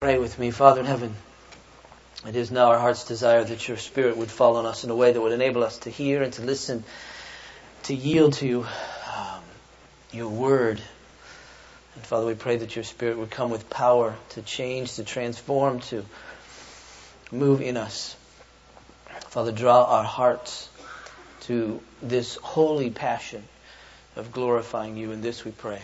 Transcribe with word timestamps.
Pray 0.00 0.20
with 0.20 0.38
me, 0.38 0.52
Father 0.52 0.78
in 0.78 0.86
heaven. 0.86 1.12
It 2.24 2.36
is 2.36 2.52
now 2.52 2.68
our 2.68 2.78
heart's 2.78 3.02
desire 3.02 3.42
that 3.42 3.66
your 3.66 3.76
Spirit 3.76 4.16
would 4.16 4.30
fall 4.30 4.56
on 4.56 4.64
us 4.64 4.84
in 4.84 4.90
a 4.90 4.94
way 4.94 5.10
that 5.10 5.20
would 5.20 5.32
enable 5.32 5.64
us 5.64 5.78
to 5.78 5.90
hear 5.90 6.22
and 6.22 6.32
to 6.34 6.42
listen, 6.42 6.84
to 7.82 7.96
yield 7.96 8.34
to 8.34 8.62
um, 8.62 9.42
your 10.12 10.28
word. 10.28 10.80
And 11.96 12.06
Father, 12.06 12.26
we 12.26 12.36
pray 12.36 12.58
that 12.58 12.76
your 12.76 12.84
Spirit 12.84 13.18
would 13.18 13.32
come 13.32 13.50
with 13.50 13.68
power 13.70 14.14
to 14.28 14.42
change, 14.42 14.94
to 14.94 15.02
transform, 15.02 15.80
to 15.80 16.04
move 17.32 17.60
in 17.60 17.76
us. 17.76 18.14
Father, 19.30 19.50
draw 19.50 19.82
our 19.82 20.04
hearts 20.04 20.68
to 21.40 21.82
this 22.02 22.36
holy 22.36 22.90
passion 22.90 23.42
of 24.14 24.30
glorifying 24.30 24.96
you. 24.96 25.10
In 25.10 25.22
this 25.22 25.44
we 25.44 25.50
pray. 25.50 25.82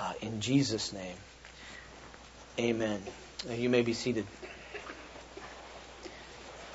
Uh, 0.00 0.14
in 0.20 0.40
Jesus' 0.40 0.92
name, 0.92 1.16
amen. 2.58 3.00
You 3.48 3.68
may 3.68 3.82
be 3.82 3.92
seated. 3.92 4.26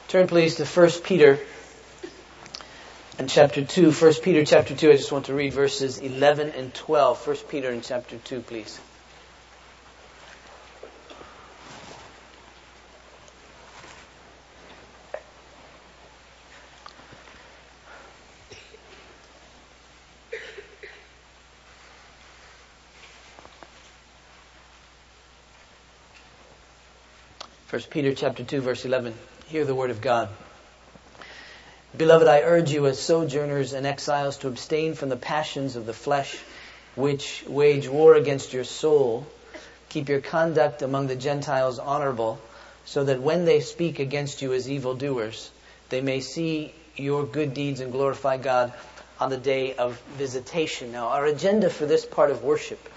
Turn 0.08 0.28
please 0.28 0.56
to 0.56 0.66
1 0.66 0.90
Peter 1.04 1.40
and 3.20 3.30
chapter 3.30 3.64
2. 3.64 3.92
1 3.92 4.14
Peter 4.24 4.46
chapter 4.46 4.76
2, 4.76 4.90
I 4.90 4.94
just 4.94 5.12
want 5.12 5.26
to 5.26 5.34
read 5.34 5.54
verses 5.54 5.98
11 5.98 6.52
and 6.52 6.74
12. 6.74 7.28
1 7.28 7.38
Peter 7.50 7.72
in 7.72 7.82
chapter 7.82 8.18
2, 8.18 8.42
please. 8.42 8.80
1 27.82 27.90
Peter 27.90 28.14
chapter 28.14 28.44
2 28.44 28.62
verse 28.62 28.86
11. 28.86 29.12
Hear 29.48 29.66
the 29.66 29.74
word 29.74 29.90
of 29.90 30.02
God. 30.02 30.30
Beloved, 31.98 32.28
I 32.28 32.42
urge 32.42 32.70
you 32.70 32.86
as 32.86 33.00
sojourners 33.00 33.74
and 33.74 33.88
exiles 33.88 34.38
to 34.38 34.48
abstain 34.48 34.94
from 34.94 35.10
the 35.10 35.18
passions 35.18 35.76
of 35.76 35.88
the 35.88 35.94
flesh 35.94 36.38
which 36.94 37.44
wage 37.48 37.90
war 37.90 38.14
against 38.14 38.54
your 38.54 38.66
soul. 38.66 39.26
Keep 39.90 40.10
your 40.10 40.22
conduct 40.22 40.84
among 40.84 41.08
the 41.08 41.16
Gentiles 41.16 41.80
honorable, 41.80 42.40
so 42.86 43.04
that 43.04 43.20
when 43.20 43.46
they 43.46 43.62
speak 43.62 43.98
against 43.98 44.44
you 44.44 44.54
as 44.54 44.70
evildoers, 44.70 45.50
they 45.90 46.02
may 46.02 46.20
see 46.20 46.76
your 46.96 47.26
good 47.26 47.56
deeds 47.56 47.80
and 47.80 47.92
glorify 47.92 48.38
God 48.38 48.72
on 49.20 49.32
the 49.32 49.38
day 49.38 49.74
of 49.74 50.00
visitation. 50.18 50.92
Now, 50.92 51.08
our 51.08 51.26
agenda 51.26 51.72
for 51.72 51.88
this 51.88 52.06
part 52.06 52.30
of 52.30 52.44
worship 52.44 52.88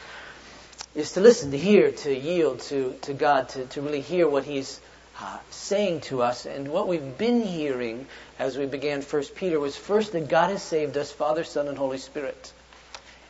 is 0.95 1.13
to 1.13 1.21
listen, 1.21 1.51
to 1.51 1.59
hear, 1.59 1.91
to 1.91 2.15
yield 2.15 2.61
to, 2.61 2.95
to 3.03 3.15
God, 3.15 3.49
to, 3.51 3.67
to 3.67 3.83
really 3.83 4.01
hear 4.01 4.29
what 4.29 4.45
He's 4.45 4.81
uh, 5.21 5.39
saying 5.51 6.03
to 6.03 6.23
us. 6.23 6.47
And 6.47 6.69
what 6.69 6.87
we've 6.87 7.19
been 7.19 7.43
hearing 7.43 8.07
as 8.39 8.57
we 8.57 8.67
began 8.67 9.03
First 9.03 9.35
Peter 9.35 9.59
was 9.59 9.77
first 9.77 10.13
that 10.13 10.29
God 10.29 10.51
has 10.51 10.63
saved 10.63 10.97
us, 10.97 11.11
Father, 11.11 11.45
Son, 11.45 11.69
and 11.69 11.77
Holy 11.77 11.99
Spirit. 11.99 12.53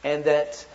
And 0.03 0.25
that 0.25 0.67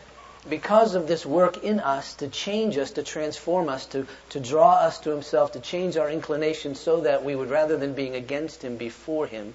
because 0.50 0.96
of 0.96 1.08
this 1.08 1.26
work 1.26 1.64
in 1.64 1.80
us 1.80 2.16
to 2.16 2.28
change 2.28 2.78
us, 2.78 2.92
to 2.92 3.04
transform 3.04 3.70
us, 3.70 3.86
to, 3.88 4.08
to 4.30 4.40
draw 4.40 4.76
us 4.76 5.00
to 5.02 5.12
Himself, 5.12 5.52
to 5.52 5.60
change 5.60 5.96
our 5.98 6.10
inclination 6.10 6.74
so 6.74 7.02
that 7.02 7.24
we 7.24 7.36
would, 7.36 7.52
rather 7.52 7.78
than 7.78 7.94
being 7.94 8.16
against 8.16 8.64
Him, 8.64 8.78
be 8.78 8.90
for 8.90 9.28
Him, 9.28 9.54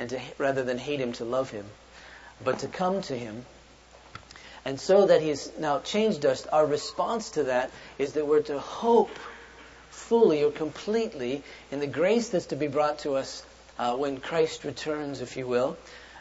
and 0.00 0.10
to, 0.10 0.20
rather 0.38 0.64
than 0.64 0.78
hate 0.78 1.00
Him, 1.00 1.12
to 1.14 1.24
love 1.24 1.50
Him, 1.50 1.66
but 2.42 2.58
to 2.60 2.66
come 2.66 3.00
to 3.02 3.16
Him 3.16 3.44
and 4.64 4.80
so 4.80 5.06
that 5.06 5.20
He's 5.20 5.50
now 5.58 5.80
changed 5.80 6.24
us, 6.24 6.46
our 6.46 6.66
response 6.66 7.30
to 7.30 7.44
that 7.44 7.70
is 7.98 8.14
that 8.14 8.26
we're 8.26 8.42
to 8.42 8.58
hope 8.58 9.10
fully 9.90 10.42
or 10.42 10.50
completely 10.50 11.42
in 11.70 11.80
the 11.80 11.86
grace 11.86 12.28
that's 12.28 12.46
to 12.46 12.56
be 12.56 12.66
brought 12.66 13.00
to 13.00 13.14
us 13.14 13.44
uh, 13.78 13.94
when 13.96 14.18
Christ 14.18 14.64
returns, 14.64 15.20
if 15.20 15.36
you 15.36 15.46
will. 15.46 15.76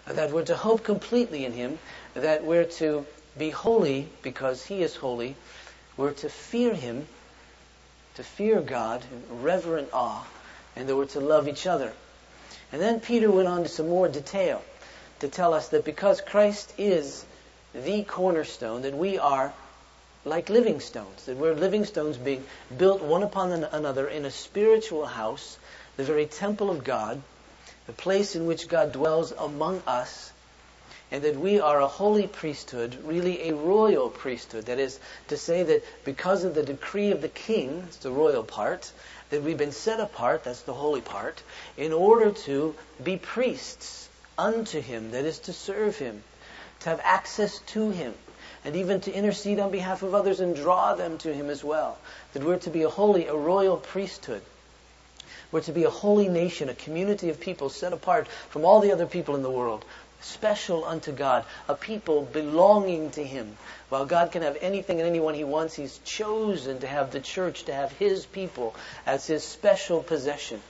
That 0.07 0.31
we're 0.31 0.45
to 0.45 0.55
hope 0.55 0.83
completely 0.83 1.45
in 1.45 1.53
Him, 1.53 1.79
that 2.13 2.43
we're 2.43 2.65
to 2.65 3.05
be 3.37 3.49
holy 3.49 4.09
because 4.21 4.65
He 4.65 4.83
is 4.83 4.95
holy. 4.95 5.35
We're 5.95 6.11
to 6.11 6.29
fear 6.29 6.73
Him, 6.73 7.07
to 8.15 8.23
fear 8.23 8.59
God 8.59 9.03
in 9.11 9.41
reverent 9.41 9.89
awe, 9.93 10.25
and 10.75 10.89
that 10.89 10.95
we're 10.95 11.05
to 11.05 11.21
love 11.21 11.47
each 11.47 11.65
other. 11.65 11.93
And 12.73 12.81
then 12.81 12.99
Peter 12.99 13.31
went 13.31 13.47
on 13.47 13.63
to 13.63 13.69
some 13.69 13.87
more 13.87 14.09
detail 14.09 14.61
to 15.19 15.29
tell 15.29 15.53
us 15.53 15.69
that 15.69 15.85
because 15.85 16.19
Christ 16.19 16.73
is 16.77 17.23
the 17.73 18.03
cornerstone, 18.03 18.83
that 18.83 18.93
we 18.93 19.17
are 19.17 19.53
like 20.25 20.49
living 20.49 20.79
stones, 20.79 21.25
that 21.25 21.37
we're 21.37 21.53
living 21.53 21.85
stones 21.85 22.17
being 22.17 22.43
built 22.77 23.01
one 23.01 23.23
upon 23.23 23.51
another 23.51 24.07
in 24.07 24.25
a 24.25 24.31
spiritual 24.31 25.05
house, 25.05 25.57
the 25.97 26.03
very 26.03 26.25
temple 26.25 26.69
of 26.69 26.83
God, 26.83 27.21
the 27.87 27.93
place 27.93 28.35
in 28.35 28.45
which 28.45 28.67
God 28.67 28.93
dwells 28.93 29.31
among 29.31 29.81
us, 29.85 30.31
and 31.11 31.23
that 31.23 31.35
we 31.35 31.59
are 31.59 31.81
a 31.81 31.87
holy 31.87 32.25
priesthood, 32.25 32.97
really 33.03 33.49
a 33.49 33.55
royal 33.55 34.09
priesthood. 34.09 34.67
That 34.67 34.79
is 34.79 34.99
to 35.27 35.37
say 35.37 35.63
that 35.63 35.83
because 36.05 36.43
of 36.43 36.55
the 36.55 36.63
decree 36.63 37.11
of 37.11 37.21
the 37.21 37.27
king, 37.27 37.81
that's 37.81 37.97
the 37.97 38.11
royal 38.11 38.43
part, 38.43 38.91
that 39.29 39.43
we've 39.43 39.57
been 39.57 39.73
set 39.73 39.99
apart, 39.99 40.45
that's 40.45 40.61
the 40.61 40.73
holy 40.73 41.01
part, 41.01 41.43
in 41.75 41.91
order 41.91 42.31
to 42.31 42.75
be 43.03 43.17
priests 43.17 44.07
unto 44.37 44.79
him, 44.79 45.11
that 45.11 45.25
is 45.25 45.39
to 45.39 45.53
serve 45.53 45.97
him 45.97 46.23
to 46.83 46.89
have 46.89 47.01
access 47.03 47.59
to 47.59 47.89
Him, 47.91 48.13
and 48.65 48.75
even 48.75 49.01
to 49.01 49.11
intercede 49.11 49.59
on 49.59 49.71
behalf 49.71 50.03
of 50.03 50.13
others 50.13 50.39
and 50.39 50.55
draw 50.55 50.95
them 50.95 51.17
to 51.19 51.33
Him 51.33 51.49
as 51.49 51.63
well. 51.63 51.97
That 52.33 52.43
we're 52.43 52.59
to 52.59 52.69
be 52.69 52.83
a 52.83 52.89
holy, 52.89 53.27
a 53.27 53.35
royal 53.35 53.77
priesthood. 53.77 54.41
We're 55.51 55.61
to 55.61 55.71
be 55.71 55.85
a 55.85 55.89
holy 55.89 56.27
nation, 56.27 56.67
a 56.69 56.73
community 56.73 57.29
of 57.29 57.39
people 57.39 57.69
set 57.69 57.93
apart 57.93 58.27
from 58.49 58.65
all 58.65 58.81
the 58.81 58.91
other 58.91 59.05
people 59.05 59.35
in 59.35 59.43
the 59.43 59.49
world, 59.49 59.85
special 60.19 60.83
unto 60.83 61.11
God, 61.11 61.45
a 61.69 61.75
people 61.75 62.23
belonging 62.23 63.11
to 63.11 63.23
Him. 63.23 63.55
While 63.87 64.05
God 64.05 64.31
can 64.31 64.41
have 64.41 64.57
anything 64.59 64.99
and 64.99 65.07
anyone 65.07 65.35
He 65.35 65.43
wants, 65.43 65.75
He's 65.75 65.99
chosen 65.99 66.79
to 66.79 66.87
have 66.87 67.11
the 67.11 67.21
church, 67.21 67.63
to 67.65 67.73
have 67.73 67.93
His 67.93 68.25
people 68.25 68.75
as 69.05 69.25
His 69.25 69.43
special 69.43 70.03
possession. 70.03 70.61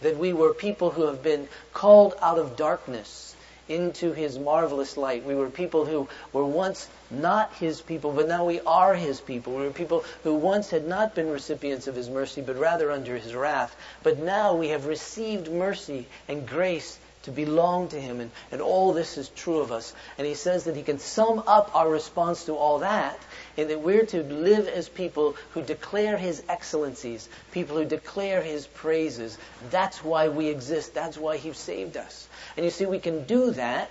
That 0.00 0.16
we 0.16 0.32
were 0.32 0.54
people 0.54 0.90
who 0.90 1.06
have 1.08 1.22
been 1.22 1.48
called 1.74 2.14
out 2.22 2.38
of 2.38 2.56
darkness 2.56 3.34
into 3.68 4.12
his 4.12 4.38
marvelous 4.38 4.96
light. 4.96 5.24
We 5.24 5.34
were 5.34 5.50
people 5.50 5.84
who 5.84 6.08
were 6.32 6.44
once 6.44 6.88
not 7.10 7.52
his 7.54 7.80
people, 7.80 8.12
but 8.12 8.28
now 8.28 8.44
we 8.44 8.60
are 8.60 8.94
his 8.94 9.20
people. 9.20 9.54
We 9.54 9.62
were 9.62 9.70
people 9.70 10.04
who 10.22 10.34
once 10.34 10.70
had 10.70 10.86
not 10.86 11.14
been 11.14 11.30
recipients 11.30 11.86
of 11.86 11.94
his 11.94 12.08
mercy, 12.08 12.40
but 12.40 12.56
rather 12.56 12.90
under 12.90 13.16
his 13.16 13.34
wrath. 13.34 13.74
But 14.02 14.18
now 14.18 14.54
we 14.54 14.68
have 14.68 14.86
received 14.86 15.50
mercy 15.50 16.06
and 16.28 16.46
grace 16.46 16.98
to 17.24 17.30
belong 17.30 17.88
to 17.88 18.00
him, 18.00 18.20
and, 18.20 18.30
and 18.52 18.62
all 18.62 18.92
this 18.92 19.18
is 19.18 19.28
true 19.30 19.58
of 19.58 19.72
us. 19.72 19.92
And 20.16 20.26
he 20.26 20.34
says 20.34 20.64
that 20.64 20.76
he 20.76 20.82
can 20.82 20.98
sum 20.98 21.42
up 21.46 21.74
our 21.74 21.88
response 21.88 22.44
to 22.44 22.54
all 22.54 22.78
that 22.78 23.18
in 23.58 23.66
that 23.68 23.80
we're 23.80 24.06
to 24.06 24.22
live 24.22 24.68
as 24.68 24.88
people 24.88 25.34
who 25.50 25.62
declare 25.62 26.16
his 26.16 26.44
excellencies, 26.48 27.28
people 27.50 27.76
who 27.76 27.84
declare 27.84 28.40
his 28.40 28.68
praises. 28.68 29.36
That's 29.70 30.02
why 30.04 30.28
we 30.28 30.46
exist. 30.46 30.94
That's 30.94 31.18
why 31.18 31.38
he 31.38 31.52
saved 31.52 31.96
us. 31.96 32.28
And 32.56 32.64
you 32.64 32.70
see, 32.70 32.86
we 32.86 33.00
can 33.00 33.24
do 33.24 33.50
that 33.50 33.90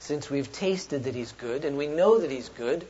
since 0.00 0.30
we've 0.30 0.50
tasted 0.50 1.04
that 1.04 1.14
he's 1.14 1.32
good, 1.32 1.66
and 1.66 1.76
we 1.76 1.86
know 1.86 2.18
that 2.18 2.30
he's 2.30 2.48
good, 2.48 2.86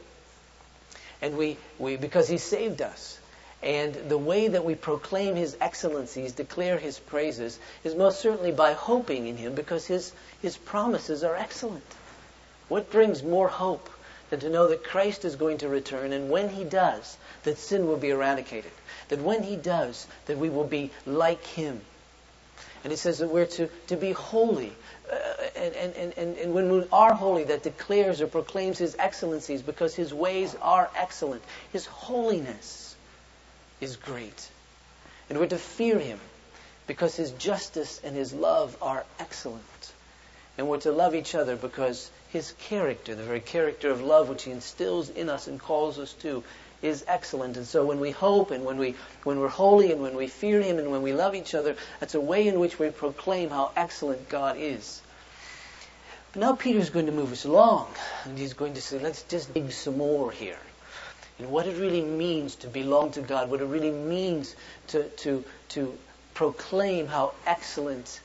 and 1.20 1.36
we, 1.36 1.56
we 1.80 1.96
because 1.96 2.28
he 2.28 2.38
saved 2.38 2.80
us. 2.80 3.18
And 3.60 3.94
the 4.08 4.18
way 4.18 4.46
that 4.46 4.64
we 4.64 4.76
proclaim 4.76 5.34
his 5.34 5.56
excellencies, 5.60 6.32
declare 6.32 6.78
his 6.78 7.00
praises, 7.00 7.58
is 7.82 7.96
most 7.96 8.20
certainly 8.20 8.52
by 8.52 8.74
hoping 8.74 9.26
in 9.26 9.36
him 9.36 9.54
because 9.54 9.86
his, 9.86 10.12
his 10.42 10.56
promises 10.56 11.24
are 11.24 11.34
excellent. 11.34 11.84
What 12.68 12.92
brings 12.92 13.22
more 13.22 13.48
hope 13.48 13.90
than 14.30 14.40
to 14.40 14.50
know 14.50 14.68
that 14.68 14.84
Christ 14.84 15.24
is 15.24 15.36
going 15.36 15.58
to 15.58 15.68
return 15.68 16.12
and 16.12 16.30
when 16.30 16.48
he 16.48 16.64
does, 16.64 17.16
that 17.44 17.58
sin 17.58 17.86
will 17.86 17.96
be 17.96 18.10
eradicated? 18.10 18.72
That 19.08 19.20
when 19.20 19.42
he 19.42 19.56
does, 19.56 20.06
that 20.26 20.38
we 20.38 20.48
will 20.48 20.66
be 20.66 20.90
like 21.06 21.44
him. 21.44 21.80
And 22.82 22.92
he 22.92 22.96
says 22.96 23.18
that 23.18 23.28
we're 23.28 23.46
to, 23.46 23.68
to 23.86 23.96
be 23.96 24.12
holy. 24.12 24.72
Uh, 25.10 25.16
and, 25.56 25.74
and, 25.74 26.12
and, 26.18 26.36
and 26.36 26.54
when 26.54 26.70
we 26.70 26.84
are 26.92 27.14
holy, 27.14 27.44
that 27.44 27.62
declares 27.62 28.20
or 28.20 28.26
proclaims 28.26 28.78
his 28.78 28.94
excellencies 28.98 29.62
because 29.62 29.94
his 29.94 30.12
ways 30.12 30.54
are 30.60 30.90
excellent. 30.96 31.42
His 31.72 31.86
holiness 31.86 32.94
is 33.80 33.96
great. 33.96 34.48
And 35.28 35.38
we're 35.38 35.46
to 35.46 35.58
fear 35.58 35.98
him 35.98 36.20
because 36.86 37.16
his 37.16 37.30
justice 37.32 38.00
and 38.04 38.14
his 38.14 38.32
love 38.32 38.76
are 38.82 39.04
excellent. 39.18 39.92
And 40.58 40.68
we're 40.68 40.80
to 40.80 40.92
love 40.92 41.14
each 41.14 41.34
other 41.34 41.56
because 41.56 42.10
his 42.34 42.52
character, 42.58 43.14
the 43.14 43.22
very 43.22 43.40
character 43.40 43.92
of 43.92 44.02
love 44.02 44.28
which 44.28 44.42
he 44.42 44.50
instills 44.50 45.08
in 45.08 45.28
us 45.28 45.46
and 45.46 45.60
calls 45.60 46.00
us 46.00 46.12
to, 46.14 46.42
is 46.82 47.04
excellent. 47.06 47.56
And 47.56 47.64
so 47.64 47.86
when 47.86 48.00
we 48.00 48.10
hope 48.10 48.50
and 48.50 48.64
when 48.64 48.76
we 48.76 48.96
when 49.22 49.38
we're 49.38 49.46
holy 49.46 49.92
and 49.92 50.02
when 50.02 50.16
we 50.16 50.26
fear 50.26 50.60
him 50.60 50.80
and 50.80 50.90
when 50.90 51.02
we 51.02 51.12
love 51.12 51.36
each 51.36 51.54
other, 51.54 51.76
that's 52.00 52.16
a 52.16 52.20
way 52.20 52.48
in 52.48 52.58
which 52.58 52.76
we 52.76 52.90
proclaim 52.90 53.50
how 53.50 53.70
excellent 53.76 54.28
God 54.28 54.56
is. 54.58 55.00
But 56.32 56.40
now 56.40 56.56
Peter's 56.56 56.90
going 56.90 57.06
to 57.06 57.12
move 57.12 57.30
us 57.30 57.44
along, 57.44 57.94
and 58.24 58.36
he's 58.36 58.54
going 58.54 58.74
to 58.74 58.82
say, 58.82 58.98
let's 58.98 59.22
just 59.22 59.54
dig 59.54 59.70
some 59.70 59.96
more 59.96 60.32
here. 60.32 60.58
And 61.38 61.52
what 61.52 61.68
it 61.68 61.76
really 61.80 62.02
means 62.02 62.56
to 62.56 62.66
belong 62.66 63.12
to 63.12 63.20
God, 63.20 63.48
what 63.48 63.60
it 63.60 63.66
really 63.66 63.92
means 63.92 64.56
to, 64.88 65.04
to, 65.04 65.44
to 65.68 65.96
proclaim 66.34 67.06
how 67.06 67.34
excellent, 67.46 68.20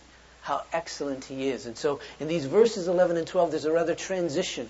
how 0.49 0.63
excellent 0.73 1.25
He 1.25 1.49
is. 1.49 1.67
And 1.67 1.77
so 1.77 1.99
in 2.19 2.27
these 2.27 2.45
verses 2.45 2.87
11 2.87 3.17
and 3.17 3.27
12, 3.27 3.51
there's 3.51 3.65
a 3.65 3.71
rather 3.71 3.93
transition. 3.93 4.67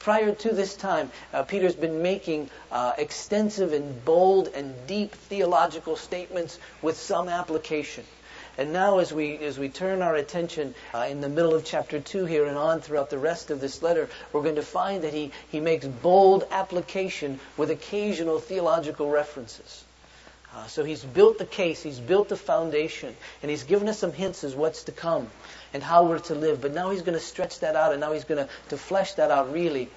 Prior 0.00 0.34
to 0.34 0.48
this 0.52 0.74
time, 0.74 1.12
uh, 1.32 1.44
Peter's 1.44 1.76
been 1.76 2.02
making 2.02 2.50
uh, 2.72 2.94
extensive 2.98 3.72
and 3.72 4.04
bold 4.04 4.48
and 4.48 4.74
deep 4.88 5.14
theological 5.14 5.94
statements 5.94 6.58
with 6.82 6.96
some 6.96 7.28
application. 7.28 8.04
And 8.58 8.72
now, 8.72 8.98
as 8.98 9.12
we 9.12 9.38
as 9.38 9.56
we 9.56 9.68
turn 9.68 10.02
our 10.02 10.16
attention 10.16 10.74
uh, 10.92 11.06
in 11.08 11.20
the 11.20 11.28
middle 11.28 11.54
of 11.54 11.64
chapter 11.64 12.00
two 12.00 12.24
here 12.24 12.46
and 12.46 12.58
on 12.58 12.80
throughout 12.80 13.08
the 13.08 13.18
rest 13.18 13.52
of 13.52 13.60
this 13.60 13.82
letter, 13.82 14.08
we're 14.32 14.42
going 14.42 14.56
to 14.56 14.62
find 14.62 15.04
that 15.04 15.14
he 15.14 15.30
he 15.50 15.60
makes 15.60 15.86
bold 15.86 16.44
application 16.50 17.38
with 17.56 17.70
occasional 17.70 18.40
theological 18.40 19.08
references. 19.08 19.84
Uh, 20.54 20.66
so 20.66 20.82
he's 20.82 21.04
built 21.04 21.38
the 21.38 21.46
case, 21.46 21.82
he's 21.82 22.00
built 22.00 22.28
the 22.28 22.36
foundation, 22.36 23.14
and 23.42 23.50
he's 23.50 23.62
given 23.62 23.88
us 23.88 23.98
some 23.98 24.12
hints 24.12 24.42
as 24.42 24.54
what's 24.54 24.84
to 24.84 24.92
come 24.92 25.28
and 25.72 25.82
how 25.82 26.04
we're 26.04 26.18
to 26.18 26.34
live. 26.34 26.60
But 26.60 26.74
now 26.74 26.90
he's 26.90 27.02
going 27.02 27.16
to 27.16 27.24
stretch 27.24 27.60
that 27.60 27.76
out, 27.76 27.92
and 27.92 28.00
now 28.00 28.12
he's 28.12 28.24
going 28.24 28.44
to 28.44 28.50
to 28.70 28.76
flesh 28.76 29.14
that 29.14 29.30
out 29.30 29.52
really 29.52 29.88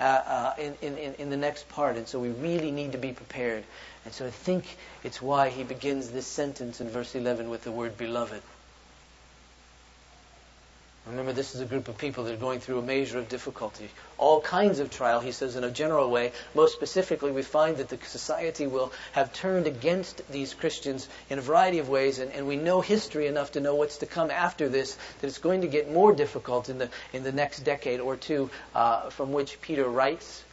uh, 0.00 0.04
uh, 0.04 0.54
in, 0.58 0.74
in 0.82 1.14
in 1.14 1.30
the 1.30 1.36
next 1.36 1.68
part. 1.68 1.96
And 1.96 2.08
so 2.08 2.18
we 2.18 2.30
really 2.30 2.70
need 2.70 2.92
to 2.92 2.98
be 2.98 3.12
prepared. 3.12 3.64
And 4.04 4.14
so 4.14 4.26
I 4.26 4.30
think 4.30 4.64
it's 5.04 5.20
why 5.20 5.50
he 5.50 5.62
begins 5.64 6.10
this 6.10 6.26
sentence 6.26 6.80
in 6.80 6.88
verse 6.88 7.14
11 7.14 7.50
with 7.50 7.64
the 7.64 7.72
word 7.72 7.98
beloved. 7.98 8.42
Remember, 11.10 11.32
this 11.32 11.54
is 11.54 11.62
a 11.62 11.64
group 11.64 11.88
of 11.88 11.96
people 11.96 12.24
that 12.24 12.34
are 12.34 12.36
going 12.36 12.60
through 12.60 12.78
a 12.78 12.82
measure 12.82 13.18
of 13.18 13.30
difficulty. 13.30 13.88
All 14.18 14.42
kinds 14.42 14.78
of 14.78 14.90
trial, 14.90 15.20
he 15.20 15.32
says 15.32 15.56
in 15.56 15.64
a 15.64 15.70
general 15.70 16.10
way. 16.10 16.32
Most 16.54 16.74
specifically, 16.74 17.30
we 17.30 17.40
find 17.42 17.78
that 17.78 17.88
the 17.88 17.98
society 18.04 18.66
will 18.66 18.92
have 19.12 19.32
turned 19.32 19.66
against 19.66 20.20
these 20.30 20.52
Christians 20.52 21.08
in 21.30 21.38
a 21.38 21.42
variety 21.42 21.78
of 21.78 21.88
ways, 21.88 22.18
and, 22.18 22.30
and 22.32 22.46
we 22.46 22.56
know 22.56 22.82
history 22.82 23.26
enough 23.26 23.52
to 23.52 23.60
know 23.60 23.74
what's 23.74 23.96
to 23.98 24.06
come 24.06 24.30
after 24.30 24.68
this, 24.68 24.98
that 25.20 25.26
it's 25.26 25.38
going 25.38 25.62
to 25.62 25.66
get 25.66 25.90
more 25.90 26.12
difficult 26.12 26.68
in 26.68 26.76
the, 26.76 26.90
in 27.14 27.22
the 27.22 27.32
next 27.32 27.60
decade 27.60 28.00
or 28.00 28.14
two 28.14 28.50
uh, 28.74 29.08
from 29.08 29.32
which 29.32 29.60
Peter 29.62 29.88
writes. 29.88 30.44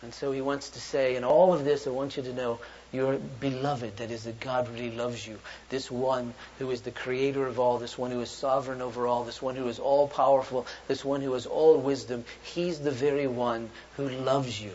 And 0.00 0.14
so 0.14 0.32
he 0.32 0.40
wants 0.40 0.70
to 0.70 0.80
say, 0.80 1.16
in 1.16 1.22
all 1.22 1.52
of 1.52 1.64
this, 1.64 1.86
I 1.86 1.90
want 1.90 2.16
you 2.16 2.22
to 2.22 2.32
know 2.32 2.60
your 2.92 3.18
beloved, 3.40 3.96
that 3.96 4.10
is, 4.10 4.24
that 4.24 4.38
God 4.40 4.68
really 4.68 4.94
loves 4.94 5.26
you. 5.26 5.38
This 5.70 5.90
one 5.90 6.34
who 6.58 6.70
is 6.70 6.82
the 6.82 6.90
creator 6.90 7.46
of 7.46 7.58
all, 7.58 7.78
this 7.78 7.96
one 7.96 8.10
who 8.10 8.20
is 8.20 8.30
sovereign 8.30 8.82
over 8.82 9.06
all, 9.06 9.24
this 9.24 9.40
one 9.40 9.56
who 9.56 9.66
is 9.68 9.78
all 9.78 10.06
powerful, 10.08 10.66
this 10.88 11.04
one 11.04 11.22
who 11.22 11.32
has 11.32 11.46
all 11.46 11.78
wisdom. 11.78 12.24
He's 12.42 12.78
the 12.78 12.90
very 12.90 13.26
one 13.26 13.70
who 13.96 14.08
loves 14.08 14.60
you. 14.60 14.72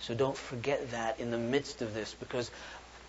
So 0.00 0.14
don't 0.14 0.36
forget 0.36 0.90
that 0.90 1.20
in 1.20 1.30
the 1.30 1.38
midst 1.38 1.82
of 1.82 1.94
this, 1.94 2.14
because 2.18 2.50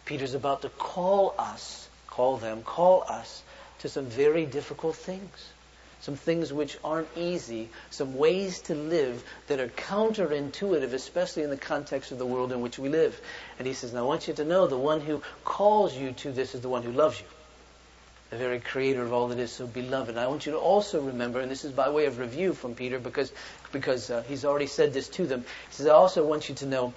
Peter's 0.06 0.36
about 0.36 0.62
to 0.62 0.70
call 0.70 1.34
us, 1.38 1.90
call 2.08 2.38
them, 2.38 2.62
call 2.62 3.04
us 3.10 3.44
to 3.80 3.90
some 3.90 4.06
very 4.06 4.46
difficult 4.46 4.96
things 4.96 5.50
some 6.08 6.16
things 6.16 6.54
which 6.54 6.78
aren't 6.86 7.10
easy, 7.18 7.68
some 7.90 8.16
ways 8.16 8.62
to 8.62 8.74
live 8.74 9.22
that 9.48 9.60
are 9.60 9.68
counterintuitive, 9.68 10.94
especially 10.94 11.44
in 11.44 11.50
the 11.50 11.58
context 11.58 12.14
of 12.14 12.18
the 12.18 12.26
world 12.26 12.54
in 12.54 12.62
which 12.62 12.80
we 12.80 12.88
live. 12.88 13.20
And 13.60 13.68
he 13.68 13.74
says, 13.74 13.92
Now 13.92 14.00
I 14.00 14.04
want 14.04 14.26
you 14.26 14.34
to 14.36 14.46
know 14.46 14.68
the 14.68 14.78
one 14.78 15.02
who 15.02 15.22
calls 15.44 15.94
you 15.94 16.14
to 16.14 16.32
this 16.32 16.56
is 16.56 16.62
the 16.62 16.70
one 16.70 16.82
who 16.82 16.94
loves 16.94 17.20
you. 17.20 17.26
The 18.30 18.38
very 18.38 18.62
creator 18.62 19.04
of 19.04 19.12
all 19.12 19.28
that 19.28 19.38
is 19.38 19.52
so 19.52 19.68
beloved. 19.68 20.12
And 20.12 20.20
I 20.20 20.28
want 20.28 20.46
you 20.46 20.54
to 20.54 20.58
also 20.58 21.02
remember, 21.02 21.42
and 21.42 21.52
this 21.52 21.66
is 21.66 21.74
by 21.74 21.90
way 21.90 22.06
of 22.06 22.20
review 22.20 22.54
from 22.54 22.74
Peter 22.74 23.00
because, 23.00 23.34
because 23.74 24.10
uh, 24.10 24.24
he's 24.30 24.46
already 24.46 24.68
said 24.68 24.94
this 24.94 25.10
to 25.10 25.28
them. 25.28 25.42
He 25.42 25.74
says, 25.76 25.88
I 25.88 25.92
also 25.92 26.26
want 26.26 26.48
you 26.48 26.56
to 26.56 26.66
know 26.68 26.94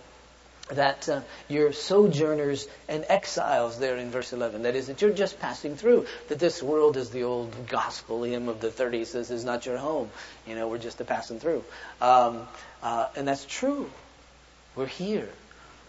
that 0.72 1.08
uh, 1.08 1.20
you're 1.48 1.72
sojourners 1.72 2.68
and 2.88 3.04
exiles 3.08 3.78
there 3.78 3.96
in 3.96 4.10
verse 4.10 4.32
11. 4.32 4.62
That 4.62 4.76
is, 4.76 4.86
that 4.86 5.02
you're 5.02 5.10
just 5.10 5.40
passing 5.40 5.76
through. 5.76 6.06
That 6.28 6.38
this 6.38 6.62
world 6.62 6.96
is 6.96 7.10
the 7.10 7.24
old 7.24 7.54
gospel 7.68 8.22
hymn 8.22 8.48
of 8.48 8.60
the 8.60 8.68
30s. 8.68 9.12
This 9.12 9.30
is 9.30 9.44
not 9.44 9.66
your 9.66 9.78
home. 9.78 10.10
You 10.46 10.54
know, 10.54 10.68
we're 10.68 10.78
just 10.78 11.00
a 11.00 11.04
passing 11.04 11.40
through. 11.40 11.64
Um, 12.00 12.46
uh, 12.82 13.08
and 13.16 13.26
that's 13.26 13.44
true. 13.44 13.90
We're 14.76 14.86
here. 14.86 15.28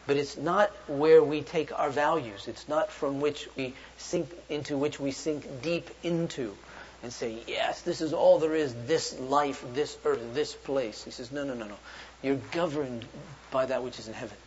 But 0.08 0.18
it's 0.18 0.36
not 0.36 0.72
where 0.88 1.24
we 1.24 1.42
take 1.42 1.78
our 1.78 1.90
values. 1.90 2.48
It's 2.48 2.68
not 2.68 2.92
from 2.92 3.22
which 3.22 3.48
we 3.56 3.74
sink 3.98 4.30
into 4.50 4.78
which 4.78 5.00
we 5.00 5.12
sink 5.12 5.62
deep 5.62 5.90
into 6.04 6.56
and 7.04 7.12
say, 7.12 7.38
yes, 7.48 7.82
this 7.82 8.02
is 8.02 8.14
all 8.14 8.40
there 8.40 8.56
is, 8.56 8.74
this 8.86 9.18
life, 9.20 9.64
this 9.74 9.98
earth, 10.06 10.34
this 10.34 10.54
place. 10.54 11.04
He 11.04 11.12
says, 11.12 11.32
no, 11.32 11.44
no, 11.44 11.54
no, 11.54 11.68
no. 11.68 11.78
You're 12.22 12.40
governed 12.52 13.06
by 13.50 13.66
that 13.66 13.84
which 13.84 14.00
is 14.00 14.08
in 14.08 14.14
heaven. 14.14 14.38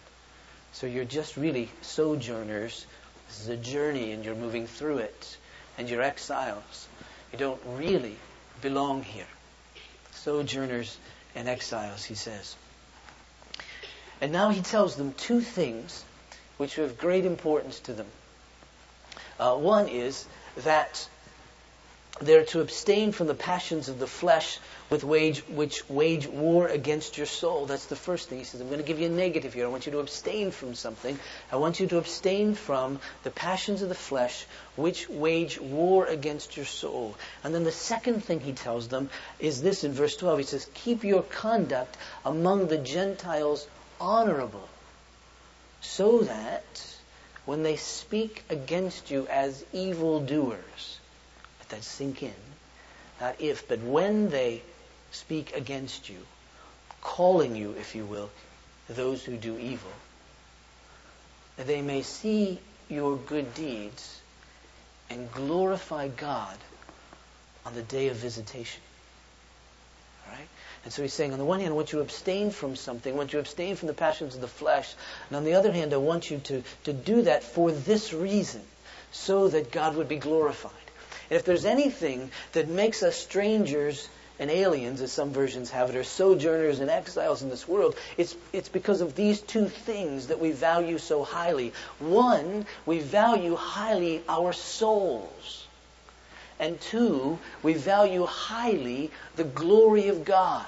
So 0.74 0.88
you're 0.88 1.04
just 1.04 1.36
really 1.36 1.70
sojourners. 1.82 2.84
This 3.28 3.40
is 3.42 3.48
a 3.48 3.56
journey 3.56 4.10
and 4.10 4.24
you're 4.24 4.34
moving 4.34 4.66
through 4.66 4.98
it. 4.98 5.36
And 5.78 5.88
you're 5.88 6.02
exiles. 6.02 6.88
You 7.32 7.38
don't 7.38 7.60
really 7.64 8.16
belong 8.60 9.04
here. 9.04 9.26
Sojourners 10.10 10.98
and 11.36 11.48
exiles, 11.48 12.04
he 12.04 12.14
says. 12.14 12.56
And 14.20 14.32
now 14.32 14.50
he 14.50 14.62
tells 14.62 14.96
them 14.96 15.12
two 15.12 15.40
things 15.40 16.04
which 16.56 16.76
are 16.78 16.84
of 16.84 16.98
great 16.98 17.24
importance 17.24 17.78
to 17.80 17.92
them. 17.92 18.06
Uh, 19.38 19.54
one 19.54 19.86
is 19.88 20.26
that 20.56 21.08
they're 22.20 22.44
to 22.44 22.60
abstain 22.60 23.10
from 23.10 23.26
the 23.26 23.34
passions 23.34 23.88
of 23.88 23.98
the 23.98 24.06
flesh 24.06 24.60
with 24.88 25.02
wage, 25.02 25.40
which 25.48 25.88
wage 25.88 26.28
war 26.28 26.68
against 26.68 27.16
your 27.16 27.26
soul. 27.26 27.66
That's 27.66 27.86
the 27.86 27.96
first 27.96 28.28
thing. 28.28 28.38
He 28.38 28.44
says, 28.44 28.60
I'm 28.60 28.68
going 28.68 28.78
to 28.78 28.86
give 28.86 29.00
you 29.00 29.06
a 29.06 29.10
negative 29.10 29.52
here. 29.52 29.64
I 29.64 29.68
want 29.68 29.86
you 29.86 29.92
to 29.92 29.98
abstain 29.98 30.52
from 30.52 30.74
something. 30.74 31.18
I 31.50 31.56
want 31.56 31.80
you 31.80 31.88
to 31.88 31.98
abstain 31.98 32.54
from 32.54 33.00
the 33.24 33.30
passions 33.30 33.82
of 33.82 33.88
the 33.88 33.96
flesh 33.96 34.46
which 34.76 35.08
wage 35.08 35.60
war 35.60 36.06
against 36.06 36.56
your 36.56 36.66
soul. 36.66 37.16
And 37.42 37.52
then 37.52 37.64
the 37.64 37.72
second 37.72 38.22
thing 38.22 38.38
he 38.38 38.52
tells 38.52 38.86
them 38.86 39.10
is 39.40 39.60
this 39.60 39.82
in 39.82 39.92
verse 39.92 40.16
12. 40.16 40.38
He 40.38 40.44
says, 40.44 40.68
Keep 40.74 41.02
your 41.02 41.22
conduct 41.22 41.96
among 42.24 42.68
the 42.68 42.78
Gentiles 42.78 43.66
honorable, 44.00 44.68
so 45.80 46.20
that 46.20 46.96
when 47.44 47.64
they 47.64 47.76
speak 47.76 48.44
against 48.48 49.10
you 49.10 49.26
as 49.26 49.64
evildoers, 49.72 50.98
that 51.74 51.84
sink 51.84 52.22
in. 52.22 52.34
Not 53.20 53.40
if, 53.40 53.66
but 53.68 53.80
when 53.80 54.30
they 54.30 54.62
speak 55.10 55.54
against 55.56 56.08
you, 56.08 56.18
calling 57.00 57.56
you, 57.56 57.72
if 57.78 57.94
you 57.94 58.04
will, 58.04 58.30
those 58.88 59.24
who 59.24 59.36
do 59.36 59.58
evil, 59.58 59.90
they 61.56 61.82
may 61.82 62.02
see 62.02 62.58
your 62.88 63.16
good 63.16 63.54
deeds 63.54 64.20
and 65.10 65.30
glorify 65.32 66.08
God 66.08 66.56
on 67.66 67.74
the 67.74 67.82
day 67.82 68.08
of 68.08 68.16
visitation. 68.16 68.80
All 70.26 70.34
right? 70.34 70.48
And 70.84 70.92
so 70.92 71.02
he's 71.02 71.14
saying, 71.14 71.32
on 71.32 71.38
the 71.38 71.44
one 71.44 71.60
hand, 71.60 71.72
I 71.72 71.76
want 71.76 71.92
you 71.92 71.98
to 71.98 72.04
abstain 72.04 72.50
from 72.50 72.76
something, 72.76 73.12
I 73.12 73.16
want 73.16 73.32
you 73.32 73.38
to 73.38 73.40
abstain 73.40 73.76
from 73.76 73.88
the 73.88 73.94
passions 73.94 74.34
of 74.34 74.40
the 74.40 74.48
flesh. 74.48 74.92
And 75.28 75.36
on 75.36 75.44
the 75.44 75.54
other 75.54 75.72
hand, 75.72 75.92
I 75.92 75.98
want 75.98 76.30
you 76.30 76.38
to, 76.38 76.62
to 76.84 76.92
do 76.92 77.22
that 77.22 77.42
for 77.42 77.70
this 77.70 78.12
reason, 78.12 78.62
so 79.12 79.48
that 79.48 79.70
God 79.70 79.96
would 79.96 80.08
be 80.08 80.16
glorified. 80.16 80.72
And 81.30 81.38
if 81.38 81.44
there's 81.44 81.64
anything 81.64 82.30
that 82.52 82.68
makes 82.68 83.02
us 83.02 83.16
strangers 83.16 84.08
and 84.38 84.50
aliens, 84.50 85.00
as 85.00 85.12
some 85.12 85.32
versions 85.32 85.70
have 85.70 85.90
it, 85.90 85.96
or 85.96 86.04
sojourners 86.04 86.80
and 86.80 86.90
exiles 86.90 87.42
in 87.42 87.50
this 87.50 87.68
world, 87.68 87.96
it's, 88.16 88.34
it's 88.52 88.68
because 88.68 89.00
of 89.00 89.14
these 89.14 89.40
two 89.40 89.68
things 89.68 90.26
that 90.26 90.40
we 90.40 90.50
value 90.50 90.98
so 90.98 91.22
highly. 91.22 91.72
One, 92.00 92.66
we 92.84 92.98
value 92.98 93.54
highly 93.54 94.22
our 94.28 94.52
souls. 94.52 95.66
And 96.58 96.80
two, 96.80 97.38
we 97.62 97.74
value 97.74 98.26
highly 98.26 99.10
the 99.36 99.44
glory 99.44 100.08
of 100.08 100.24
God. 100.24 100.66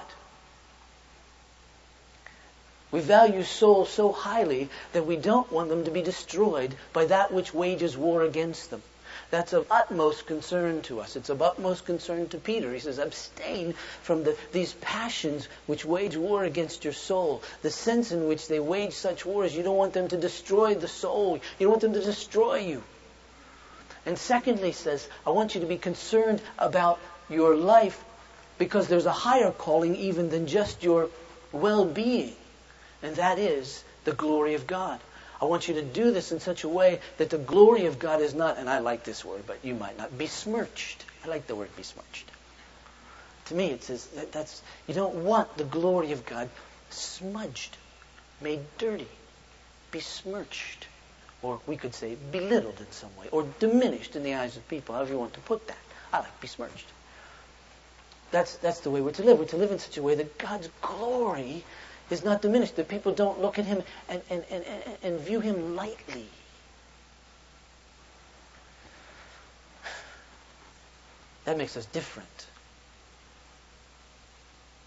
We 2.89 3.01
value 3.01 3.43
souls 3.43 3.89
so 3.89 4.13
highly 4.13 4.69
that 4.93 5.05
we 5.05 5.17
don't 5.17 5.51
want 5.51 5.69
them 5.69 5.83
to 5.85 5.91
be 5.91 6.01
destroyed 6.01 6.73
by 6.93 7.05
that 7.05 7.33
which 7.33 7.53
wages 7.53 7.97
war 7.97 8.23
against 8.23 8.69
them. 8.69 8.81
That's 9.29 9.51
of 9.51 9.67
utmost 9.69 10.25
concern 10.25 10.81
to 10.83 11.01
us. 11.01 11.17
It's 11.17 11.29
of 11.29 11.41
utmost 11.41 11.85
concern 11.85 12.29
to 12.29 12.37
Peter. 12.37 12.73
He 12.73 12.79
says, 12.79 12.97
abstain 12.97 13.73
from 14.01 14.23
the, 14.23 14.37
these 14.53 14.73
passions 14.73 15.49
which 15.65 15.83
wage 15.83 16.15
war 16.15 16.45
against 16.45 16.85
your 16.85 16.93
soul. 16.93 17.43
The 17.61 17.69
sense 17.69 18.11
in 18.11 18.27
which 18.27 18.47
they 18.47 18.61
wage 18.61 18.93
such 18.93 19.25
wars, 19.25 19.55
you 19.55 19.63
don't 19.63 19.75
want 19.75 19.93
them 19.93 20.07
to 20.07 20.17
destroy 20.17 20.75
the 20.75 20.87
soul. 20.87 21.41
You 21.59 21.65
don't 21.65 21.71
want 21.71 21.81
them 21.81 21.93
to 21.93 22.03
destroy 22.03 22.59
you. 22.59 22.83
And 24.05 24.17
secondly, 24.17 24.71
says, 24.71 25.07
I 25.25 25.31
want 25.31 25.55
you 25.55 25.61
to 25.61 25.67
be 25.67 25.77
concerned 25.77 26.41
about 26.57 26.97
your 27.29 27.57
life 27.57 28.01
because 28.57 28.87
there's 28.87 29.05
a 29.05 29.11
higher 29.11 29.51
calling 29.51 29.97
even 29.97 30.29
than 30.29 30.47
just 30.47 30.83
your 30.83 31.09
well-being. 31.51 32.35
And 33.03 33.17
that 33.17 33.39
is 33.39 33.83
the 34.05 34.13
glory 34.13 34.53
of 34.53 34.65
God. 34.65 35.01
I 35.41 35.45
want 35.45 35.67
you 35.67 35.75
to 35.75 35.83
do 35.83 36.11
this 36.11 36.31
in 36.31 36.39
such 36.39 36.63
a 36.63 36.69
way 36.69 36.99
that 37.17 37.29
the 37.29 37.37
glory 37.37 37.85
of 37.85 37.99
God 37.99 38.21
is 38.21 38.33
not, 38.33 38.57
and 38.57 38.69
I 38.69 38.79
like 38.79 39.03
this 39.03 39.23
word, 39.23 39.43
but 39.45 39.63
you 39.63 39.75
might 39.75 39.97
not, 39.97 40.17
besmirched. 40.17 41.05
I 41.23 41.27
like 41.27 41.47
the 41.47 41.55
word 41.55 41.69
besmirched. 41.75 42.31
To 43.45 43.55
me, 43.55 43.69
it 43.69 43.83
says 43.83 44.05
that 44.07 44.31
that's, 44.31 44.61
you 44.87 44.93
don't 44.93 45.23
want 45.23 45.55
the 45.57 45.63
glory 45.63 46.11
of 46.11 46.25
God 46.25 46.49
smudged, 46.89 47.77
made 48.41 48.61
dirty. 48.77 49.07
besmirched, 49.91 50.87
or 51.41 51.59
we 51.67 51.77
could 51.77 51.93
say 51.93 52.17
belittled 52.31 52.79
in 52.79 52.91
some 52.91 53.15
way, 53.17 53.27
or 53.31 53.45
diminished 53.59 54.15
in 54.15 54.23
the 54.23 54.35
eyes 54.35 54.57
of 54.57 54.67
people, 54.67 54.95
however 54.95 55.13
you 55.13 55.19
want 55.19 55.33
to 55.33 55.39
put 55.41 55.67
that. 55.67 55.77
I 56.11 56.19
like 56.19 56.41
besmirched. 56.41 56.87
That's, 58.31 58.57
that's 58.57 58.81
the 58.81 58.89
way 58.89 59.01
we're 59.01 59.11
to 59.11 59.23
live. 59.23 59.39
We're 59.39 59.45
to 59.45 59.57
live 59.57 59.71
in 59.71 59.79
such 59.79 59.97
a 59.97 60.03
way 60.03 60.15
that 60.15 60.37
God's 60.37 60.69
glory 60.81 61.63
is 62.09 62.23
not 62.23 62.41
diminished, 62.41 62.75
that 62.77 62.87
people 62.87 63.13
don't 63.13 63.41
look 63.41 63.59
at 63.59 63.65
him 63.65 63.83
and, 64.09 64.21
and, 64.29 64.43
and, 64.49 64.63
and 65.03 65.19
view 65.19 65.39
him 65.39 65.75
lightly. 65.75 66.27
That 71.45 71.57
makes 71.57 71.77
us 71.77 71.85
different 71.85 72.47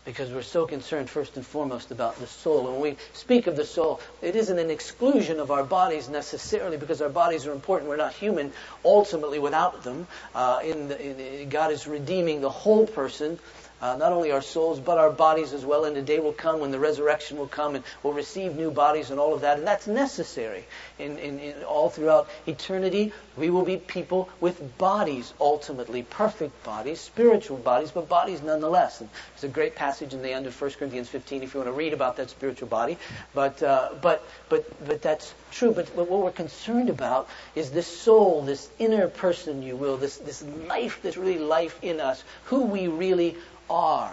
because 0.04 0.32
we're 0.32 0.42
so 0.42 0.66
concerned 0.66 1.08
first 1.08 1.36
and 1.36 1.46
foremost 1.46 1.90
about 1.90 2.16
the 2.18 2.26
soul. 2.26 2.66
And 2.66 2.72
when 2.72 2.80
we 2.80 2.96
speak 3.12 3.46
of 3.46 3.56
the 3.56 3.64
soul, 3.64 4.00
it 4.22 4.34
isn't 4.34 4.58
an 4.58 4.70
exclusion 4.70 5.40
of 5.40 5.50
our 5.50 5.62
bodies 5.62 6.08
necessarily 6.08 6.76
because 6.76 7.00
our 7.00 7.08
bodies 7.08 7.46
are 7.46 7.52
important. 7.52 7.88
We're 7.88 7.96
not 7.96 8.12
human 8.14 8.52
ultimately 8.84 9.38
without 9.38 9.84
them. 9.84 10.06
Uh, 10.34 10.60
in 10.64 10.88
the, 10.88 11.42
in, 11.42 11.48
God 11.48 11.70
is 11.70 11.86
redeeming 11.86 12.40
the 12.40 12.50
whole 12.50 12.86
person 12.86 13.38
uh, 13.80 13.96
not 13.96 14.12
only 14.12 14.30
our 14.30 14.42
souls, 14.42 14.78
but 14.80 14.98
our 14.98 15.10
bodies 15.10 15.52
as 15.52 15.64
well. 15.64 15.84
And 15.84 15.96
the 15.96 16.02
day 16.02 16.18
will 16.18 16.32
come 16.32 16.60
when 16.60 16.70
the 16.70 16.78
resurrection 16.78 17.38
will 17.38 17.48
come 17.48 17.74
and 17.74 17.84
we'll 18.02 18.12
receive 18.12 18.56
new 18.56 18.70
bodies 18.70 19.10
and 19.10 19.18
all 19.18 19.34
of 19.34 19.40
that. 19.42 19.58
And 19.58 19.66
that's 19.66 19.86
necessary. 19.86 20.64
In, 20.98 21.18
in, 21.18 21.38
in 21.38 21.62
all 21.62 21.88
throughout 21.88 22.28
eternity, 22.46 23.12
we 23.36 23.50
will 23.50 23.64
be 23.64 23.78
people 23.78 24.28
with 24.40 24.76
bodies 24.78 25.32
ultimately, 25.40 26.02
perfect 26.02 26.62
bodies, 26.64 27.00
spiritual 27.00 27.56
bodies, 27.56 27.90
but 27.90 28.08
bodies 28.08 28.42
nonetheless. 28.42 29.00
And 29.00 29.08
there's 29.34 29.50
a 29.50 29.54
great 29.54 29.74
passage 29.74 30.12
in 30.12 30.22
the 30.22 30.30
end 30.30 30.46
of 30.46 30.60
1 30.60 30.70
Corinthians 30.72 31.08
15 31.08 31.42
if 31.42 31.54
you 31.54 31.60
want 31.60 31.68
to 31.68 31.72
read 31.72 31.92
about 31.92 32.16
that 32.16 32.30
spiritual 32.30 32.68
body. 32.68 32.98
But, 33.34 33.62
uh, 33.62 33.90
but, 34.02 34.24
but, 34.48 34.86
but 34.86 35.00
that's 35.00 35.32
true. 35.50 35.72
But, 35.72 35.94
but 35.96 36.08
what 36.08 36.22
we're 36.22 36.30
concerned 36.30 36.90
about 36.90 37.28
is 37.54 37.70
this 37.70 37.86
soul, 37.86 38.42
this 38.42 38.68
inner 38.78 39.08
person, 39.08 39.62
you 39.62 39.76
will, 39.76 39.96
this, 39.96 40.18
this 40.18 40.42
life, 40.68 41.00
this 41.02 41.16
really 41.16 41.38
life 41.38 41.78
in 41.82 42.00
us, 42.00 42.22
who 42.44 42.62
we 42.62 42.88
really 42.88 43.36
are. 43.70 44.12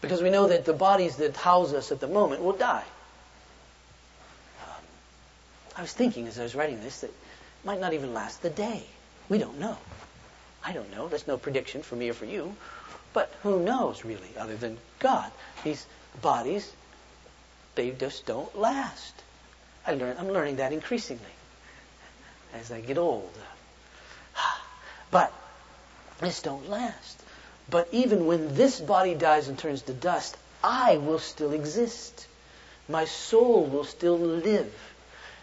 Because 0.00 0.22
we 0.22 0.30
know 0.30 0.48
that 0.48 0.64
the 0.64 0.72
bodies 0.72 1.16
that 1.16 1.36
house 1.36 1.72
us 1.72 1.92
at 1.92 2.00
the 2.00 2.08
moment 2.08 2.42
will 2.42 2.52
die. 2.52 2.84
Um, 4.64 4.82
I 5.76 5.82
was 5.82 5.92
thinking 5.92 6.26
as 6.26 6.38
I 6.38 6.42
was 6.42 6.54
writing 6.54 6.80
this 6.82 7.00
that 7.00 7.08
it 7.08 7.14
might 7.64 7.80
not 7.80 7.92
even 7.92 8.14
last 8.14 8.42
the 8.42 8.50
day. 8.50 8.84
We 9.28 9.38
don't 9.38 9.58
know. 9.58 9.76
I 10.64 10.72
don't 10.72 10.90
know. 10.90 11.08
There's 11.08 11.26
no 11.26 11.38
prediction 11.38 11.82
for 11.82 11.96
me 11.96 12.08
or 12.08 12.14
for 12.14 12.24
you. 12.24 12.56
But 13.12 13.32
who 13.42 13.60
knows, 13.60 14.04
really, 14.04 14.28
other 14.38 14.56
than 14.56 14.78
God? 14.98 15.30
These 15.64 15.86
bodies, 16.20 16.70
they 17.74 17.90
just 17.90 18.26
don't 18.26 18.58
last. 18.58 19.14
I 19.86 19.94
learn, 19.94 20.16
I'm 20.18 20.28
learning 20.28 20.56
that 20.56 20.72
increasingly 20.72 21.24
as 22.54 22.70
I 22.70 22.80
get 22.80 22.98
old. 22.98 23.32
But 25.10 25.32
this 26.20 26.42
don't 26.42 26.68
last. 26.68 27.22
But 27.68 27.88
even 27.90 28.26
when 28.26 28.54
this 28.54 28.80
body 28.80 29.14
dies 29.14 29.48
and 29.48 29.58
turns 29.58 29.82
to 29.82 29.92
dust, 29.92 30.36
I 30.62 30.98
will 30.98 31.18
still 31.18 31.52
exist. 31.52 32.26
My 32.88 33.04
soul 33.04 33.64
will 33.64 33.84
still 33.84 34.18
live. 34.18 34.72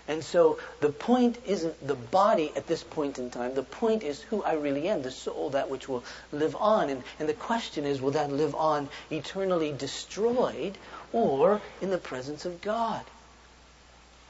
And 0.07 0.23
so 0.23 0.59
the 0.81 0.89
point 0.89 1.37
isn't 1.45 1.85
the 1.85 1.95
body 1.95 2.51
at 2.55 2.67
this 2.67 2.83
point 2.83 3.19
in 3.19 3.29
time. 3.29 3.55
The 3.55 3.63
point 3.63 4.03
is 4.03 4.21
who 4.21 4.43
I 4.43 4.53
really 4.53 4.89
am, 4.89 5.01
the 5.01 5.11
soul, 5.11 5.51
that 5.51 5.69
which 5.69 5.87
will 5.87 6.03
live 6.31 6.55
on. 6.57 6.89
And, 6.89 7.03
and 7.19 7.29
the 7.29 7.33
question 7.33 7.85
is, 7.85 8.01
will 8.01 8.11
that 8.11 8.31
live 8.31 8.55
on 8.55 8.89
eternally 9.11 9.71
destroyed 9.71 10.77
or 11.13 11.61
in 11.81 11.89
the 11.89 11.97
presence 11.97 12.45
of 12.45 12.61
God? 12.61 13.03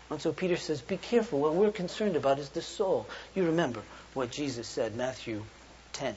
And 0.10 0.22
so 0.22 0.32
Peter 0.32 0.58
says, 0.58 0.82
be 0.82 0.98
careful. 0.98 1.40
What 1.40 1.56
we're 1.56 1.72
concerned 1.72 2.16
about 2.16 2.38
is 2.38 2.50
the 2.50 2.62
soul. 2.62 3.08
You 3.34 3.46
remember 3.46 3.82
what 4.14 4.30
Jesus 4.30 4.68
said, 4.68 4.96
Matthew 4.96 5.44
10 5.94 6.16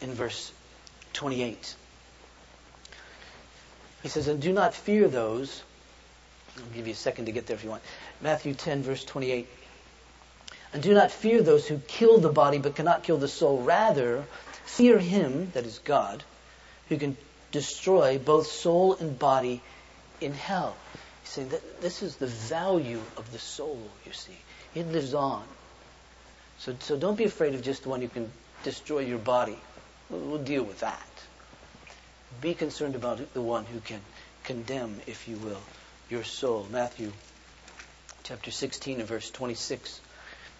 in 0.00 0.12
verse 0.12 0.52
28. 1.12 1.74
He 4.02 4.08
says, 4.08 4.28
And 4.28 4.40
do 4.40 4.52
not 4.52 4.74
fear 4.74 5.08
those. 5.08 5.62
I'll 6.56 6.74
give 6.74 6.86
you 6.86 6.92
a 6.92 6.96
second 6.96 7.26
to 7.26 7.32
get 7.32 7.46
there 7.46 7.56
if 7.56 7.64
you 7.64 7.70
want. 7.70 7.82
Matthew 8.20 8.54
10, 8.54 8.82
verse 8.82 9.04
28. 9.04 9.48
And 10.72 10.82
do 10.82 10.94
not 10.94 11.10
fear 11.10 11.42
those 11.42 11.66
who 11.66 11.78
kill 11.78 12.18
the 12.18 12.28
body 12.28 12.58
but 12.58 12.74
cannot 12.74 13.02
kill 13.02 13.18
the 13.18 13.28
soul. 13.28 13.62
Rather, 13.62 14.24
fear 14.64 14.98
him, 14.98 15.50
that 15.54 15.64
is 15.64 15.78
God, 15.78 16.22
who 16.88 16.98
can 16.98 17.16
destroy 17.52 18.18
both 18.18 18.46
soul 18.46 18.94
and 18.96 19.18
body 19.18 19.62
in 20.20 20.32
hell. 20.32 20.76
He's 21.22 21.30
saying 21.30 21.48
that 21.50 21.80
this 21.80 22.02
is 22.02 22.16
the 22.16 22.26
value 22.26 23.00
of 23.16 23.32
the 23.32 23.38
soul, 23.38 23.80
you 24.04 24.12
see. 24.12 24.36
It 24.74 24.86
lives 24.88 25.14
on. 25.14 25.44
So, 26.58 26.76
so 26.80 26.96
don't 26.96 27.16
be 27.16 27.24
afraid 27.24 27.54
of 27.54 27.62
just 27.62 27.82
the 27.82 27.88
one 27.88 28.00
who 28.00 28.08
can 28.08 28.30
destroy 28.62 29.00
your 29.00 29.18
body. 29.18 29.58
We'll 30.10 30.38
deal 30.38 30.62
with 30.62 30.80
that. 30.80 31.08
Be 32.40 32.54
concerned 32.54 32.94
about 32.94 33.32
the 33.34 33.42
one 33.42 33.64
who 33.64 33.80
can 33.80 34.00
condemn, 34.44 35.00
if 35.06 35.26
you 35.26 35.36
will, 35.36 35.60
your 36.08 36.22
soul. 36.22 36.66
Matthew 36.70 37.12
chapter 38.22 38.50
16 38.50 39.00
and 39.00 39.08
verse 39.08 39.30
26. 39.30 40.00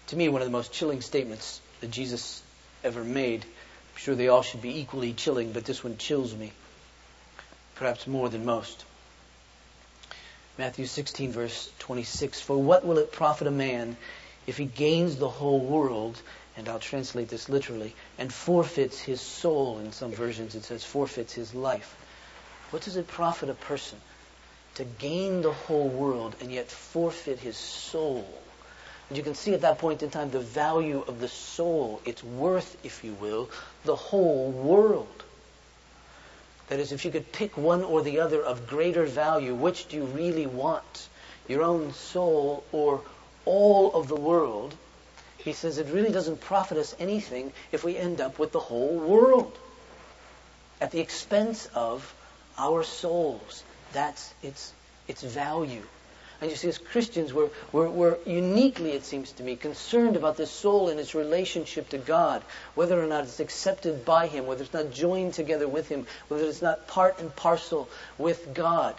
To 0.07 0.15
me, 0.15 0.29
one 0.29 0.41
of 0.41 0.47
the 0.47 0.51
most 0.51 0.71
chilling 0.73 1.01
statements 1.01 1.61
that 1.81 1.91
Jesus 1.91 2.41
ever 2.83 3.03
made. 3.03 3.43
I'm 3.43 3.97
sure 3.97 4.15
they 4.15 4.27
all 4.27 4.41
should 4.41 4.61
be 4.61 4.79
equally 4.79 5.13
chilling, 5.13 5.51
but 5.51 5.65
this 5.65 5.83
one 5.83 5.97
chills 5.97 6.35
me, 6.35 6.51
perhaps 7.75 8.07
more 8.07 8.29
than 8.29 8.45
most. 8.45 8.85
Matthew 10.57 10.85
16, 10.85 11.31
verse 11.31 11.71
26. 11.79 12.41
For 12.41 12.57
what 12.57 12.85
will 12.85 12.97
it 12.97 13.11
profit 13.11 13.47
a 13.47 13.51
man 13.51 13.95
if 14.47 14.57
he 14.57 14.65
gains 14.65 15.17
the 15.17 15.29
whole 15.29 15.59
world 15.59 16.21
and 16.57 16.67
I'll 16.67 16.79
translate 16.79 17.29
this 17.29 17.49
literally, 17.49 17.93
and 18.17 18.33
forfeits 18.33 18.99
his 18.99 19.21
soul. 19.21 19.77
In 19.77 19.91
some 19.91 20.11
versions 20.11 20.55
it 20.55 20.63
says 20.63 20.83
forfeits 20.83 21.33
his 21.33 21.53
life. 21.53 21.95
What 22.71 22.81
does 22.81 22.97
it 22.97 23.07
profit 23.07 23.49
a 23.49 23.53
person 23.53 23.99
to 24.75 24.83
gain 24.83 25.41
the 25.41 25.53
whole 25.53 25.87
world 25.87 26.35
and 26.41 26.51
yet 26.51 26.69
forfeit 26.69 27.39
his 27.39 27.55
soul? 27.55 28.27
And 29.09 29.17
you 29.17 29.23
can 29.23 29.35
see 29.35 29.53
at 29.53 29.61
that 29.61 29.77
point 29.77 30.03
in 30.03 30.09
time 30.09 30.31
the 30.31 30.39
value 30.39 31.03
of 31.07 31.21
the 31.21 31.29
soul, 31.29 32.01
its 32.03 32.23
worth, 32.23 32.75
if 32.83 33.03
you 33.03 33.13
will, 33.13 33.49
the 33.85 33.95
whole 33.95 34.51
world. 34.51 35.23
That 36.67 36.79
is, 36.79 36.91
if 36.91 37.05
you 37.05 37.11
could 37.11 37.31
pick 37.31 37.55
one 37.55 37.83
or 37.83 38.01
the 38.01 38.19
other 38.19 38.43
of 38.43 38.67
greater 38.67 39.05
value, 39.05 39.53
which 39.55 39.87
do 39.87 39.95
you 39.95 40.03
really 40.03 40.47
want? 40.47 41.07
Your 41.47 41.63
own 41.63 41.93
soul 41.93 42.65
or 42.73 43.01
all 43.45 43.93
of 43.93 44.09
the 44.09 44.17
world? 44.17 44.75
He 45.47 45.53
says 45.53 45.77
it 45.77 45.87
really 45.93 46.11
doesn't 46.11 46.41
profit 46.41 46.77
us 46.77 46.93
anything 46.99 47.53
if 47.71 47.81
we 47.85 47.95
end 47.95 48.19
up 48.19 48.37
with 48.37 48.51
the 48.51 48.59
whole 48.59 48.97
world 48.97 49.57
at 50.81 50.91
the 50.91 50.99
expense 50.99 51.69
of 51.73 52.13
our 52.57 52.83
souls. 52.83 53.63
That's 53.93 54.33
its, 54.43 54.73
its 55.07 55.23
value. 55.23 55.83
And 56.41 56.51
you 56.51 56.57
see, 56.57 56.67
as 56.67 56.77
Christians, 56.77 57.33
we're, 57.33 57.49
we're, 57.71 57.87
we're, 57.89 58.17
uniquely, 58.25 58.91
it 58.91 59.05
seems 59.05 59.31
to 59.31 59.43
me, 59.43 59.55
concerned 59.55 60.17
about 60.17 60.35
the 60.35 60.45
soul 60.45 60.89
and 60.89 60.99
its 60.99 61.15
relationship 61.15 61.87
to 61.89 61.97
God, 61.97 62.43
whether 62.75 63.01
or 63.01 63.07
not 63.07 63.23
it's 63.23 63.39
accepted 63.39 64.03
by 64.03 64.27
Him, 64.27 64.47
whether 64.47 64.65
it's 64.65 64.73
not 64.73 64.91
joined 64.91 65.33
together 65.33 65.67
with 65.69 65.87
Him, 65.87 66.07
whether 66.27 66.43
it's 66.43 66.61
not 66.61 66.89
part 66.89 67.19
and 67.19 67.33
parcel 67.33 67.87
with 68.17 68.53
God. 68.53 68.95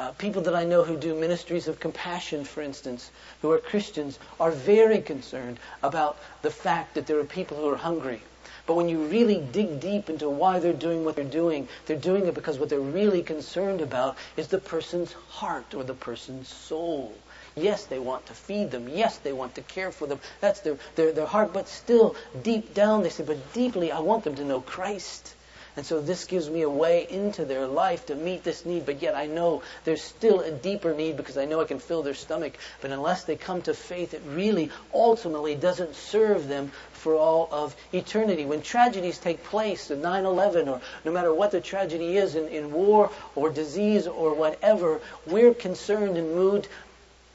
Uh, 0.00 0.12
people 0.12 0.40
that 0.40 0.54
I 0.54 0.64
know 0.64 0.82
who 0.82 0.96
do 0.96 1.14
ministries 1.14 1.68
of 1.68 1.78
compassion, 1.78 2.42
for 2.44 2.62
instance, 2.62 3.10
who 3.42 3.50
are 3.50 3.58
Christians, 3.58 4.18
are 4.40 4.50
very 4.50 5.02
concerned 5.02 5.60
about 5.82 6.16
the 6.40 6.50
fact 6.50 6.94
that 6.94 7.06
there 7.06 7.18
are 7.18 7.24
people 7.24 7.58
who 7.58 7.68
are 7.68 7.76
hungry. 7.76 8.22
But 8.64 8.76
when 8.76 8.88
you 8.88 9.04
really 9.04 9.46
dig 9.52 9.78
deep 9.78 10.08
into 10.08 10.30
why 10.30 10.58
they're 10.58 10.72
doing 10.72 11.04
what 11.04 11.16
they're 11.16 11.24
doing, 11.26 11.68
they're 11.84 11.98
doing 11.98 12.24
it 12.24 12.32
because 12.32 12.58
what 12.58 12.70
they're 12.70 12.80
really 12.80 13.22
concerned 13.22 13.82
about 13.82 14.16
is 14.38 14.48
the 14.48 14.56
person's 14.56 15.12
heart 15.12 15.74
or 15.74 15.84
the 15.84 15.92
person's 15.92 16.48
soul. 16.48 17.14
Yes, 17.54 17.84
they 17.84 17.98
want 17.98 18.24
to 18.24 18.32
feed 18.32 18.70
them. 18.70 18.88
Yes, 18.88 19.18
they 19.18 19.34
want 19.34 19.54
to 19.56 19.60
care 19.60 19.92
for 19.92 20.06
them. 20.06 20.20
That's 20.40 20.60
their, 20.60 20.78
their, 20.94 21.12
their 21.12 21.26
heart. 21.26 21.52
But 21.52 21.68
still, 21.68 22.16
deep 22.42 22.72
down, 22.72 23.02
they 23.02 23.10
say, 23.10 23.24
but 23.24 23.52
deeply, 23.52 23.92
I 23.92 24.00
want 24.00 24.24
them 24.24 24.36
to 24.36 24.46
know 24.46 24.62
Christ. 24.62 25.34
And 25.76 25.86
so 25.86 26.00
this 26.00 26.24
gives 26.24 26.50
me 26.50 26.62
a 26.62 26.70
way 26.70 27.06
into 27.08 27.44
their 27.44 27.66
life 27.66 28.06
to 28.06 28.14
meet 28.14 28.42
this 28.42 28.66
need, 28.66 28.86
but 28.86 29.02
yet 29.02 29.14
I 29.14 29.26
know 29.26 29.62
there's 29.84 30.02
still 30.02 30.40
a 30.40 30.50
deeper 30.50 30.94
need 30.94 31.16
because 31.16 31.38
I 31.38 31.44
know 31.44 31.60
I 31.60 31.64
can 31.64 31.78
fill 31.78 32.02
their 32.02 32.14
stomach. 32.14 32.54
But 32.80 32.90
unless 32.90 33.24
they 33.24 33.36
come 33.36 33.62
to 33.62 33.74
faith, 33.74 34.12
it 34.14 34.22
really 34.26 34.70
ultimately 34.92 35.54
doesn't 35.54 35.94
serve 35.94 36.48
them 36.48 36.72
for 36.92 37.14
all 37.14 37.48
of 37.50 37.74
eternity. 37.92 38.44
When 38.44 38.62
tragedies 38.62 39.18
take 39.18 39.44
place, 39.44 39.88
the 39.88 39.96
9-11 39.96 40.68
or 40.68 40.80
no 41.04 41.12
matter 41.12 41.32
what 41.32 41.50
the 41.50 41.60
tragedy 41.60 42.16
is 42.16 42.34
in, 42.34 42.48
in 42.48 42.72
war 42.72 43.10
or 43.34 43.50
disease 43.50 44.06
or 44.06 44.34
whatever, 44.34 45.00
we're 45.26 45.54
concerned 45.54 46.16
and 46.16 46.34
moved 46.34 46.68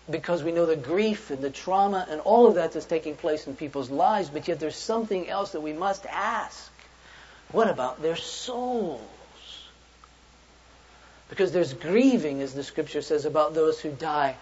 because 0.09 0.43
we 0.43 0.51
know 0.51 0.65
the 0.65 0.75
grief 0.75 1.31
and 1.31 1.41
the 1.41 1.49
trauma 1.49 2.05
and 2.09 2.21
all 2.21 2.47
of 2.47 2.55
that 2.55 2.73
that's 2.73 2.85
taking 2.85 3.15
place 3.15 3.47
in 3.47 3.55
people's 3.55 3.89
lives, 3.89 4.29
but 4.29 4.47
yet 4.47 4.59
there's 4.59 4.75
something 4.75 5.27
else 5.29 5.53
that 5.53 5.61
we 5.61 5.73
must 5.73 6.05
ask. 6.05 6.64
What 7.51 7.69
about 7.69 8.01
their 8.01 8.15
souls? 8.15 9.01
Because 11.29 11.51
there's 11.51 11.73
grieving, 11.73 12.41
as 12.41 12.53
the 12.53 12.63
scripture 12.63 13.01
says, 13.01 13.25
about 13.25 13.53
those 13.53 13.79
who 13.79 13.91
die, 13.91 14.35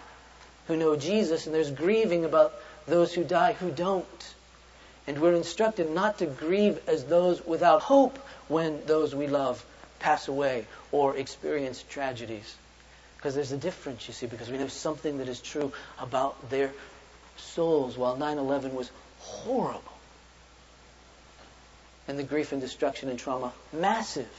who 0.67 0.75
know 0.75 0.95
Jesus, 0.95 1.45
and 1.45 1.55
there's 1.55 1.71
grieving 1.71 2.25
about 2.25 2.53
those 2.85 3.13
who 3.13 3.23
die 3.23 3.53
who 3.53 3.71
don't. 3.71 4.33
And 5.07 5.19
we're 5.19 5.35
instructed 5.35 5.89
not 5.89 6.19
to 6.19 6.25
grieve 6.25 6.79
as 6.87 7.03
those 7.05 7.45
without 7.45 7.81
hope 7.81 8.17
when 8.47 8.85
those 8.85 9.13
we 9.13 9.27
love 9.27 9.63
pass 9.99 10.27
away 10.27 10.65
or 10.91 11.15
experience 11.17 11.83
tragedies. 11.89 12.55
Because 13.17 13.35
there's 13.35 13.53
a 13.53 13.57
difference, 13.57 14.07
you 14.07 14.13
see, 14.13 14.27
because 14.27 14.49
we 14.49 14.57
know 14.57 14.67
something 14.67 15.19
that 15.19 15.29
is 15.29 15.39
true 15.39 15.71
about 15.97 16.49
their 16.49 16.71
souls 17.37 17.97
while 17.97 18.17
9 18.17 18.37
11 18.37 18.75
was 18.75 18.91
horrible. 19.19 19.92
And 22.07 22.19
the 22.19 22.23
grief 22.23 22.51
and 22.51 22.61
destruction 22.61 23.09
and 23.09 23.17
trauma, 23.17 23.53
massive. 23.71 24.29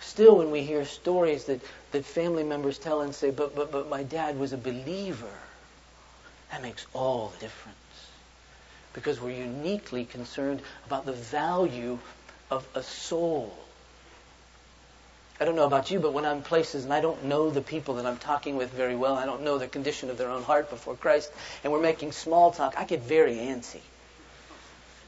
Still, 0.00 0.38
when 0.38 0.50
we 0.50 0.62
hear 0.62 0.84
stories 0.84 1.44
that, 1.46 1.60
that 1.92 2.04
family 2.04 2.44
members 2.44 2.78
tell 2.78 3.00
and 3.00 3.14
say, 3.14 3.30
but, 3.30 3.56
but, 3.56 3.72
but 3.72 3.88
my 3.88 4.02
dad 4.02 4.38
was 4.38 4.52
a 4.52 4.58
believer, 4.58 5.32
that 6.50 6.62
makes 6.62 6.86
all 6.92 7.32
the 7.34 7.40
difference. 7.40 7.76
Because 8.92 9.20
we're 9.20 9.36
uniquely 9.36 10.04
concerned 10.04 10.62
about 10.86 11.04
the 11.04 11.12
value 11.12 11.98
of 12.50 12.66
a 12.74 12.82
soul. 12.82 13.56
I 15.38 15.44
don't 15.44 15.56
know 15.56 15.66
about 15.66 15.90
you, 15.90 15.98
but 15.98 16.12
when 16.14 16.24
I'm 16.24 16.42
places 16.42 16.84
and 16.84 16.92
I 16.92 17.00
don't 17.00 17.24
know 17.24 17.50
the 17.50 17.60
people 17.60 17.94
that 17.94 18.06
I'm 18.06 18.16
talking 18.16 18.56
with 18.56 18.70
very 18.70 18.96
well, 18.96 19.16
I 19.16 19.26
don't 19.26 19.42
know 19.42 19.58
the 19.58 19.68
condition 19.68 20.08
of 20.08 20.16
their 20.16 20.30
own 20.30 20.42
heart 20.42 20.70
before 20.70 20.94
Christ, 20.94 21.30
and 21.62 21.72
we're 21.72 21.82
making 21.82 22.12
small 22.12 22.52
talk, 22.52 22.74
I 22.78 22.84
get 22.84 23.02
very 23.02 23.34
antsy. 23.34 23.80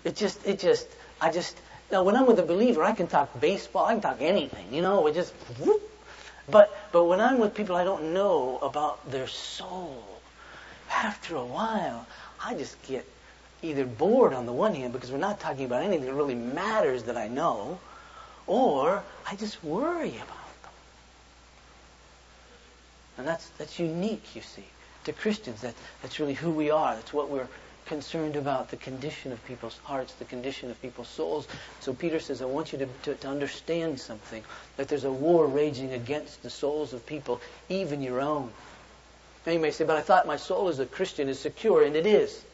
It 0.04 0.16
just, 0.16 0.46
it 0.46 0.58
just, 0.58 0.86
I 1.20 1.30
just, 1.30 1.56
now 1.90 2.02
when 2.02 2.16
I'm 2.16 2.26
with 2.26 2.38
a 2.38 2.44
believer, 2.44 2.82
I 2.82 2.92
can 2.92 3.06
talk 3.06 3.40
baseball, 3.40 3.86
I 3.86 3.92
can 3.92 4.02
talk 4.02 4.18
anything, 4.20 4.72
you 4.72 4.82
know, 4.82 5.06
it 5.06 5.14
just, 5.14 5.32
whoop. 5.60 5.82
But, 6.50 6.74
but 6.92 7.04
when 7.04 7.20
I'm 7.20 7.38
with 7.38 7.54
people 7.54 7.76
I 7.76 7.84
don't 7.84 8.14
know 8.14 8.58
about 8.62 9.10
their 9.10 9.26
soul, 9.26 10.02
after 10.90 11.36
a 11.36 11.44
while, 11.44 12.06
I 12.42 12.54
just 12.54 12.80
get 12.82 13.06
either 13.62 13.84
bored 13.84 14.32
on 14.32 14.46
the 14.46 14.52
one 14.52 14.74
hand 14.74 14.92
because 14.92 15.10
we're 15.10 15.18
not 15.18 15.40
talking 15.40 15.64
about 15.64 15.82
anything 15.82 16.06
that 16.06 16.14
really 16.14 16.34
matters 16.34 17.04
that 17.04 17.16
I 17.16 17.28
know, 17.28 17.78
or 18.46 19.02
I 19.26 19.36
just 19.36 19.62
worry 19.62 20.10
about 20.16 20.62
them. 20.62 20.72
And 23.18 23.26
that's, 23.26 23.48
that's 23.58 23.78
unique, 23.78 24.34
you 24.34 24.42
see, 24.42 24.64
to 25.04 25.12
Christians. 25.12 25.60
That, 25.62 25.74
that's 26.02 26.20
really 26.20 26.34
who 26.34 26.50
we 26.50 26.70
are. 26.70 26.94
That's 26.94 27.12
what 27.12 27.28
we're 27.28 27.48
concerned 27.88 28.36
about, 28.36 28.70
the 28.70 28.76
condition 28.76 29.32
of 29.32 29.44
people's 29.46 29.78
hearts, 29.82 30.12
the 30.14 30.24
condition 30.24 30.70
of 30.70 30.80
people's 30.80 31.08
souls. 31.08 31.48
So 31.80 31.94
Peter 31.94 32.20
says, 32.20 32.42
I 32.42 32.44
want 32.44 32.72
you 32.72 32.78
to, 32.78 32.88
to, 33.04 33.14
to 33.14 33.28
understand 33.28 33.98
something, 33.98 34.44
that 34.76 34.88
there's 34.88 35.04
a 35.04 35.10
war 35.10 35.46
raging 35.46 35.92
against 35.92 36.42
the 36.42 36.50
souls 36.50 36.92
of 36.92 37.04
people, 37.06 37.40
even 37.68 38.02
your 38.02 38.20
own. 38.20 38.52
Now 39.46 39.52
you 39.52 39.58
may 39.58 39.70
say, 39.70 39.84
but 39.84 39.96
I 39.96 40.02
thought 40.02 40.26
my 40.26 40.36
soul 40.36 40.68
as 40.68 40.78
a 40.78 40.86
Christian 40.86 41.28
is 41.28 41.38
secure, 41.38 41.82
and 41.82 41.96
it 41.96 42.06
is. 42.06 42.44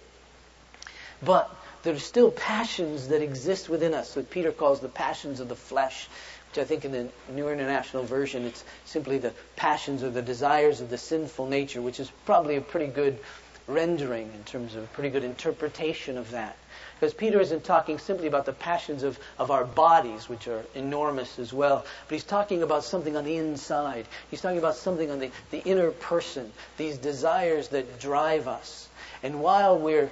But 1.22 1.54
there 1.82 1.94
are 1.94 1.98
still 1.98 2.30
passions 2.30 3.08
that 3.08 3.20
exist 3.20 3.68
within 3.68 3.92
us 3.92 4.14
that 4.14 4.30
Peter 4.30 4.52
calls 4.52 4.80
the 4.80 4.88
passions 4.88 5.40
of 5.40 5.48
the 5.48 5.56
flesh, 5.56 6.08
which 6.50 6.62
I 6.62 6.64
think 6.64 6.84
in 6.84 6.92
the 6.92 7.08
New 7.32 7.48
International 7.48 8.04
Version 8.04 8.44
it's 8.44 8.64
simply 8.84 9.18
the 9.18 9.32
passions 9.56 10.02
or 10.02 10.10
the 10.10 10.22
desires 10.22 10.80
of 10.80 10.88
the 10.88 10.98
sinful 10.98 11.48
nature, 11.48 11.82
which 11.82 11.98
is 11.98 12.10
probably 12.24 12.56
a 12.56 12.60
pretty 12.60 12.86
good 12.86 13.18
rendering 13.66 14.30
in 14.34 14.44
terms 14.44 14.74
of 14.74 14.84
a 14.84 14.86
pretty 14.88 15.10
good 15.10 15.24
interpretation 15.24 16.18
of 16.18 16.30
that. 16.32 16.56
Because 16.94 17.14
Peter 17.14 17.40
isn't 17.40 17.64
talking 17.64 17.98
simply 17.98 18.26
about 18.26 18.46
the 18.46 18.52
passions 18.52 19.02
of, 19.02 19.18
of 19.38 19.50
our 19.50 19.64
bodies, 19.64 20.28
which 20.28 20.48
are 20.48 20.64
enormous 20.74 21.38
as 21.38 21.52
well, 21.52 21.84
but 22.06 22.14
he's 22.14 22.24
talking 22.24 22.62
about 22.62 22.84
something 22.84 23.16
on 23.16 23.24
the 23.24 23.36
inside. 23.36 24.06
He's 24.30 24.40
talking 24.40 24.58
about 24.58 24.76
something 24.76 25.10
on 25.10 25.18
the, 25.18 25.30
the 25.50 25.62
inner 25.64 25.90
person, 25.90 26.52
these 26.76 26.98
desires 26.98 27.68
that 27.68 27.98
drive 27.98 28.48
us. 28.48 28.88
And 29.22 29.40
while 29.40 29.78
we're 29.78 30.10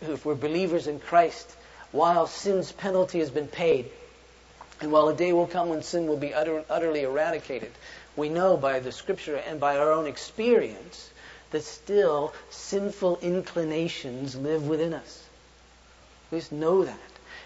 if 0.00 0.24
we're 0.24 0.34
believers 0.34 0.86
in 0.86 0.98
Christ, 0.98 1.54
while 1.92 2.26
sin's 2.26 2.72
penalty 2.72 3.20
has 3.20 3.30
been 3.30 3.46
paid, 3.46 3.90
and 4.80 4.90
while 4.90 5.08
a 5.08 5.14
day 5.14 5.32
will 5.32 5.46
come 5.46 5.68
when 5.68 5.82
sin 5.82 6.08
will 6.08 6.16
be 6.16 6.34
utter, 6.34 6.64
utterly 6.68 7.02
eradicated, 7.02 7.70
we 8.16 8.28
know 8.28 8.56
by 8.56 8.80
the 8.80 8.90
scripture 8.90 9.36
and 9.36 9.60
by 9.60 9.78
our 9.78 9.92
own 9.92 10.06
experience 10.06 11.11
that 11.52 11.62
still 11.62 12.34
sinful 12.50 13.18
inclinations 13.22 14.34
live 14.36 14.66
within 14.66 14.92
us. 14.94 15.24
We 16.30 16.38
just 16.38 16.52
know 16.52 16.84
that. 16.84 16.98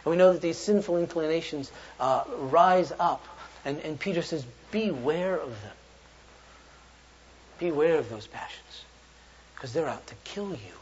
And 0.05 0.11
we 0.11 0.17
know 0.17 0.33
that 0.33 0.41
these 0.41 0.57
sinful 0.57 0.97
inclinations 0.97 1.71
uh, 2.01 2.25
rise 2.39 2.93
up. 2.99 3.25
And, 3.65 3.79
and 3.81 3.99
Peter 3.99 4.23
says, 4.23 4.45
beware 4.71 5.37
of 5.37 5.51
them. 5.63 5.73
Beware 7.59 7.99
of 7.99 8.09
those 8.09 8.27
passions. 8.27 8.85
Because 9.55 9.73
they're 9.73 9.89
out 9.89 10.07
to 10.07 10.15
kill 10.25 10.51
you. 10.51 10.77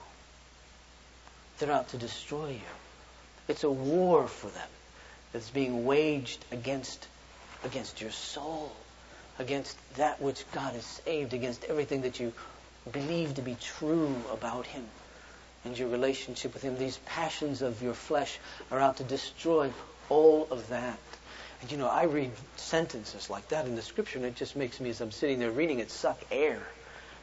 They're 1.58 1.72
out 1.72 1.88
to 1.88 1.96
destroy 1.96 2.50
you. 2.50 2.60
It's 3.48 3.64
a 3.64 3.70
war 3.70 4.26
for 4.26 4.48
them 4.48 4.68
that's 5.32 5.50
being 5.50 5.86
waged 5.86 6.44
against, 6.52 7.06
against 7.64 8.00
your 8.00 8.10
soul, 8.10 8.72
against 9.38 9.76
that 9.96 10.20
which 10.20 10.44
God 10.52 10.74
has 10.74 10.84
saved, 10.84 11.32
against 11.32 11.64
everything 11.64 12.02
that 12.02 12.20
you 12.20 12.32
believe 12.92 13.34
to 13.34 13.42
be 13.42 13.56
true 13.60 14.14
about 14.32 14.66
Him 14.66 14.84
and 15.64 15.78
your 15.78 15.88
relationship 15.88 16.52
with 16.54 16.62
Him. 16.62 16.78
These 16.78 16.98
passions 17.06 17.62
of 17.62 17.82
your 17.82 17.94
flesh 17.94 18.38
are 18.70 18.80
out 18.80 18.98
to 18.98 19.04
destroy 19.04 19.72
all 20.08 20.46
of 20.50 20.68
that. 20.68 20.98
And 21.62 21.72
you 21.72 21.78
know, 21.78 21.88
I 21.88 22.04
read 22.04 22.30
sentences 22.56 23.30
like 23.30 23.48
that 23.48 23.66
in 23.66 23.74
the 23.74 23.82
Scripture, 23.82 24.18
and 24.18 24.26
it 24.26 24.36
just 24.36 24.54
makes 24.54 24.80
me, 24.80 24.90
as 24.90 25.00
I'm 25.00 25.10
sitting 25.10 25.38
there 25.38 25.50
reading 25.50 25.78
it, 25.78 25.90
suck 25.90 26.20
air. 26.30 26.60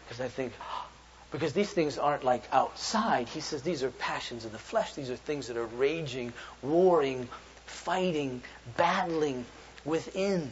Because 0.03 0.19
I 0.19 0.27
think, 0.27 0.53
because 1.31 1.53
these 1.53 1.71
things 1.71 1.97
aren't 1.97 2.23
like 2.23 2.43
outside. 2.51 3.29
He 3.29 3.39
says 3.39 3.61
these 3.61 3.83
are 3.83 3.91
passions 3.91 4.45
of 4.45 4.51
the 4.51 4.57
flesh. 4.57 4.93
These 4.93 5.11
are 5.11 5.15
things 5.15 5.47
that 5.47 5.57
are 5.57 5.65
raging, 5.65 6.33
warring, 6.61 7.29
fighting, 7.67 8.41
battling 8.77 9.45
within. 9.85 10.51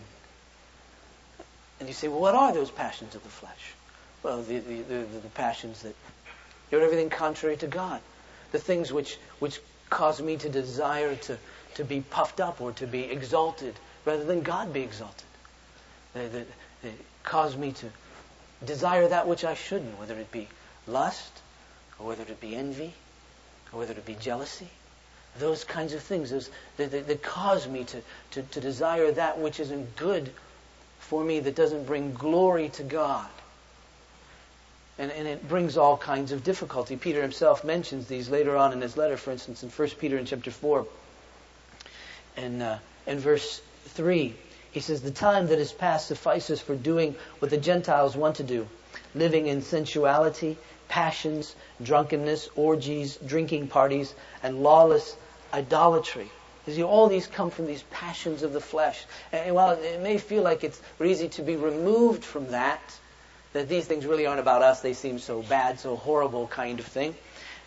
And 1.80 1.88
you 1.88 1.94
say, 1.94 2.08
well, 2.08 2.20
what 2.20 2.36
are 2.36 2.54
those 2.54 2.70
passions 2.72 3.16
of 3.16 3.24
the 3.24 3.30
flesh? 3.30 3.74
Well, 4.24 4.42
the, 4.42 4.60
the, 4.60 4.82
the, 4.82 5.06
the 5.22 5.30
passions 5.34 5.82
that 5.84 5.96
you're 6.72 6.82
everything 6.82 7.10
contrary 7.10 7.58
to 7.58 7.68
God. 7.68 8.02
The 8.52 8.60
things 8.60 8.92
which, 8.92 9.18
which 9.40 9.60
cause 9.90 10.22
me 10.22 10.38
to 10.38 10.50
desire 10.50 11.16
to, 11.16 11.38
to 11.76 11.84
be 11.84 12.02
puffed 12.02 12.40
up 12.40 12.62
or 12.62 12.72
to 12.74 12.88
be 12.88 13.04
exalted 13.04 13.76
rather 14.06 14.24
than 14.24 14.42
God 14.42 14.74
be 14.74 14.82
exalted. 14.82 15.28
They, 16.14 16.28
they, 16.28 16.46
they 16.84 16.94
cause 17.24 17.56
me 17.56 17.72
to 17.74 17.90
desire 18.66 19.08
that 19.08 19.28
which 19.28 19.44
I 19.44 19.54
shouldn't, 19.54 20.00
whether 20.00 20.16
it 20.16 20.32
be 20.32 20.48
lust, 20.88 21.32
or 21.98 22.08
whether 22.08 22.24
it 22.24 22.40
be 22.42 22.56
envy, 22.56 22.94
or 23.72 23.80
whether 23.80 23.94
it 23.94 24.06
be 24.06 24.16
jealousy. 24.16 24.70
Those 25.38 25.64
kinds 25.64 25.94
of 25.94 26.02
things 26.02 26.32
those, 26.32 26.50
that, 26.78 26.92
that, 26.92 27.22
cause 27.22 27.68
me 27.68 27.84
to, 27.86 28.02
to, 28.32 28.42
to 28.42 28.60
desire 28.60 29.12
that 29.12 29.40
which 29.40 29.60
isn't 29.60 29.96
good 29.96 30.32
for 31.00 31.24
me, 31.24 31.40
that 31.40 31.56
doesn't 31.56 31.86
bring 31.86 32.14
glory 32.14 32.70
to 32.70 32.84
God. 32.84 33.28
And, 35.00 35.12
and, 35.12 35.28
it 35.28 35.48
brings 35.48 35.78
all 35.78 35.98
kinds 35.98 36.32
of 36.32 36.44
difficulty. 36.44 36.98
Peter 36.98 37.22
himself 37.22 37.64
mentions 37.64 38.08
these 38.08 38.30
later 38.30 38.58
on 38.58 38.74
in 38.74 38.82
his 38.82 38.98
letter, 38.98 39.16
for 39.18 39.32
instance, 39.32 39.64
in 39.64 39.70
1 39.70 39.90
Peter 39.98 40.18
in 40.18 40.26
chapter 40.26 40.52
4 40.52 40.86
and 42.36 42.62
uh, 42.62 42.78
in 43.08 43.18
verse 43.18 43.62
3. 43.86 44.36
He 44.72 44.80
says, 44.82 45.02
The 45.02 45.12
time 45.12 45.48
that 45.48 45.58
is 45.58 45.72
past 45.72 46.08
suffices 46.08 46.60
for 46.60 46.76
doing 46.76 47.16
what 47.40 47.50
the 47.50 47.58
Gentiles 47.58 48.16
want 48.18 48.36
to 48.36 48.44
do, 48.44 48.68
living 49.16 49.48
in 49.48 49.62
sensuality 49.62 50.58
passions, 50.90 51.56
drunkenness, 51.82 52.50
orgies, 52.56 53.18
drinking 53.26 53.68
parties, 53.68 54.14
and 54.44 54.62
lawless 54.62 55.16
idolatry. 55.54 56.30
You 56.68 56.74
see, 56.74 56.84
all 56.84 57.08
these 57.08 57.28
come 57.28 57.50
from 57.50 57.68
these 57.68 57.84
passions 57.92 58.44
of 58.44 58.52
the 58.52 58.60
flesh. 58.60 59.06
And 59.32 59.56
while 59.56 59.72
it 59.72 60.02
may 60.02 60.18
feel 60.18 60.44
like 60.44 60.64
it's 60.64 60.82
easy 61.04 61.30
to 61.30 61.42
be 61.42 61.56
removed 61.56 62.26
from 62.26 62.52
that, 62.52 62.82
that 63.54 63.68
these 63.68 63.86
things 63.86 64.06
really 64.06 64.26
aren't 64.26 64.40
about 64.40 64.62
us, 64.62 64.82
they 64.82 64.94
seem 64.94 65.20
so 65.20 65.42
bad, 65.44 65.80
so 65.80 65.96
horrible 65.96 66.48
kind 66.48 66.80
of 66.80 66.86
thing, 66.86 67.16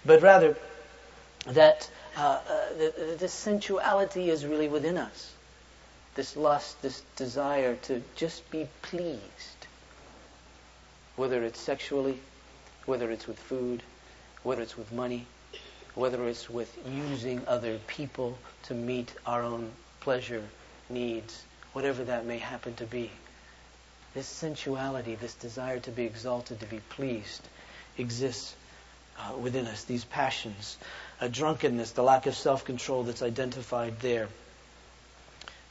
but 0.04 0.22
rather 0.22 0.56
that 1.46 1.90
uh, 2.16 2.20
uh, 2.20 2.68
the, 2.78 3.16
the 3.18 3.28
sensuality 3.28 4.30
is 4.30 4.46
really 4.46 4.68
within 4.68 4.96
us. 4.96 5.32
This 6.14 6.36
lust, 6.36 6.80
this 6.82 7.02
desire 7.16 7.76
to 7.82 8.02
just 8.16 8.48
be 8.50 8.68
pleased, 8.82 9.66
whether 11.16 11.42
it's 11.42 11.60
sexually, 11.60 12.18
whether 12.84 13.10
it's 13.10 13.26
with 13.26 13.38
food, 13.38 13.82
whether 14.42 14.62
it's 14.62 14.76
with 14.76 14.92
money, 14.92 15.26
whether 15.94 16.28
it's 16.28 16.48
with 16.50 16.76
using 16.86 17.42
other 17.46 17.78
people 17.86 18.38
to 18.64 18.74
meet 18.74 19.12
our 19.26 19.42
own 19.42 19.70
pleasure 20.00 20.44
needs, 20.90 21.44
whatever 21.72 22.04
that 22.04 22.26
may 22.26 22.38
happen 22.38 22.74
to 22.74 22.84
be. 22.84 23.10
This 24.14 24.26
sensuality, 24.26 25.14
this 25.16 25.34
desire 25.34 25.80
to 25.80 25.90
be 25.90 26.04
exalted, 26.04 26.60
to 26.60 26.66
be 26.66 26.80
pleased, 26.90 27.48
exists 27.98 28.54
uh, 29.18 29.36
within 29.38 29.66
us. 29.66 29.84
These 29.84 30.04
passions, 30.04 30.78
a 31.20 31.28
drunkenness, 31.28 31.92
the 31.92 32.02
lack 32.02 32.26
of 32.26 32.34
self-control 32.34 33.04
that's 33.04 33.22
identified 33.22 34.00
there. 34.00 34.28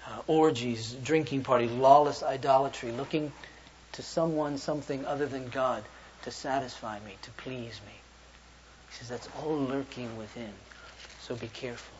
uh, 0.07 0.21
orgies, 0.27 0.93
drinking 1.03 1.43
parties, 1.43 1.71
lawless 1.71 2.23
idolatry, 2.23 2.91
looking 2.91 3.31
to 3.93 4.01
someone, 4.01 4.57
something 4.57 5.05
other 5.05 5.25
than 5.27 5.49
God 5.49 5.83
to 6.23 6.31
satisfy 6.31 6.99
me, 6.99 7.15
to 7.23 7.31
please 7.31 7.79
me. 7.85 7.93
He 8.89 8.95
says 8.97 9.09
that's 9.09 9.29
all 9.41 9.57
lurking 9.57 10.17
within. 10.17 10.53
So 11.21 11.35
be 11.35 11.47
careful. 11.47 11.97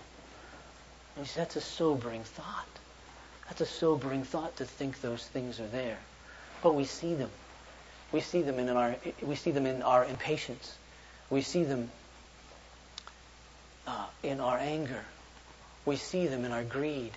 And 1.16 1.26
he 1.26 1.30
says 1.30 1.38
that's 1.38 1.56
a 1.58 1.62
sobering 1.62 2.24
thought. 2.24 2.68
That's 3.48 3.62
a 3.62 3.66
sobering 3.66 4.24
thought 4.24 4.58
to 4.58 4.66
think 4.66 5.02
those 5.02 5.26
things 5.26 5.60
are 5.60 5.68
there. 5.68 5.98
But 6.62 6.76
we 6.76 6.86
see 6.86 7.14
them. 7.16 7.30
We 8.12 8.22
see 8.22 8.42
them 8.42 8.60
in 8.60 8.70
our 8.70 8.96
we 9.22 9.36
see 9.36 9.52
them 9.52 9.66
in 9.66 9.82
our 9.82 10.06
impatience. 10.06 10.78
We 11.30 11.42
see 11.42 11.64
them 11.64 11.90
uh, 13.88 14.06
in 14.22 14.40
our 14.40 14.58
anger. 14.58 15.04
We 15.86 15.96
see 15.96 16.28
them 16.28 16.46
in 16.46 16.52
our 16.52 16.64
greed. 16.64 17.12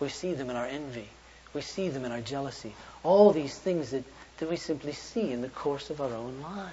We 0.00 0.08
see 0.08 0.34
them 0.34 0.50
in 0.50 0.56
our 0.56 0.66
envy. 0.66 1.08
We 1.54 1.60
see 1.60 1.88
them 1.88 2.04
in 2.04 2.12
our 2.12 2.20
jealousy. 2.20 2.74
All 3.02 3.30
these 3.32 3.56
things 3.56 3.90
that, 3.90 4.04
that 4.38 4.50
we 4.50 4.56
simply 4.56 4.92
see 4.92 5.32
in 5.32 5.42
the 5.42 5.48
course 5.48 5.90
of 5.90 6.00
our 6.00 6.12
own 6.12 6.40
lives. 6.42 6.72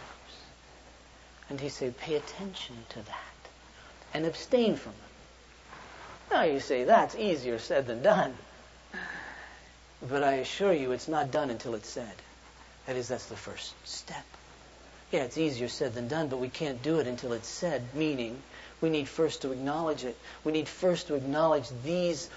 And 1.49 1.59
he 1.59 1.69
said, 1.69 1.97
pay 1.97 2.15
attention 2.15 2.75
to 2.89 3.01
that 3.01 3.49
and 4.13 4.25
abstain 4.25 4.75
from 4.75 4.93
them. 4.93 5.01
Now 6.31 6.43
you 6.43 6.59
say, 6.59 6.83
that's 6.83 7.15
easier 7.15 7.59
said 7.59 7.87
than 7.87 8.01
done. 8.01 8.35
But 10.07 10.23
I 10.23 10.35
assure 10.35 10.73
you, 10.73 10.91
it's 10.91 11.07
not 11.07 11.31
done 11.31 11.49
until 11.49 11.75
it's 11.75 11.89
said. 11.89 12.13
That 12.85 12.95
is, 12.95 13.09
that's 13.09 13.25
the 13.25 13.35
first 13.35 13.73
step. 13.87 14.25
Yeah, 15.11 15.23
it's 15.23 15.37
easier 15.37 15.67
said 15.67 15.93
than 15.93 16.07
done, 16.07 16.27
but 16.27 16.39
we 16.39 16.49
can't 16.49 16.81
do 16.81 16.99
it 16.99 17.07
until 17.07 17.33
it's 17.33 17.47
said, 17.47 17.83
meaning 17.93 18.41
we 18.79 18.89
need 18.89 19.07
first 19.07 19.41
to 19.41 19.51
acknowledge 19.51 20.05
it. 20.05 20.17
We 20.43 20.51
need 20.51 20.67
first 20.67 21.07
to 21.07 21.15
acknowledge 21.15 21.67
these 21.83 22.29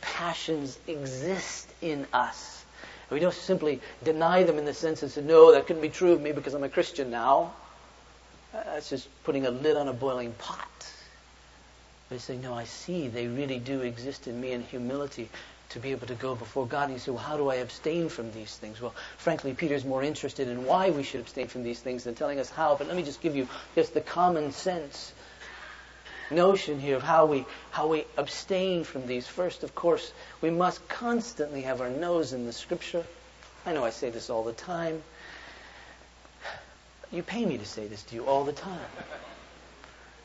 passions 0.00 0.78
exist 0.86 1.68
in 1.82 2.06
us. 2.12 2.64
We 3.10 3.20
don't 3.20 3.34
simply 3.34 3.80
deny 4.04 4.42
them 4.42 4.58
in 4.58 4.66
the 4.66 4.74
sense 4.74 5.00
that, 5.00 5.24
no, 5.24 5.52
that 5.52 5.66
couldn't 5.66 5.82
be 5.82 5.88
true 5.88 6.12
of 6.12 6.20
me 6.20 6.32
because 6.32 6.54
I'm 6.54 6.62
a 6.62 6.68
Christian 6.68 7.10
now. 7.10 7.52
Uh, 8.54 8.62
that's 8.64 8.90
just 8.90 9.08
putting 9.24 9.46
a 9.46 9.50
lid 9.50 9.76
on 9.76 9.88
a 9.88 9.92
boiling 9.92 10.32
pot. 10.32 10.68
They 12.10 12.18
say, 12.18 12.36
no, 12.36 12.54
I 12.54 12.64
see 12.64 13.08
they 13.08 13.26
really 13.26 13.58
do 13.58 13.80
exist 13.80 14.28
in 14.28 14.40
me 14.40 14.52
in 14.52 14.62
humility 14.62 15.28
to 15.70 15.78
be 15.78 15.90
able 15.90 16.06
to 16.06 16.14
go 16.14 16.34
before 16.34 16.66
God. 16.66 16.84
And 16.84 16.94
you 16.94 16.98
say, 16.98 17.10
well, 17.10 17.22
how 17.22 17.36
do 17.36 17.48
I 17.48 17.56
abstain 17.56 18.08
from 18.08 18.32
these 18.32 18.56
things? 18.56 18.80
Well, 18.80 18.94
frankly, 19.16 19.54
Peter's 19.54 19.84
more 19.84 20.02
interested 20.02 20.48
in 20.48 20.64
why 20.64 20.90
we 20.90 21.02
should 21.02 21.20
abstain 21.20 21.48
from 21.48 21.62
these 21.62 21.80
things 21.80 22.04
than 22.04 22.14
telling 22.14 22.38
us 22.38 22.50
how. 22.50 22.76
But 22.76 22.86
let 22.86 22.96
me 22.96 23.02
just 23.02 23.20
give 23.20 23.36
you 23.36 23.48
just 23.74 23.94
the 23.94 24.00
common 24.00 24.52
sense 24.52 25.12
notion 26.30 26.78
here 26.78 26.96
of 26.96 27.02
how 27.02 27.26
we 27.26 27.46
how 27.70 27.86
we 27.86 28.04
abstain 28.16 28.84
from 28.84 29.06
these. 29.06 29.26
First, 29.26 29.62
of 29.62 29.74
course, 29.74 30.12
we 30.40 30.50
must 30.50 30.86
constantly 30.88 31.62
have 31.62 31.80
our 31.80 31.90
nose 31.90 32.32
in 32.32 32.46
the 32.46 32.52
Scripture. 32.52 33.04
I 33.66 33.72
know 33.72 33.84
I 33.84 33.90
say 33.90 34.10
this 34.10 34.30
all 34.30 34.44
the 34.44 34.52
time. 34.52 35.02
You 37.10 37.22
pay 37.22 37.44
me 37.44 37.56
to 37.58 37.64
say 37.64 37.86
this 37.86 38.02
to 38.04 38.14
you 38.14 38.26
all 38.26 38.44
the 38.44 38.52
time. 38.52 38.78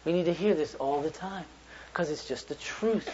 We 0.05 0.11
need 0.11 0.25
to 0.25 0.33
hear 0.33 0.53
this 0.53 0.75
all 0.75 1.01
the 1.01 1.09
time 1.09 1.45
because 1.91 2.09
it's 2.09 2.27
just 2.27 2.49
the 2.49 2.55
truth. 2.55 3.09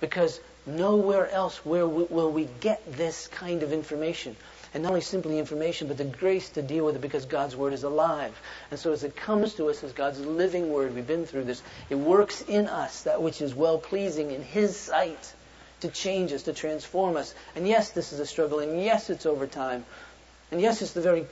Because 0.00 0.40
nowhere 0.66 1.28
else 1.30 1.64
where 1.64 1.86
will 1.86 2.30
we 2.30 2.48
get 2.60 2.96
this 2.96 3.28
kind 3.28 3.62
of 3.62 3.72
information. 3.72 4.36
And 4.72 4.84
not 4.84 4.90
only 4.90 5.00
simply 5.00 5.38
information, 5.38 5.88
but 5.88 5.96
the 5.96 6.04
grace 6.04 6.50
to 6.50 6.62
deal 6.62 6.84
with 6.84 6.94
it 6.94 7.00
because 7.00 7.24
God's 7.24 7.56
Word 7.56 7.72
is 7.72 7.82
alive. 7.82 8.40
And 8.70 8.78
so 8.78 8.92
as 8.92 9.02
it 9.02 9.16
comes 9.16 9.54
to 9.54 9.68
us 9.68 9.82
as 9.82 9.92
God's 9.92 10.20
living 10.20 10.72
Word, 10.72 10.94
we've 10.94 11.06
been 11.06 11.26
through 11.26 11.44
this, 11.44 11.62
it 11.88 11.96
works 11.96 12.42
in 12.42 12.68
us 12.68 13.02
that 13.02 13.20
which 13.20 13.42
is 13.42 13.52
well 13.54 13.78
pleasing 13.78 14.30
in 14.30 14.42
His 14.42 14.76
sight 14.76 15.34
to 15.80 15.88
change 15.88 16.32
us, 16.32 16.44
to 16.44 16.52
transform 16.52 17.16
us. 17.16 17.34
And 17.56 17.66
yes, 17.66 17.90
this 17.90 18.12
is 18.12 18.20
a 18.20 18.26
struggle, 18.26 18.60
and 18.60 18.80
yes, 18.80 19.10
it's 19.10 19.26
over 19.26 19.46
time. 19.46 19.84
And 20.52 20.60
yes, 20.60 20.82
it's 20.82 20.92
the 20.92 21.00
very 21.00 21.26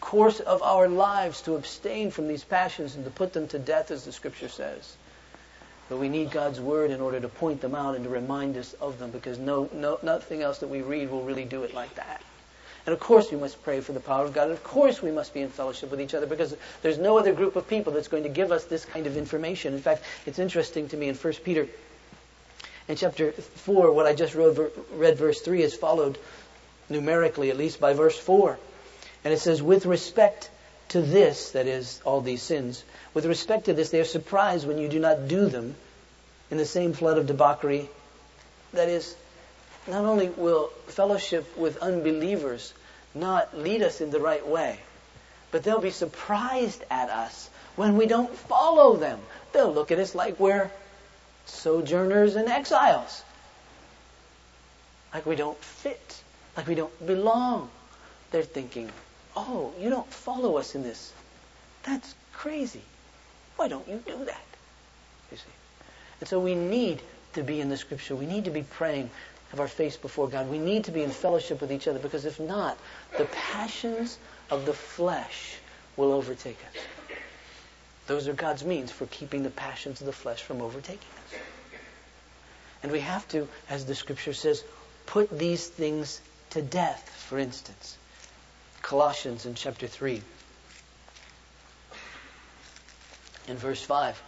course 0.00 0.40
of 0.40 0.62
our 0.62 0.88
lives 0.88 1.42
to 1.42 1.54
abstain 1.54 2.10
from 2.10 2.28
these 2.28 2.44
passions 2.44 2.94
and 2.94 3.04
to 3.04 3.10
put 3.10 3.32
them 3.32 3.48
to 3.48 3.58
death, 3.58 3.90
as 3.90 4.04
the 4.04 4.12
Scripture 4.12 4.48
says. 4.48 4.96
But 5.88 5.98
we 5.98 6.08
need 6.08 6.30
God's 6.30 6.60
Word 6.60 6.90
in 6.90 7.00
order 7.00 7.20
to 7.20 7.28
point 7.28 7.60
them 7.60 7.74
out 7.74 7.94
and 7.94 8.04
to 8.04 8.10
remind 8.10 8.56
us 8.56 8.72
of 8.74 8.98
them 8.98 9.10
because 9.10 9.38
no, 9.38 9.68
no, 9.72 9.98
nothing 10.02 10.42
else 10.42 10.58
that 10.58 10.68
we 10.68 10.82
read 10.82 11.10
will 11.10 11.22
really 11.22 11.44
do 11.44 11.62
it 11.62 11.74
like 11.74 11.94
that. 11.94 12.22
And 12.86 12.92
of 12.92 13.00
course 13.00 13.30
we 13.30 13.36
must 13.36 13.62
pray 13.62 13.80
for 13.80 13.92
the 13.92 14.00
power 14.00 14.24
of 14.24 14.32
God. 14.32 14.44
And 14.44 14.52
of 14.52 14.62
course 14.64 15.02
we 15.02 15.10
must 15.10 15.34
be 15.34 15.40
in 15.40 15.48
fellowship 15.48 15.90
with 15.90 16.00
each 16.00 16.14
other 16.14 16.26
because 16.26 16.56
there's 16.82 16.98
no 16.98 17.18
other 17.18 17.32
group 17.32 17.56
of 17.56 17.68
people 17.68 17.92
that's 17.92 18.08
going 18.08 18.22
to 18.22 18.28
give 18.28 18.52
us 18.52 18.64
this 18.64 18.84
kind 18.84 19.06
of 19.06 19.16
information. 19.16 19.74
In 19.74 19.80
fact, 19.80 20.02
it's 20.24 20.38
interesting 20.38 20.88
to 20.88 20.96
me 20.96 21.08
in 21.08 21.14
1 21.14 21.32
Peter 21.44 21.68
in 22.88 22.96
chapter 22.96 23.32
4, 23.32 23.92
what 23.92 24.06
I 24.06 24.14
just 24.14 24.34
read, 24.34 24.56
read 24.92 25.18
verse 25.18 25.40
3 25.40 25.62
is 25.62 25.74
followed 25.74 26.18
numerically, 26.88 27.50
at 27.50 27.56
least 27.56 27.80
by 27.80 27.94
verse 27.94 28.16
4. 28.16 28.58
And 29.24 29.34
it 29.34 29.40
says, 29.40 29.60
with 29.60 29.86
respect 29.86 30.50
to 30.88 31.02
this, 31.02 31.50
that 31.50 31.66
is, 31.66 32.00
all 32.04 32.20
these 32.20 32.42
sins, 32.42 32.84
with 33.14 33.26
respect 33.26 33.66
to 33.66 33.72
this, 33.72 33.90
they 33.90 34.00
are 34.00 34.04
surprised 34.04 34.66
when 34.66 34.78
you 34.78 34.88
do 34.88 34.98
not 34.98 35.28
do 35.28 35.46
them 35.46 35.74
in 36.50 36.58
the 36.58 36.66
same 36.66 36.92
flood 36.92 37.18
of 37.18 37.26
debauchery. 37.26 37.88
That 38.72 38.88
is, 38.88 39.16
not 39.86 40.04
only 40.04 40.28
will 40.28 40.68
fellowship 40.86 41.56
with 41.56 41.78
unbelievers 41.78 42.72
not 43.14 43.56
lead 43.56 43.82
us 43.82 44.00
in 44.00 44.10
the 44.10 44.20
right 44.20 44.46
way, 44.46 44.78
but 45.50 45.62
they'll 45.62 45.80
be 45.80 45.90
surprised 45.90 46.84
at 46.90 47.08
us 47.08 47.48
when 47.76 47.96
we 47.96 48.06
don't 48.06 48.34
follow 48.34 48.96
them. 48.96 49.18
They'll 49.52 49.72
look 49.72 49.90
at 49.90 49.98
us 49.98 50.14
like 50.14 50.38
we're 50.38 50.70
sojourners 51.46 52.36
and 52.36 52.48
exiles. 52.48 53.22
Like 55.14 55.24
we 55.24 55.36
don't 55.36 55.58
fit. 55.58 56.22
Like 56.56 56.66
we 56.66 56.74
don't 56.74 57.06
belong. 57.06 57.70
They're 58.30 58.42
thinking, 58.42 58.90
oh, 59.36 59.72
you 59.80 59.90
don't 59.90 60.10
follow 60.12 60.56
us 60.56 60.74
in 60.74 60.82
this. 60.82 61.12
That's 61.84 62.14
crazy. 62.32 62.82
Why 63.56 63.68
don't 63.68 63.86
you 63.88 64.02
do 64.06 64.24
that? 64.24 64.44
You 65.30 65.36
see. 65.36 65.44
And 66.20 66.28
so 66.28 66.40
we 66.40 66.54
need 66.54 67.02
to 67.34 67.42
be 67.42 67.60
in 67.60 67.68
the 67.68 67.76
scripture. 67.76 68.16
We 68.16 68.26
need 68.26 68.46
to 68.46 68.50
be 68.50 68.62
praying 68.62 69.10
have 69.50 69.60
our 69.60 69.68
face 69.68 69.96
before 69.96 70.28
God. 70.28 70.50
We 70.50 70.58
need 70.58 70.84
to 70.84 70.90
be 70.90 71.02
in 71.02 71.10
fellowship 71.10 71.60
with 71.60 71.72
each 71.72 71.86
other 71.88 71.98
because 71.98 72.24
if 72.24 72.40
not, 72.40 72.76
the 73.16 73.26
passions 73.26 74.18
of 74.50 74.66
the 74.66 74.72
flesh 74.72 75.56
will 75.96 76.12
overtake 76.12 76.58
us. 76.74 76.82
Those 78.06 78.28
are 78.28 78.34
God's 78.34 78.64
means 78.64 78.92
for 78.92 79.06
keeping 79.06 79.42
the 79.42 79.50
passions 79.50 80.00
of 80.00 80.06
the 80.06 80.12
flesh 80.12 80.42
from 80.42 80.60
overtaking 80.60 80.98
us. 80.98 81.40
And 82.82 82.92
we 82.92 83.00
have 83.00 83.26
to, 83.28 83.48
as 83.68 83.86
the 83.86 83.94
scripture 83.94 84.32
says, 84.32 84.62
put 85.06 85.36
these 85.36 85.66
things 85.66 86.20
to 86.50 86.62
death, 86.62 87.08
for 87.28 87.38
instance. 87.38 87.96
Colossians 88.86 89.46
in 89.46 89.56
chapter 89.56 89.88
3. 89.88 90.22
In 93.48 93.56
verse 93.56 93.82
5, 93.82 94.22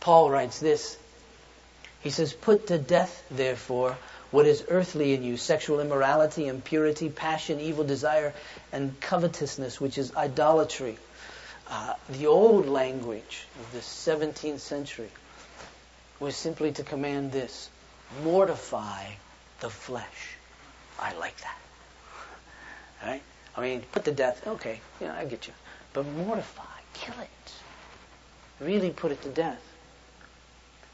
Paul 0.00 0.30
writes 0.30 0.58
this. 0.60 0.96
He 2.00 2.08
says, 2.08 2.32
Put 2.32 2.68
to 2.68 2.78
death, 2.78 3.22
therefore, 3.30 3.98
what 4.30 4.46
is 4.46 4.64
earthly 4.68 5.12
in 5.12 5.22
you 5.22 5.36
sexual 5.36 5.80
immorality, 5.80 6.46
impurity, 6.46 7.10
passion, 7.10 7.60
evil 7.60 7.84
desire, 7.84 8.32
and 8.72 8.98
covetousness, 8.98 9.78
which 9.78 9.98
is 9.98 10.16
idolatry. 10.16 10.96
Uh, 11.68 11.92
the 12.08 12.28
old 12.28 12.66
language 12.66 13.46
of 13.60 13.72
the 13.72 13.80
17th 13.80 14.60
century 14.60 15.10
was 16.18 16.34
simply 16.34 16.72
to 16.72 16.82
command 16.82 17.30
this 17.30 17.68
mortify 18.24 19.04
the 19.60 19.68
flesh. 19.68 20.36
I 20.98 21.12
like 21.16 21.36
that. 21.42 21.58
Right? 23.04 23.22
I 23.56 23.62
mean, 23.62 23.82
put 23.92 24.04
to 24.04 24.12
death, 24.12 24.46
okay, 24.46 24.80
yeah, 25.00 25.16
I 25.18 25.24
get 25.24 25.46
you. 25.46 25.54
But 25.94 26.06
mortify, 26.06 26.62
kill 26.92 27.14
it. 27.20 27.52
Really 28.60 28.90
put 28.90 29.12
it 29.12 29.22
to 29.22 29.30
death. 29.30 29.62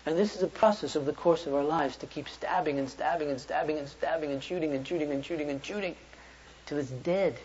And 0.07 0.17
this 0.17 0.37
is 0.37 0.43
a 0.43 0.49
process 0.49 0.95
of 0.95 1.05
the 1.07 1.13
course 1.13 1.47
of 1.47 1.55
our 1.55 1.65
lives 1.65 1.97
to 1.99 2.07
keep 2.07 2.29
stabbing 2.29 2.79
and 2.79 2.89
stabbing 2.89 3.31
and 3.31 3.41
stabbing 3.41 3.79
and 3.79 3.89
stabbing 3.89 4.31
and 4.31 4.43
shooting 4.43 4.75
and 4.75 4.87
shooting 4.87 5.11
and 5.11 5.25
shooting 5.25 5.51
and 5.51 5.65
shooting 5.65 5.97
till 6.67 6.79
it's 6.79 6.91
dead. 6.91 7.37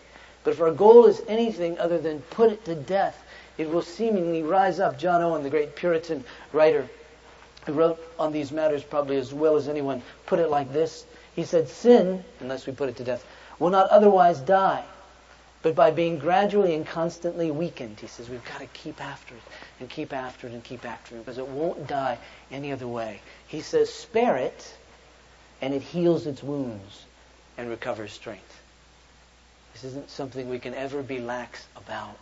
But 0.44 0.52
if 0.52 0.60
our 0.60 0.72
goal 0.72 1.06
is 1.06 1.20
anything 1.26 1.78
other 1.78 1.98
than 1.98 2.20
put 2.20 2.52
it 2.52 2.64
to 2.66 2.74
death, 2.76 3.20
it 3.58 3.68
will 3.68 3.82
seemingly 3.82 4.42
rise 4.44 4.78
up. 4.78 4.98
John 4.98 5.20
Owen, 5.20 5.42
the 5.42 5.50
great 5.50 5.74
Puritan 5.74 6.24
writer, 6.52 6.88
who 7.66 7.72
wrote 7.72 8.00
on 8.18 8.32
these 8.32 8.52
matters 8.52 8.84
probably 8.84 9.16
as 9.16 9.34
well 9.34 9.56
as 9.56 9.68
anyone, 9.68 10.02
put 10.26 10.38
it 10.38 10.48
like 10.48 10.72
this. 10.72 11.04
He 11.34 11.44
said, 11.44 11.68
Sin, 11.68 12.24
unless 12.40 12.66
we 12.66 12.72
put 12.72 12.88
it 12.88 12.96
to 12.96 13.04
death, 13.04 13.24
will 13.58 13.70
not 13.70 13.90
otherwise 13.90 14.40
die 14.40 14.84
but 15.62 15.74
by 15.74 15.90
being 15.90 16.18
gradually 16.18 16.74
and 16.74 16.86
constantly 16.86 17.50
weakened, 17.50 17.98
he 18.00 18.06
says, 18.06 18.28
we've 18.28 18.44
got 18.44 18.60
to 18.60 18.66
keep 18.66 19.04
after 19.04 19.34
it 19.34 19.42
and 19.80 19.90
keep 19.90 20.12
after 20.12 20.46
it 20.46 20.52
and 20.52 20.62
keep 20.62 20.84
after 20.84 21.16
it 21.16 21.18
because 21.18 21.38
it 21.38 21.48
won't 21.48 21.86
die 21.86 22.18
any 22.50 22.70
other 22.72 22.86
way. 22.86 23.20
He 23.46 23.60
says, 23.60 23.92
spare 23.92 24.36
it 24.36 24.76
and 25.60 25.74
it 25.74 25.82
heals 25.82 26.26
its 26.26 26.42
wounds 26.42 27.04
and 27.56 27.68
recovers 27.68 28.12
strength. 28.12 28.60
This 29.72 29.84
isn't 29.84 30.10
something 30.10 30.48
we 30.48 30.58
can 30.60 30.74
ever 30.74 31.02
be 31.02 31.18
lax 31.18 31.66
about. 31.76 32.18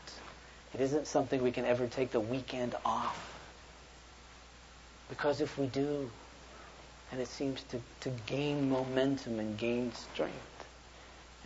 It 0.75 0.81
isn't 0.81 1.07
something 1.07 1.43
we 1.43 1.53
can 1.53 1.65
ever 1.65 1.87
take 1.87 2.13
the 2.13 2.21
weekend 2.21 2.75
off. 2.85 3.35
Because 5.09 5.41
if 5.41 5.57
we 5.57 5.67
do, 5.67 6.11
and 7.13 7.21
it 7.21 7.29
seems 7.29 7.63
to, 7.65 7.81
to 8.01 8.11
gain 8.27 8.69
momentum 8.69 9.39
and 9.39 9.57
gain 9.57 9.93
strength. 9.93 10.56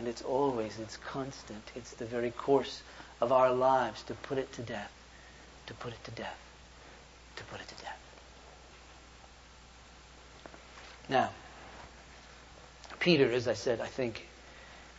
And 0.01 0.07
it's 0.07 0.23
always, 0.23 0.79
it's 0.79 0.97
constant. 0.97 1.61
It's 1.75 1.91
the 1.91 2.05
very 2.05 2.31
course 2.31 2.81
of 3.21 3.31
our 3.31 3.53
lives 3.53 4.01
to 4.05 4.15
put 4.15 4.39
it 4.39 4.51
to 4.53 4.63
death, 4.63 4.91
to 5.67 5.75
put 5.75 5.93
it 5.93 6.03
to 6.05 6.09
death, 6.09 6.39
to 7.35 7.43
put 7.43 7.61
it 7.61 7.67
to 7.67 7.75
death. 7.75 7.99
Now, 11.07 11.29
Peter, 12.99 13.31
as 13.31 13.47
I 13.47 13.53
said, 13.53 13.79
I 13.79 13.85
think, 13.85 14.27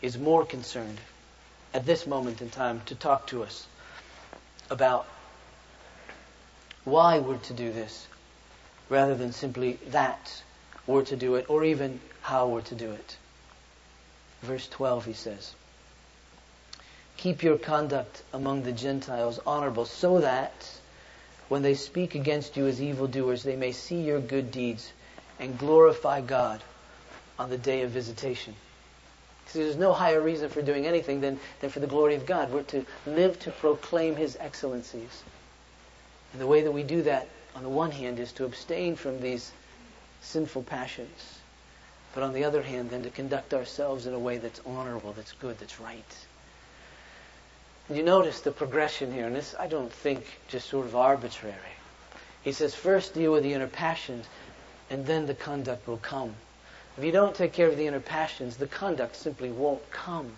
is 0.02 0.16
more 0.16 0.46
concerned 0.46 0.98
at 1.74 1.84
this 1.84 2.06
moment 2.06 2.40
in 2.40 2.50
time 2.50 2.80
to 2.86 2.94
talk 2.94 3.26
to 3.26 3.42
us 3.42 3.66
about 4.70 5.08
why 6.84 7.18
we're 7.18 7.38
to 7.38 7.52
do 7.52 7.72
this 7.72 8.06
rather 8.88 9.16
than 9.16 9.32
simply 9.32 9.80
that 9.88 10.44
we're 10.86 11.04
to 11.06 11.16
do 11.16 11.34
it 11.34 11.46
or 11.48 11.64
even 11.64 11.98
how 12.20 12.46
we're 12.46 12.62
to 12.62 12.76
do 12.76 12.92
it. 12.92 13.16
Verse 14.42 14.68
12, 14.68 15.04
he 15.06 15.12
says, 15.12 15.54
Keep 17.16 17.42
your 17.42 17.58
conduct 17.58 18.22
among 18.32 18.64
the 18.64 18.72
Gentiles 18.72 19.38
honorable 19.46 19.84
so 19.84 20.20
that 20.20 20.68
when 21.48 21.62
they 21.62 21.74
speak 21.74 22.14
against 22.14 22.56
you 22.56 22.66
as 22.66 22.82
evildoers, 22.82 23.44
they 23.44 23.56
may 23.56 23.72
see 23.72 24.00
your 24.00 24.20
good 24.20 24.50
deeds 24.50 24.92
and 25.38 25.58
glorify 25.58 26.20
God 26.20 26.62
on 27.38 27.50
the 27.50 27.58
day 27.58 27.82
of 27.82 27.90
visitation. 27.90 28.54
Because 29.44 29.60
there's 29.60 29.76
no 29.76 29.92
higher 29.92 30.20
reason 30.20 30.48
for 30.48 30.62
doing 30.62 30.86
anything 30.86 31.20
than, 31.20 31.38
than 31.60 31.70
for 31.70 31.80
the 31.80 31.86
glory 31.86 32.14
of 32.14 32.26
God. 32.26 32.50
We're 32.50 32.62
to 32.64 32.84
live 33.06 33.38
to 33.40 33.50
proclaim 33.50 34.16
His 34.16 34.36
excellencies. 34.40 35.22
And 36.32 36.40
the 36.40 36.46
way 36.46 36.62
that 36.62 36.72
we 36.72 36.82
do 36.82 37.02
that, 37.02 37.28
on 37.54 37.62
the 37.62 37.68
one 37.68 37.90
hand, 37.90 38.18
is 38.18 38.32
to 38.32 38.44
abstain 38.44 38.96
from 38.96 39.20
these 39.20 39.52
sinful 40.22 40.62
passions. 40.62 41.41
But 42.14 42.22
on 42.22 42.32
the 42.34 42.44
other 42.44 42.62
hand, 42.62 42.90
then 42.90 43.02
to 43.02 43.10
conduct 43.10 43.54
ourselves 43.54 44.06
in 44.06 44.12
a 44.12 44.18
way 44.18 44.38
that's 44.38 44.60
honorable, 44.66 45.12
that's 45.12 45.32
good, 45.32 45.58
that's 45.58 45.80
right. 45.80 46.16
And 47.88 47.96
you 47.96 48.04
notice 48.04 48.40
the 48.40 48.52
progression 48.52 49.12
here, 49.12 49.26
and 49.26 49.34
this 49.34 49.54
I 49.58 49.66
don't 49.66 49.92
think 49.92 50.24
just 50.48 50.68
sort 50.68 50.86
of 50.86 50.94
arbitrary. 50.94 51.56
He 52.42 52.52
says, 52.52 52.74
first 52.74 53.14
deal 53.14 53.32
with 53.32 53.42
the 53.42 53.54
inner 53.54 53.66
passions, 53.66 54.26
and 54.90 55.06
then 55.06 55.26
the 55.26 55.34
conduct 55.34 55.86
will 55.86 55.98
come. 55.98 56.34
If 56.98 57.04
you 57.04 57.12
don't 57.12 57.34
take 57.34 57.52
care 57.52 57.68
of 57.68 57.76
the 57.76 57.86
inner 57.86 58.00
passions, 58.00 58.56
the 58.56 58.66
conduct 58.66 59.16
simply 59.16 59.50
won't 59.50 59.90
come. 59.90 60.32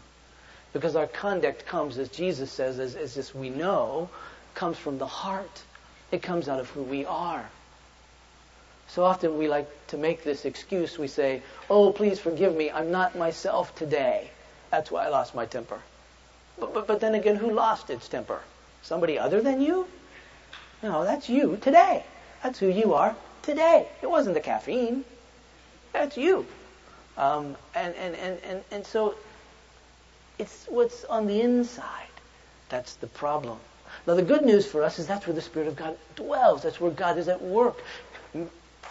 Because 0.72 0.96
our 0.96 1.06
conduct 1.06 1.66
comes, 1.66 1.98
as 1.98 2.08
Jesus 2.08 2.50
says, 2.52 2.78
as, 2.78 2.94
as, 2.94 3.16
as 3.16 3.34
we 3.34 3.48
know, 3.50 4.10
comes 4.54 4.78
from 4.78 4.98
the 4.98 5.06
heart. 5.06 5.62
It 6.12 6.22
comes 6.22 6.48
out 6.48 6.60
of 6.60 6.70
who 6.70 6.82
we 6.82 7.04
are. 7.04 7.48
So 8.94 9.02
often 9.02 9.36
we 9.36 9.48
like 9.48 9.66
to 9.88 9.96
make 9.96 10.22
this 10.22 10.44
excuse. 10.44 11.00
We 11.00 11.08
say, 11.08 11.42
Oh, 11.68 11.90
please 11.90 12.20
forgive 12.20 12.54
me. 12.54 12.70
I'm 12.70 12.92
not 12.92 13.18
myself 13.18 13.74
today. 13.74 14.30
That's 14.70 14.88
why 14.88 15.04
I 15.04 15.08
lost 15.08 15.34
my 15.34 15.46
temper. 15.46 15.80
But, 16.60 16.72
but, 16.72 16.86
but 16.86 17.00
then 17.00 17.16
again, 17.16 17.34
who 17.34 17.50
lost 17.50 17.90
its 17.90 18.06
temper? 18.06 18.40
Somebody 18.82 19.18
other 19.18 19.40
than 19.40 19.60
you? 19.60 19.88
No, 20.80 21.02
that's 21.02 21.28
you 21.28 21.58
today. 21.60 22.04
That's 22.44 22.60
who 22.60 22.68
you 22.68 22.94
are 22.94 23.16
today. 23.42 23.88
It 24.00 24.08
wasn't 24.08 24.36
the 24.36 24.40
caffeine. 24.40 25.04
That's 25.92 26.16
you. 26.16 26.46
Um, 27.18 27.56
and, 27.74 27.96
and, 27.96 28.14
and, 28.14 28.38
and, 28.44 28.64
and 28.70 28.86
so 28.86 29.16
it's 30.38 30.66
what's 30.68 31.04
on 31.06 31.26
the 31.26 31.40
inside. 31.40 32.14
That's 32.68 32.94
the 32.94 33.08
problem. 33.08 33.58
Now 34.06 34.14
the 34.14 34.22
good 34.22 34.44
news 34.44 34.66
for 34.66 34.82
us 34.82 34.98
is 34.98 35.06
that's 35.06 35.26
where 35.26 35.34
the 35.34 35.40
Spirit 35.40 35.68
of 35.68 35.76
God 35.76 35.96
dwells. 36.16 36.62
That's 36.62 36.80
where 36.80 36.90
God 36.90 37.16
is 37.16 37.28
at 37.28 37.40
work, 37.40 37.82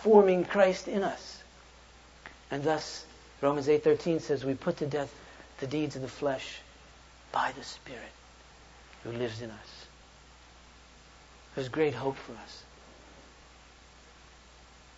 forming 0.03 0.43
Christ 0.43 0.89
in 0.89 1.01
us. 1.01 1.41
And 2.51 2.61
thus, 2.61 3.05
Romans 3.41 3.67
8.13 3.67 4.21
says, 4.21 4.43
we 4.43 4.53
put 4.53 4.77
to 4.77 4.85
death 4.85 5.13
the 5.59 5.67
deeds 5.67 5.95
of 5.95 6.01
the 6.01 6.09
flesh 6.09 6.59
by 7.31 7.53
the 7.57 7.63
Spirit 7.63 8.01
who 9.03 9.11
lives 9.11 9.41
in 9.41 9.49
us. 9.49 9.85
There's 11.55 11.69
great 11.69 11.93
hope 11.93 12.17
for 12.17 12.33
us. 12.33 12.63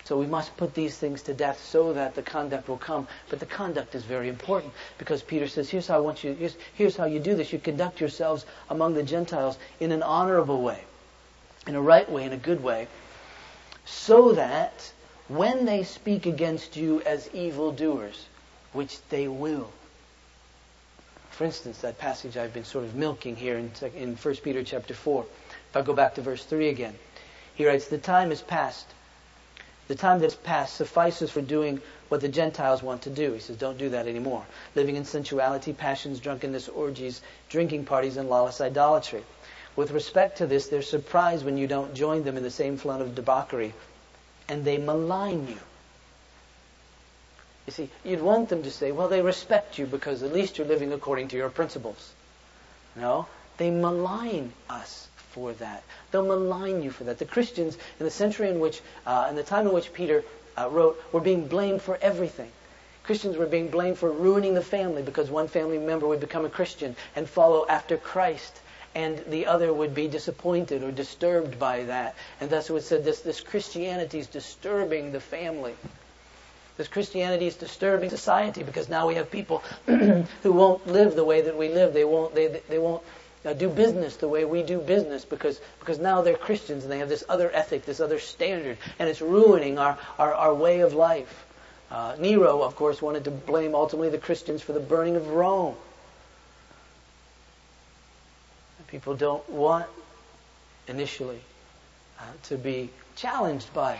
So 0.05 0.17
we 0.17 0.25
must 0.25 0.55
put 0.57 0.73
these 0.73 0.97
things 0.97 1.23
to 1.23 1.33
death 1.33 1.63
so 1.63 1.93
that 1.93 2.15
the 2.15 2.21
conduct 2.21 2.67
will 2.67 2.77
come. 2.77 3.07
But 3.29 3.39
the 3.39 3.45
conduct 3.45 3.95
is 3.95 4.03
very 4.03 4.29
important 4.29 4.73
because 4.97 5.21
Peter 5.21 5.47
says, 5.47 5.69
here's 5.69 5.87
how 5.87 5.97
I 5.97 5.99
want 5.99 6.23
you, 6.23 6.33
here's, 6.33 6.55
here's 6.73 6.95
how 6.95 7.05
you 7.05 7.19
do 7.19 7.35
this. 7.35 7.53
You 7.53 7.59
conduct 7.59 7.99
yourselves 7.99 8.45
among 8.69 8.95
the 8.95 9.03
Gentiles 9.03 9.57
in 9.79 9.91
an 9.91 10.03
honorable 10.03 10.61
way, 10.61 10.79
in 11.67 11.75
a 11.75 11.81
right 11.81 12.09
way, 12.09 12.25
in 12.25 12.33
a 12.33 12.37
good 12.37 12.63
way, 12.63 12.87
so 13.85 14.33
that 14.33 14.91
when 15.27 15.65
they 15.65 15.83
speak 15.83 16.25
against 16.25 16.75
you 16.75 17.01
as 17.01 17.29
evildoers, 17.33 18.25
which 18.73 18.99
they 19.09 19.27
will. 19.27 19.71
For 21.31 21.45
instance, 21.45 21.79
that 21.79 21.97
passage 21.97 22.37
I've 22.37 22.53
been 22.53 22.63
sort 22.63 22.85
of 22.85 22.95
milking 22.95 23.35
here 23.35 23.57
in, 23.57 23.71
in 23.95 24.15
1 24.15 24.35
Peter 24.37 24.63
chapter 24.63 24.93
4. 24.93 25.25
If 25.69 25.77
I 25.77 25.81
go 25.81 25.93
back 25.93 26.15
to 26.15 26.21
verse 26.21 26.45
3 26.45 26.69
again, 26.69 26.95
he 27.55 27.67
writes, 27.67 27.87
The 27.87 27.97
time 27.97 28.31
is 28.31 28.41
past 28.41 28.87
the 29.87 29.95
time 29.95 30.19
that's 30.19 30.35
passed 30.35 30.75
suffices 30.75 31.29
for 31.29 31.41
doing 31.41 31.79
what 32.09 32.21
the 32.21 32.27
Gentiles 32.27 32.81
want 32.81 33.03
to 33.03 33.09
do. 33.09 33.33
He 33.33 33.39
says, 33.39 33.57
don't 33.57 33.77
do 33.77 33.89
that 33.89 34.07
anymore. 34.07 34.43
Living 34.73 34.95
in 34.95 35.05
sensuality, 35.05 35.73
passions, 35.73 36.19
drunkenness, 36.19 36.69
orgies, 36.69 37.21
drinking 37.49 37.85
parties, 37.85 38.17
and 38.17 38.27
lawless 38.29 38.61
idolatry. 38.61 39.23
With 39.75 39.91
respect 39.91 40.37
to 40.37 40.47
this, 40.47 40.67
they're 40.67 40.81
surprised 40.81 41.43
when 41.43 41.57
you 41.57 41.67
don't 41.67 41.93
join 41.93 42.23
them 42.23 42.37
in 42.37 42.43
the 42.43 42.51
same 42.51 42.77
flood 42.77 43.01
of 43.01 43.13
debauchery, 43.13 43.73
and 44.47 44.63
they 44.63 44.77
malign 44.77 45.47
you. 45.47 45.59
You 47.65 47.73
see, 47.73 47.89
you'd 48.03 48.21
want 48.21 48.49
them 48.49 48.63
to 48.63 48.71
say, 48.71 48.91
well, 48.91 49.09
they 49.09 49.21
respect 49.21 49.77
you 49.77 49.85
because 49.85 50.23
at 50.23 50.31
least 50.31 50.57
you're 50.57 50.67
living 50.67 50.93
according 50.93 51.29
to 51.29 51.37
your 51.37 51.49
principles. 51.49 52.13
No, 52.95 53.27
they 53.57 53.69
malign 53.69 54.53
us 54.69 55.07
for 55.31 55.51
that. 55.53 55.83
They'll 56.11 56.25
malign 56.25 56.81
you 56.81 56.91
for 56.91 57.03
that. 57.05 57.19
The 57.19 57.25
Christians 57.25 57.77
in 57.99 58.05
the 58.05 58.11
century 58.11 58.49
in 58.49 58.59
which, 58.59 58.81
uh, 59.05 59.27
in 59.29 59.35
the 59.35 59.43
time 59.43 59.67
in 59.67 59.73
which 59.73 59.91
Peter 59.91 60.23
uh, 60.57 60.69
wrote, 60.69 61.03
were 61.11 61.19
being 61.19 61.47
blamed 61.47 61.81
for 61.81 61.97
everything. 62.01 62.51
Christians 63.03 63.35
were 63.35 63.45
being 63.45 63.67
blamed 63.67 63.97
for 63.97 64.09
ruining 64.09 64.53
the 64.53 64.63
family 64.63 65.01
because 65.01 65.29
one 65.29 65.47
family 65.47 65.77
member 65.77 66.07
would 66.07 66.21
become 66.21 66.45
a 66.45 66.49
Christian 66.49 66.95
and 67.15 67.27
follow 67.27 67.67
after 67.67 67.97
Christ 67.97 68.61
and 68.95 69.21
the 69.27 69.45
other 69.45 69.73
would 69.73 69.93
be 69.93 70.07
disappointed 70.07 70.81
or 70.81 70.91
disturbed 70.91 71.59
by 71.59 71.83
that. 71.83 72.15
And 72.39 72.49
thus 72.49 72.69
was 72.69 72.85
said 72.85 73.03
this, 73.03 73.19
this 73.19 73.41
Christianity 73.41 74.19
is 74.19 74.27
disturbing 74.27 75.11
the 75.11 75.19
family. 75.19 75.75
This 76.77 76.87
Christianity 76.87 77.47
is 77.47 77.55
disturbing 77.55 78.09
society 78.09 78.63
because 78.63 78.89
now 78.89 79.07
we 79.07 79.15
have 79.15 79.29
people 79.29 79.63
who 79.85 80.51
won't 80.51 80.87
live 80.87 81.15
the 81.15 81.25
way 81.25 81.41
that 81.41 81.57
we 81.57 81.69
live. 81.69 81.93
They 81.93 82.05
won't, 82.05 82.33
they, 82.33 82.47
they 82.69 82.79
won't 82.79 83.03
uh, 83.45 83.53
do 83.53 83.69
business 83.69 84.15
the 84.15 84.27
way 84.27 84.45
we 84.45 84.63
do 84.63 84.79
business 84.79 85.25
because, 85.25 85.59
because 85.79 85.99
now 85.99 86.21
they're 86.21 86.35
Christians 86.35 86.83
and 86.83 86.91
they 86.91 86.99
have 86.99 87.09
this 87.09 87.23
other 87.29 87.51
ethic, 87.51 87.85
this 87.85 87.99
other 87.99 88.19
standard, 88.19 88.77
and 88.97 89.09
it's 89.09 89.21
ruining 89.21 89.77
our, 89.77 89.97
our, 90.17 90.33
our 90.33 90.53
way 90.53 90.79
of 90.79 90.93
life. 90.93 91.45
Uh, 91.91 92.15
Nero, 92.17 92.61
of 92.61 92.75
course, 92.75 93.01
wanted 93.01 93.25
to 93.25 93.31
blame 93.31 93.75
ultimately 93.75 94.09
the 94.09 94.17
Christians 94.17 94.61
for 94.61 94.73
the 94.73 94.79
burning 94.79 95.15
of 95.15 95.27
Rome. 95.27 95.75
People 98.95 99.15
don't 99.15 99.49
want 99.49 99.87
initially 100.87 101.41
uh, 102.17 102.23
to 102.43 102.57
be 102.57 102.89
challenged 103.17 103.73
by 103.73 103.99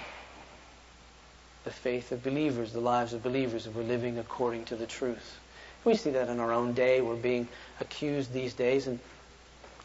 the 1.65 1.71
faith 1.71 2.13
of 2.13 2.23
believers, 2.23 2.71
the 2.71 2.79
lives 2.79 3.11
of 3.11 3.21
believers, 3.21 3.67
if 3.67 3.75
we're 3.75 3.83
living 3.83 4.17
according 4.19 4.63
to 4.65 4.77
the 4.77 4.85
truth. 4.85 5.37
We 5.83 5.95
see 5.95 6.11
that 6.11 6.29
in 6.29 6.39
our 6.39 6.53
own 6.53 6.71
day. 6.73 7.01
We're 7.01 7.15
being 7.15 7.49
accused 7.81 8.31
these 8.31 8.53
days, 8.53 8.87
and 8.87 8.99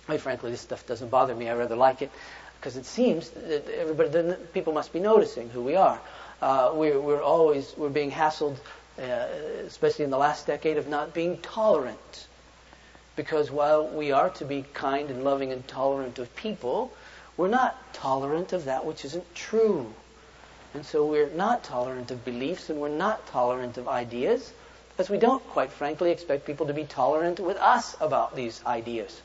Quite 0.07 0.20
frankly, 0.20 0.51
this 0.51 0.61
stuff 0.61 0.87
doesn't 0.87 1.09
bother 1.09 1.35
me. 1.35 1.49
I 1.49 1.55
rather 1.55 1.77
like 1.77 2.03
it 2.03 2.11
because 2.59 2.77
it 2.77 2.85
seems 2.85 3.31
that 3.31 3.68
everybody, 3.68 4.35
people 4.53 4.73
must 4.73 4.92
be 4.92 5.01
noticing 5.01 5.49
who 5.51 5.62
we 5.62 5.77
are. 5.77 6.01
Uh, 6.40 6.73
we're, 6.75 7.01
we're 7.01 7.23
always 7.23 7.73
we're 7.77 7.90
being 7.90 8.11
hassled, 8.11 8.57
uh, 8.99 9.03
especially 9.66 10.05
in 10.05 10.11
the 10.11 10.18
last 10.18 10.46
decade, 10.46 10.79
of 10.79 10.88
not 10.88 11.14
being 11.14 11.38
tolerant. 11.38 12.27
Because 13.20 13.50
while 13.50 13.87
we 13.87 14.12
are 14.12 14.30
to 14.30 14.46
be 14.46 14.64
kind 14.72 15.11
and 15.11 15.24
loving 15.24 15.52
and 15.52 15.66
tolerant 15.68 16.18
of 16.18 16.35
people, 16.37 16.90
we're 17.37 17.48
not 17.48 17.76
tolerant 17.92 18.54
of 18.54 18.64
that 18.64 18.87
which 18.87 19.04
isn't 19.04 19.35
true. 19.35 19.92
And 20.72 20.87
so 20.87 21.04
we're 21.04 21.28
not 21.28 21.62
tolerant 21.62 22.11
of 22.11 22.24
beliefs 22.24 22.70
and 22.70 22.80
we're 22.80 22.88
not 22.88 23.26
tolerant 23.26 23.76
of 23.76 23.88
ideas 23.88 24.50
because 24.88 25.11
we 25.11 25.18
don't, 25.18 25.46
quite 25.48 25.70
frankly, 25.70 26.12
expect 26.12 26.46
people 26.46 26.68
to 26.68 26.72
be 26.72 26.85
tolerant 26.85 27.40
with 27.40 27.59
us 27.59 27.94
about 28.00 28.35
these 28.35 28.64
ideas 28.64 29.20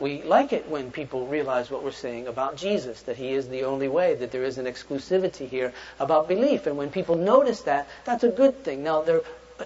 we 0.00 0.22
like 0.22 0.52
it 0.52 0.68
when 0.68 0.92
people 0.92 1.26
realize 1.26 1.70
what 1.70 1.82
we're 1.82 1.90
saying 1.90 2.28
about 2.28 2.56
Jesus, 2.56 3.02
that 3.02 3.16
he 3.16 3.32
is 3.32 3.48
the 3.48 3.64
only 3.64 3.88
way, 3.88 4.14
that 4.14 4.30
there 4.30 4.44
is 4.44 4.56
an 4.58 4.66
exclusivity 4.66 5.48
here 5.48 5.72
about 5.98 6.28
belief. 6.28 6.66
And 6.66 6.76
when 6.76 6.90
people 6.90 7.16
notice 7.16 7.62
that, 7.62 7.88
that's 8.04 8.22
a 8.22 8.28
good 8.28 8.62
thing. 8.62 8.84
Now, 8.84 9.02
their 9.02 9.22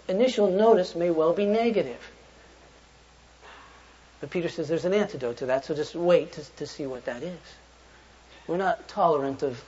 initial 0.08 0.50
notice 0.50 0.94
may 0.94 1.10
well 1.10 1.34
be 1.34 1.44
negative. 1.44 1.98
But 4.22 4.30
Peter 4.30 4.48
says 4.48 4.68
there's 4.68 4.86
an 4.86 4.94
antidote 4.94 5.36
to 5.38 5.46
that, 5.46 5.66
so 5.66 5.74
just 5.74 5.94
wait 5.94 6.32
to, 6.32 6.42
to 6.56 6.66
see 6.66 6.86
what 6.86 7.04
that 7.04 7.22
is. 7.22 7.38
We're 8.46 8.56
not 8.56 8.88
tolerant 8.88 9.42
of 9.42 9.62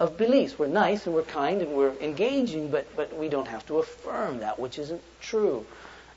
of 0.00 0.16
beliefs. 0.16 0.58
We're 0.58 0.66
nice 0.66 1.04
and 1.06 1.14
we're 1.14 1.22
kind 1.22 1.60
and 1.60 1.72
we're 1.72 1.92
engaging, 2.00 2.70
but, 2.70 2.96
but 2.96 3.16
we 3.16 3.28
don't 3.28 3.46
have 3.48 3.64
to 3.66 3.78
affirm 3.78 4.40
that 4.40 4.58
which 4.58 4.78
isn't 4.78 5.02
true. 5.20 5.66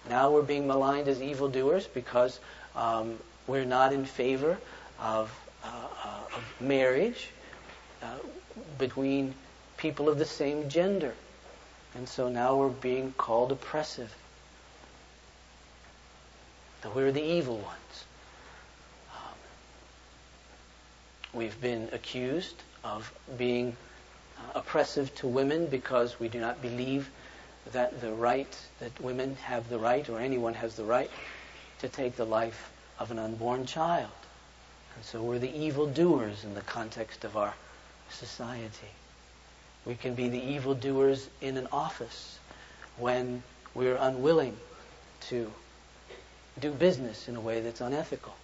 Now 0.10 0.32
we're 0.32 0.42
being 0.42 0.66
maligned 0.66 1.10
as 1.10 1.22
evildoers 1.22 1.86
because 1.86 2.40
um, 2.76 3.20
we're 3.46 3.66
not 3.66 3.92
in 3.92 4.06
favor 4.06 4.58
of, 5.00 5.30
uh, 5.66 5.68
uh, 5.68 6.38
of 6.38 6.62
marriage 6.62 7.28
uh, 8.02 8.16
between 8.80 9.36
people 9.76 10.08
of 10.08 10.18
the 10.18 10.26
same 10.26 10.70
gender. 10.70 11.14
And 11.94 12.08
so 12.08 12.30
now 12.30 12.56
we're 12.56 12.70
being 12.70 13.14
called 13.18 13.52
oppressive. 13.52 14.16
That 16.82 16.96
we're 16.96 17.12
the 17.12 17.24
evil 17.24 17.58
ones. 17.58 18.06
Um, 19.14 19.38
we've 21.34 21.60
been 21.60 21.90
accused 21.92 22.56
of 22.84 23.12
being 23.38 23.76
uh, 24.38 24.60
oppressive 24.60 25.14
to 25.16 25.28
women 25.28 25.66
because 25.68 26.20
we 26.20 26.28
do 26.30 26.40
not 26.40 26.62
believe 26.62 27.10
that 27.72 28.02
the 28.02 28.12
right, 28.12 28.58
that 28.80 28.98
women 29.00 29.36
have 29.44 29.68
the 29.70 29.80
right, 29.80 30.08
or 30.10 30.20
anyone 30.20 30.54
has 30.54 30.76
the 30.76 30.84
right, 30.84 31.10
to 31.80 31.90
take 31.90 32.16
the 32.16 32.26
life 32.26 32.72
of 33.00 33.10
an 33.10 33.20
unborn 33.20 33.66
child. 33.66 34.12
And 34.96 35.04
so 35.04 35.24
we're 35.24 35.40
the 35.40 35.56
evil 35.56 35.88
doers 35.88 36.44
in 36.44 36.54
the 36.54 36.62
context 36.62 37.24
of 37.24 37.36
our 37.36 37.54
society. 38.10 38.92
We 39.86 39.96
can 39.96 40.14
be 40.14 40.30
the 40.30 40.42
evil 40.42 40.76
doers 40.76 41.30
in 41.42 41.58
an 41.58 41.68
office 41.72 42.38
when 42.98 43.44
we're 43.74 43.96
unwilling 43.96 44.56
to 45.30 45.52
do 46.60 46.72
business 46.72 47.28
in 47.28 47.36
a 47.36 47.42
way 47.42 47.62
that's 47.62 47.82
unethical 47.82 48.36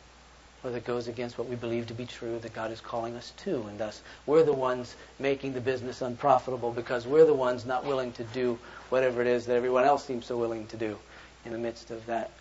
or 0.64 0.72
that 0.72 0.86
goes 0.86 1.08
against 1.08 1.38
what 1.38 1.48
we 1.48 1.56
believe 1.56 1.88
to 1.88 1.94
be 1.94 2.06
true 2.06 2.40
that 2.40 2.54
God 2.54 2.72
is 2.72 2.82
calling 2.82 3.16
us 3.16 3.32
to. 3.38 3.64
And 3.68 3.80
thus, 3.80 4.02
we're 4.26 4.44
the 4.44 4.54
ones 4.54 4.96
making 5.18 5.54
the 5.54 5.62
business 5.62 6.02
unprofitable 6.02 6.72
because 6.72 7.08
we're 7.08 7.26
the 7.26 7.34
ones 7.34 7.66
not 7.66 7.86
willing 7.86 8.12
to 8.14 8.24
do 8.26 8.60
whatever 8.90 9.22
it 9.22 9.28
is 9.28 9.46
that 9.46 9.56
everyone 9.56 9.86
else 9.86 10.06
seems 10.06 10.26
so 10.26 10.38
willing 10.38 10.68
to 10.68 10.78
do 10.78 10.98
in 11.46 11.54
the 11.54 11.58
midst 11.58 11.92
of 11.92 12.06
that 12.08 12.32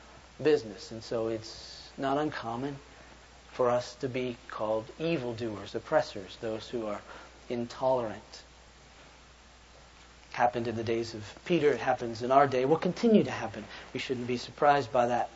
business. 0.43 0.91
And 0.91 1.03
so 1.03 1.29
it's 1.29 1.91
not 1.97 2.19
uncommon 2.19 2.77
for 3.53 3.71
us 3.71 3.95
to 3.97 4.09
be 4.09 4.37
called 4.51 4.85
evildoers, 4.99 5.75
oppressors, 5.75 6.39
those 6.41 6.69
who 6.69 6.87
are 6.87 7.01
intolerant. 7.49 8.43
Happened 10.33 10.69
in 10.69 10.77
the 10.77 10.85
days 10.85 11.15
of 11.15 11.25
Peter, 11.45 11.73
it 11.73 11.81
happens 11.81 12.23
in 12.23 12.31
our 12.31 12.47
day, 12.47 12.65
will 12.65 12.77
continue 12.77 13.25
to 13.25 13.31
happen. 13.31 13.65
We 13.93 14.01
shouldn't 14.01 14.27
be 14.27 14.37
surprised 14.37 14.93
by 14.93 15.07
that. 15.07 15.31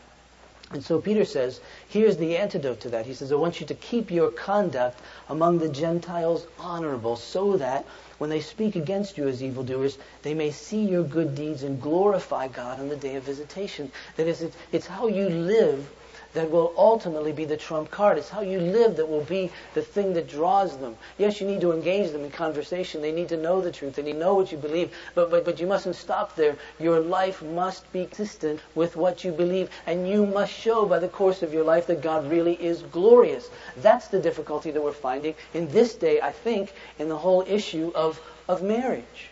And 0.72 0.82
so 0.82 1.00
Peter 1.00 1.24
says, 1.24 1.60
here's 1.88 2.16
the 2.16 2.36
antidote 2.36 2.80
to 2.80 2.88
that. 2.90 3.06
He 3.06 3.14
says, 3.14 3.30
I 3.30 3.36
want 3.36 3.60
you 3.60 3.66
to 3.66 3.74
keep 3.74 4.10
your 4.10 4.30
conduct 4.30 5.00
among 5.28 5.58
the 5.58 5.68
Gentiles 5.68 6.46
honorable, 6.58 7.16
so 7.16 7.56
that 7.58 7.84
when 8.18 8.30
they 8.30 8.40
speak 8.40 8.76
against 8.76 9.18
you 9.18 9.28
as 9.28 9.42
evildoers, 9.42 9.98
they 10.22 10.34
may 10.34 10.50
see 10.50 10.82
your 10.84 11.02
good 11.02 11.34
deeds 11.34 11.62
and 11.62 11.80
glorify 11.80 12.48
God 12.48 12.80
on 12.80 12.88
the 12.88 12.96
day 12.96 13.16
of 13.16 13.24
visitation. 13.24 13.92
That 14.16 14.26
is, 14.26 14.46
it's 14.70 14.86
how 14.86 15.08
you 15.08 15.28
live 15.28 15.90
that 16.34 16.50
will 16.50 16.72
ultimately 16.76 17.32
be 17.32 17.44
the 17.44 17.56
trump 17.56 17.90
card. 17.90 18.18
It's 18.18 18.30
how 18.30 18.40
you 18.40 18.58
live 18.58 18.96
that 18.96 19.08
will 19.08 19.24
be 19.24 19.50
the 19.74 19.82
thing 19.82 20.14
that 20.14 20.28
draws 20.28 20.76
them. 20.78 20.96
Yes, 21.18 21.40
you 21.40 21.46
need 21.46 21.60
to 21.60 21.72
engage 21.72 22.10
them 22.10 22.24
in 22.24 22.30
conversation. 22.30 23.02
They 23.02 23.12
need 23.12 23.28
to 23.30 23.36
know 23.36 23.60
the 23.60 23.70
truth. 23.70 23.96
They 23.96 24.02
need 24.02 24.14
to 24.14 24.18
know 24.18 24.34
what 24.34 24.50
you 24.50 24.58
believe. 24.58 24.92
But, 25.14 25.30
but, 25.30 25.44
but 25.44 25.60
you 25.60 25.66
mustn't 25.66 25.96
stop 25.96 26.34
there. 26.34 26.56
Your 26.80 27.00
life 27.00 27.42
must 27.42 27.90
be 27.92 28.06
consistent 28.06 28.60
with 28.74 28.96
what 28.96 29.24
you 29.24 29.32
believe. 29.32 29.68
And 29.86 30.08
you 30.08 30.24
must 30.26 30.52
show 30.52 30.86
by 30.86 30.98
the 30.98 31.08
course 31.08 31.42
of 31.42 31.52
your 31.52 31.64
life 31.64 31.86
that 31.88 32.00
God 32.02 32.30
really 32.30 32.54
is 32.54 32.82
glorious. 32.82 33.48
That's 33.78 34.08
the 34.08 34.20
difficulty 34.20 34.70
that 34.70 34.82
we're 34.82 34.92
finding 34.92 35.34
in 35.52 35.68
this 35.68 35.94
day, 35.94 36.20
I 36.20 36.32
think, 36.32 36.72
in 36.98 37.08
the 37.08 37.18
whole 37.18 37.44
issue 37.46 37.92
of, 37.94 38.20
of 38.48 38.62
marriage. 38.62 39.28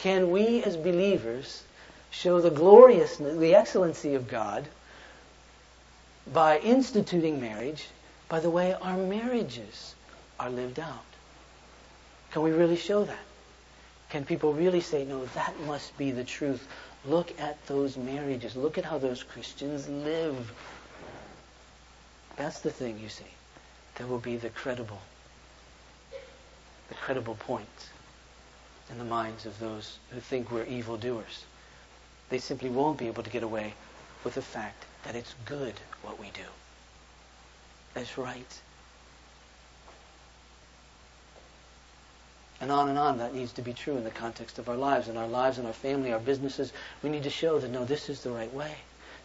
Can 0.00 0.32
we 0.32 0.64
as 0.64 0.76
believers 0.76 1.62
show 2.10 2.40
the 2.40 2.50
gloriousness, 2.50 3.38
the 3.38 3.54
excellency 3.54 4.14
of 4.14 4.26
God 4.26 4.66
by 6.32 6.58
instituting 6.58 7.40
marriage 7.40 7.86
by 8.28 8.40
the 8.40 8.50
way 8.50 8.74
our 8.74 8.96
marriages 8.96 9.94
are 10.40 10.50
lived 10.50 10.80
out. 10.80 11.04
Can 12.32 12.42
we 12.42 12.50
really 12.50 12.76
show 12.76 13.04
that? 13.04 13.24
Can 14.10 14.24
people 14.24 14.52
really 14.52 14.80
say, 14.80 15.04
no, 15.04 15.24
that 15.26 15.58
must 15.60 15.96
be 15.96 16.10
the 16.10 16.24
truth? 16.24 16.66
Look 17.04 17.40
at 17.40 17.64
those 17.66 17.96
marriages. 17.96 18.56
Look 18.56 18.78
at 18.78 18.84
how 18.84 18.98
those 18.98 19.22
Christians 19.22 19.88
live. 19.88 20.52
That's 22.36 22.60
the 22.60 22.70
thing, 22.70 22.98
you 23.00 23.08
see, 23.08 23.24
that 23.96 24.08
will 24.08 24.18
be 24.18 24.36
the 24.36 24.50
credible, 24.50 25.00
the 26.88 26.94
credible 26.94 27.36
point 27.36 27.90
in 28.90 28.98
the 28.98 29.04
minds 29.04 29.46
of 29.46 29.58
those 29.58 29.98
who 30.10 30.20
think 30.20 30.50
we're 30.50 30.64
evildoers. 30.64 31.44
They 32.28 32.38
simply 32.38 32.68
won't 32.68 32.98
be 32.98 33.06
able 33.06 33.22
to 33.22 33.30
get 33.30 33.42
away 33.42 33.74
with 34.24 34.34
the 34.34 34.42
fact 34.42 34.84
that 35.06 35.14
it's 35.14 35.36
good 35.44 35.74
what 36.02 36.18
we 36.18 36.26
do. 36.34 36.42
That's 37.94 38.18
right. 38.18 38.60
And 42.60 42.72
on 42.72 42.88
and 42.88 42.98
on, 42.98 43.18
that 43.18 43.32
needs 43.32 43.52
to 43.52 43.62
be 43.62 43.72
true 43.72 43.96
in 43.96 44.02
the 44.02 44.10
context 44.10 44.58
of 44.58 44.68
our 44.68 44.76
lives, 44.76 45.08
in 45.08 45.16
our 45.16 45.28
lives, 45.28 45.58
in 45.58 45.66
our 45.66 45.72
family, 45.72 46.12
our 46.12 46.18
businesses. 46.18 46.72
We 47.04 47.10
need 47.10 47.22
to 47.22 47.30
show 47.30 47.60
that, 47.60 47.70
no, 47.70 47.84
this 47.84 48.08
is 48.08 48.22
the 48.22 48.30
right 48.30 48.52
way. 48.52 48.74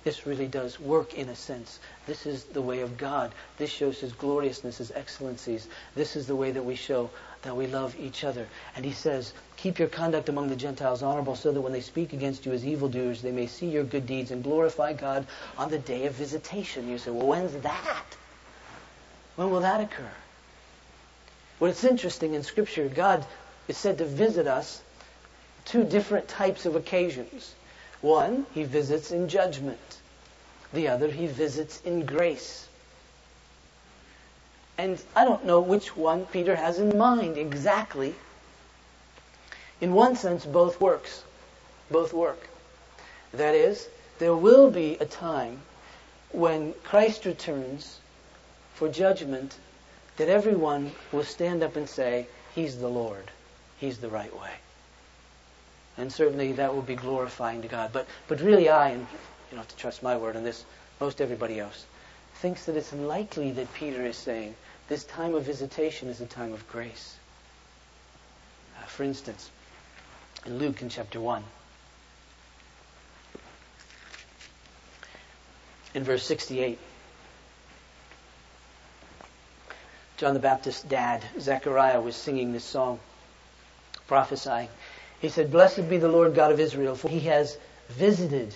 This 0.04 0.28
really 0.28 0.48
does 0.48 0.80
work 0.80 1.16
in 1.16 1.30
a 1.30 1.36
sense. 1.36 1.80
This 2.06 2.28
is 2.28 2.44
the 2.44 2.62
way 2.62 2.82
of 2.82 2.98
God. 2.98 3.32
This 3.58 3.72
shows 3.72 4.00
His 4.00 4.14
gloriousness, 4.14 4.78
His 4.78 4.92
excellencies. 4.92 5.68
This 5.96 6.16
is 6.16 6.28
the 6.28 6.36
way 6.36 6.52
that 6.52 6.66
we 6.66 6.76
show 6.76 7.10
that 7.44 7.56
we 7.56 7.68
love 7.68 7.96
each 8.00 8.24
other. 8.24 8.48
And 8.76 8.86
He 8.86 8.92
says, 8.92 9.34
Keep 9.58 9.80
your 9.80 9.88
conduct 9.88 10.30
among 10.30 10.50
the 10.50 10.56
Gentiles 10.56 11.04
honorable 11.04 11.36
so 11.36 11.52
that 11.52 11.62
when 11.62 11.74
they 11.74 11.82
speak 11.82 12.14
against 12.14 12.46
you 12.46 12.52
as 12.52 12.66
evildoers, 12.66 13.22
they 13.22 13.32
may 13.32 13.48
see 13.48 13.68
your 13.68 13.84
good 13.84 14.06
deeds 14.06 14.32
and 14.32 14.44
glorify 14.44 14.94
God 14.94 15.28
on 15.58 15.70
the 15.70 15.80
day 15.80 16.06
of 16.06 16.14
visitation. 16.14 16.90
You 16.90 16.98
say, 16.98 17.12
Well, 17.12 17.28
when's 17.28 17.54
that? 17.62 18.18
When 19.36 19.50
will 19.50 19.62
that 19.62 19.82
occur? 19.82 20.12
Well, 21.60 21.70
it's 21.70 21.84
interesting 21.84 22.34
in 22.34 22.44
Scripture, 22.44 22.90
God 22.90 23.26
is 23.68 23.78
said 23.78 24.00
to 24.00 24.06
visit 24.06 24.48
us 24.48 24.82
two 25.66 25.84
different 25.84 26.28
types 26.28 26.66
of 26.66 26.76
occasions. 26.76 27.54
One, 28.02 28.48
he 28.54 28.64
visits 28.64 29.12
in 29.12 29.30
judgment. 29.30 30.00
The 30.74 30.88
other, 30.88 31.08
he 31.08 31.28
visits 31.28 31.80
in 31.82 32.06
grace. 32.06 32.68
And 34.78 35.02
I 35.16 35.26
don't 35.26 35.46
know 35.46 35.60
which 35.60 35.96
one 35.96 36.26
Peter 36.26 36.56
has 36.56 36.80
in 36.80 36.98
mind 36.98 37.38
exactly. 37.38 38.16
In 39.80 39.94
one 39.94 40.16
sense, 40.16 40.46
both 40.46 40.80
works. 40.80 41.24
Both 41.90 42.14
work. 42.14 42.48
That 43.34 43.56
is, 43.56 43.88
there 44.20 44.36
will 44.36 44.70
be 44.72 44.98
a 45.00 45.06
time 45.06 45.62
when 46.32 46.74
Christ 46.84 47.26
returns 47.26 48.00
for 48.74 48.90
judgment 48.90 49.58
that 50.18 50.30
everyone 50.30 50.92
will 51.12 51.24
stand 51.24 51.64
up 51.64 51.76
and 51.76 51.88
say, 51.88 52.28
He's 52.54 52.78
the 52.78 52.90
Lord. 52.90 53.32
He's 53.80 53.98
the 53.98 54.10
right 54.10 54.36
way. 54.40 54.52
And 55.98 56.12
certainly 56.12 56.54
that 56.54 56.74
will 56.74 56.82
be 56.82 56.96
glorifying 56.96 57.62
to 57.62 57.68
God. 57.68 57.92
But, 57.94 58.08
but 58.28 58.42
really 58.42 58.70
I, 58.70 58.90
and 58.90 59.02
you 59.02 59.08
don't 59.52 59.60
have 59.60 59.68
to 59.70 59.76
trust 59.76 60.04
my 60.04 60.18
word 60.18 60.36
on 60.36 60.44
this, 60.44 60.66
most 61.00 61.22
everybody 61.22 61.60
else, 61.60 61.86
thinks 62.42 62.66
that 62.66 62.76
it's 62.76 62.92
likely 62.92 63.52
that 63.52 63.72
Peter 63.76 64.04
is 64.04 64.18
saying 64.18 64.56
this 64.88 65.04
time 65.04 65.36
of 65.36 65.44
visitation 65.44 66.10
is 66.10 66.22
a 66.22 66.26
time 66.26 66.54
of 66.54 66.68
grace. 66.68 67.16
Uh, 68.78 68.86
for 68.88 69.04
instance, 69.04 69.52
in 70.48 70.58
Luke 70.58 70.82
in 70.82 70.90
chapter 70.90 71.22
1, 71.22 71.44
in 75.94 76.04
verse 76.04 76.26
68, 76.26 76.80
John 80.18 80.34
the 80.34 80.40
Baptist's 80.40 80.84
dad, 80.84 81.24
Zechariah, 81.40 82.02
was 82.02 82.16
singing 82.16 82.54
this 82.54 82.66
song, 82.66 83.00
prophesying. 84.08 84.70
He 85.20 85.30
said, 85.30 85.52
Blessed 85.52 85.88
be 85.88 86.00
the 86.00 86.08
Lord 86.08 86.34
God 86.34 86.52
of 86.52 86.60
Israel, 86.60 86.96
for 86.96 87.08
he 87.08 87.22
has 87.22 87.56
visited 87.90 88.56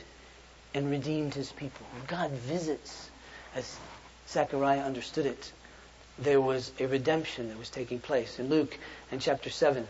and 0.73 0.89
redeemed 0.89 1.35
his 1.35 1.51
people. 1.51 1.85
God 2.07 2.31
visits, 2.31 3.09
as 3.55 3.77
Zechariah 4.27 4.81
understood 4.81 5.25
it. 5.25 5.51
There 6.19 6.41
was 6.41 6.71
a 6.79 6.85
redemption 6.85 7.49
that 7.49 7.57
was 7.57 7.69
taking 7.69 7.99
place. 7.99 8.37
In 8.39 8.49
Luke, 8.49 8.77
in 9.11 9.19
chapter 9.19 9.49
7, 9.49 9.87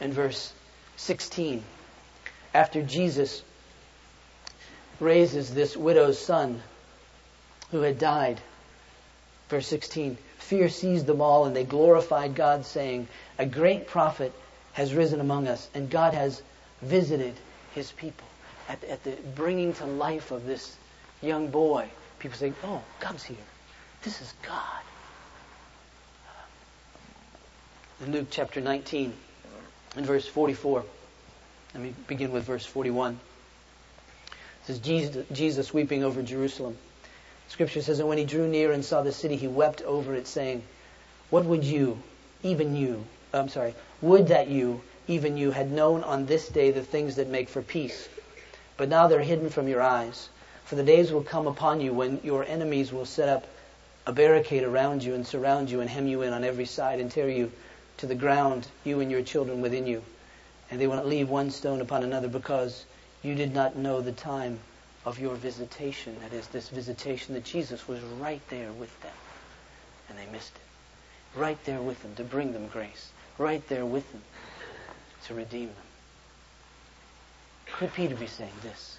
and 0.00 0.12
verse 0.12 0.52
16, 0.96 1.62
after 2.52 2.82
Jesus 2.82 3.42
raises 5.00 5.52
this 5.52 5.76
widow's 5.76 6.18
son 6.18 6.62
who 7.70 7.80
had 7.80 7.98
died, 7.98 8.40
verse 9.48 9.66
16, 9.66 10.16
fear 10.38 10.68
seized 10.68 11.06
them 11.06 11.20
all, 11.20 11.46
and 11.46 11.56
they 11.56 11.64
glorified 11.64 12.34
God, 12.34 12.64
saying, 12.64 13.08
A 13.38 13.46
great 13.46 13.86
prophet 13.86 14.32
has 14.74 14.94
risen 14.94 15.20
among 15.20 15.48
us, 15.48 15.68
and 15.74 15.90
God 15.90 16.14
has 16.14 16.42
visited 16.82 17.34
his 17.74 17.90
people. 17.92 18.26
At, 18.68 18.82
at 18.84 19.04
the 19.04 19.12
bringing 19.34 19.74
to 19.74 19.86
life 19.86 20.30
of 20.30 20.46
this 20.46 20.76
young 21.22 21.48
boy, 21.48 21.88
people 22.18 22.36
say, 22.36 22.52
Oh, 22.62 22.82
God's 23.00 23.24
here. 23.24 23.36
This 24.02 24.20
is 24.20 24.34
God. 24.46 24.82
in 28.04 28.12
Luke 28.12 28.26
chapter 28.30 28.60
19 28.60 29.12
in 29.96 30.04
verse 30.04 30.26
44. 30.26 30.84
Let 31.74 31.82
me 31.82 31.94
begin 32.06 32.32
with 32.32 32.44
verse 32.44 32.66
41. 32.66 33.18
This 34.66 34.76
is 34.76 34.82
Jesus, 34.82 35.26
Jesus 35.32 35.72
weeping 35.72 36.04
over 36.04 36.22
Jerusalem. 36.22 36.76
Scripture 37.48 37.82
says, 37.82 38.00
And 38.00 38.08
when 38.08 38.18
he 38.18 38.24
drew 38.24 38.48
near 38.48 38.72
and 38.72 38.84
saw 38.84 39.02
the 39.02 39.12
city, 39.12 39.36
he 39.36 39.46
wept 39.46 39.82
over 39.82 40.14
it, 40.14 40.26
saying, 40.26 40.62
What 41.30 41.44
would 41.44 41.64
you, 41.64 41.98
even 42.42 42.76
you, 42.76 43.04
I'm 43.32 43.48
sorry, 43.48 43.74
would 44.00 44.28
that 44.28 44.48
you, 44.48 44.82
even 45.08 45.36
you, 45.36 45.50
had 45.50 45.70
known 45.70 46.02
on 46.04 46.26
this 46.26 46.48
day 46.48 46.70
the 46.70 46.82
things 46.82 47.16
that 47.16 47.28
make 47.28 47.48
for 47.48 47.62
peace. 47.62 48.08
But 48.76 48.88
now 48.88 49.06
they're 49.06 49.22
hidden 49.22 49.50
from 49.50 49.68
your 49.68 49.82
eyes. 49.82 50.28
For 50.64 50.76
the 50.76 50.82
days 50.82 51.12
will 51.12 51.22
come 51.22 51.46
upon 51.46 51.80
you 51.80 51.92
when 51.92 52.20
your 52.24 52.44
enemies 52.44 52.92
will 52.92 53.04
set 53.04 53.28
up 53.28 53.46
a 54.06 54.12
barricade 54.12 54.64
around 54.64 55.02
you 55.02 55.14
and 55.14 55.26
surround 55.26 55.70
you 55.70 55.80
and 55.80 55.90
hem 55.90 56.06
you 56.06 56.22
in 56.22 56.32
on 56.32 56.44
every 56.44 56.66
side 56.66 57.00
and 57.00 57.10
tear 57.10 57.28
you 57.28 57.52
to 57.98 58.06
the 58.06 58.14
ground, 58.14 58.66
you 58.82 59.00
and 59.00 59.10
your 59.10 59.22
children 59.22 59.60
within 59.60 59.86
you. 59.86 60.02
And 60.70 60.80
they 60.80 60.86
will 60.86 60.96
not 60.96 61.06
leave 61.06 61.28
one 61.28 61.50
stone 61.50 61.80
upon 61.80 62.02
another 62.02 62.28
because 62.28 62.84
you 63.22 63.34
did 63.34 63.54
not 63.54 63.76
know 63.76 64.00
the 64.00 64.12
time 64.12 64.58
of 65.04 65.18
your 65.18 65.34
visitation. 65.34 66.16
That 66.22 66.32
is, 66.32 66.46
this 66.48 66.70
visitation 66.70 67.34
that 67.34 67.44
Jesus 67.44 67.86
was 67.86 68.00
right 68.20 68.40
there 68.48 68.72
with 68.72 69.00
them. 69.02 69.12
And 70.08 70.18
they 70.18 70.26
missed 70.32 70.54
it. 70.54 71.38
Right 71.38 71.62
there 71.64 71.80
with 71.80 72.02
them 72.02 72.14
to 72.16 72.24
bring 72.24 72.52
them 72.52 72.68
grace. 72.68 73.10
Right 73.38 73.66
there 73.68 73.84
with 73.84 74.10
them 74.12 74.22
to 75.26 75.34
redeem 75.34 75.66
them. 75.66 75.76
Could 77.78 77.92
Peter 77.92 78.14
be 78.14 78.26
saying 78.26 78.52
this? 78.62 78.98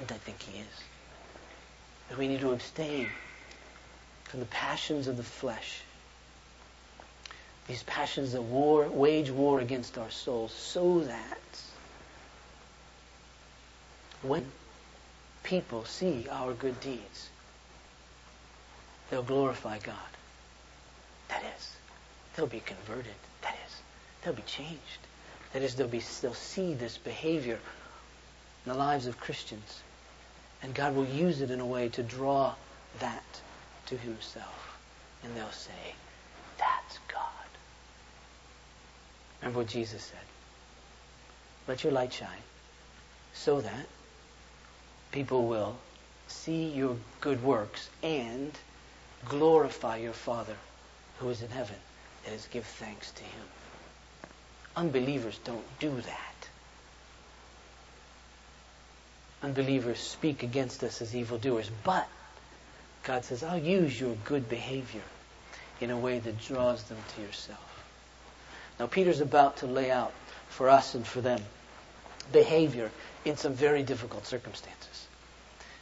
And 0.00 0.10
I 0.10 0.14
think 0.14 0.42
he 0.42 0.60
is. 0.60 0.95
That 2.08 2.18
we 2.18 2.28
need 2.28 2.40
to 2.40 2.52
abstain 2.52 3.08
from 4.24 4.40
the 4.40 4.46
passions 4.46 5.06
of 5.06 5.16
the 5.16 5.22
flesh. 5.22 5.80
These 7.68 7.82
passions 7.82 8.32
that 8.32 8.42
war, 8.42 8.88
wage 8.88 9.30
war 9.30 9.60
against 9.60 9.98
our 9.98 10.10
souls 10.10 10.52
so 10.52 11.00
that 11.00 11.38
when 14.22 14.46
people 15.42 15.84
see 15.84 16.26
our 16.30 16.52
good 16.52 16.78
deeds, 16.80 17.28
they'll 19.10 19.22
glorify 19.22 19.78
God. 19.78 19.96
That 21.28 21.42
is, 21.56 21.76
they'll 22.34 22.46
be 22.46 22.60
converted. 22.60 23.14
That 23.42 23.56
is, 23.66 23.74
they'll 24.22 24.34
be 24.34 24.42
changed. 24.42 24.80
That 25.52 25.62
is, 25.62 25.74
they'll, 25.74 25.88
be, 25.88 26.02
they'll 26.20 26.34
see 26.34 26.74
this 26.74 26.98
behavior 26.98 27.58
in 28.64 28.72
the 28.72 28.78
lives 28.78 29.06
of 29.06 29.18
Christians. 29.18 29.82
And 30.62 30.74
God 30.74 30.94
will 30.94 31.06
use 31.06 31.40
it 31.40 31.50
in 31.50 31.60
a 31.60 31.66
way 31.66 31.88
to 31.90 32.02
draw 32.02 32.54
that 32.98 33.40
to 33.86 33.96
himself. 33.96 34.78
And 35.22 35.36
they'll 35.36 35.50
say, 35.50 35.94
that's 36.58 36.98
God. 37.08 37.20
Remember 39.40 39.60
what 39.60 39.68
Jesus 39.68 40.02
said. 40.02 40.18
Let 41.68 41.84
your 41.84 41.92
light 41.92 42.12
shine 42.12 42.28
so 43.34 43.60
that 43.60 43.86
people 45.12 45.46
will 45.46 45.76
see 46.28 46.68
your 46.68 46.96
good 47.20 47.42
works 47.42 47.88
and 48.02 48.52
glorify 49.28 49.96
your 49.96 50.12
Father 50.12 50.56
who 51.18 51.28
is 51.28 51.42
in 51.42 51.50
heaven. 51.50 51.76
That 52.24 52.34
is, 52.34 52.48
give 52.50 52.64
thanks 52.64 53.10
to 53.12 53.22
him. 53.22 53.44
Unbelievers 54.76 55.38
don't 55.44 55.64
do 55.78 55.90
that. 55.90 56.35
Unbelievers 59.42 59.98
speak 59.98 60.42
against 60.42 60.82
us 60.82 61.02
as 61.02 61.14
evildoers, 61.14 61.70
but 61.84 62.08
God 63.04 63.24
says, 63.24 63.42
I'll 63.42 63.58
use 63.58 63.98
your 64.00 64.16
good 64.24 64.48
behavior 64.48 65.02
in 65.80 65.90
a 65.90 65.98
way 65.98 66.18
that 66.18 66.40
draws 66.40 66.82
them 66.84 66.98
to 67.14 67.22
yourself. 67.22 67.60
Now, 68.78 68.86
Peter's 68.86 69.20
about 69.20 69.58
to 69.58 69.66
lay 69.66 69.90
out 69.90 70.12
for 70.48 70.68
us 70.68 70.94
and 70.94 71.06
for 71.06 71.20
them 71.20 71.40
behavior 72.32 72.90
in 73.24 73.36
some 73.36 73.54
very 73.54 73.82
difficult 73.82 74.26
circumstances. 74.26 75.06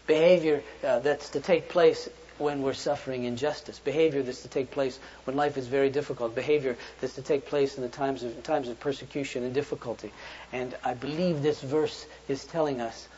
Behavior 0.07 0.63
uh, 0.83 0.99
that's 0.99 1.31
to 1.31 1.41
take 1.41 1.69
place 1.69 2.09
when 2.39 2.63
we're 2.63 2.75
suffering 2.75 3.25
injustice. 3.25 3.79
Behavior 3.79 4.23
that's 4.23 4.43
to 4.43 4.49
take 4.49 4.71
place 4.71 4.99
when 5.25 5.37
life 5.37 5.57
is 5.57 5.67
very 5.67 5.89
difficult. 5.89 6.35
Behavior 6.35 6.77
that's 7.01 7.15
to 7.15 7.23
take 7.23 7.47
place 7.47 7.77
in 7.77 7.83
the 7.83 7.89
times 7.89 8.23
of, 8.23 8.43
times 8.43 8.69
of 8.69 8.79
persecution 8.81 9.45
and 9.45 9.55
difficulty. 9.55 10.13
And 10.53 10.75
I 10.85 10.95
believe 10.95 11.43
this 11.43 11.61
verse 11.63 12.07
is 12.29 12.45
telling 12.45 12.81
us 12.81 13.09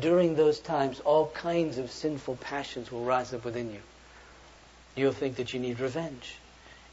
during 0.00 0.34
those 0.34 0.60
times, 0.60 1.00
all 1.00 1.28
kinds 1.28 1.78
of 1.78 1.90
sinful 1.90 2.36
passions 2.36 2.90
will 2.90 3.04
rise 3.04 3.32
up 3.32 3.44
within 3.44 3.72
you. 3.72 3.80
You'll 4.94 5.12
think 5.12 5.36
that 5.36 5.52
you 5.52 5.60
need 5.60 5.80
revenge. 5.80 6.36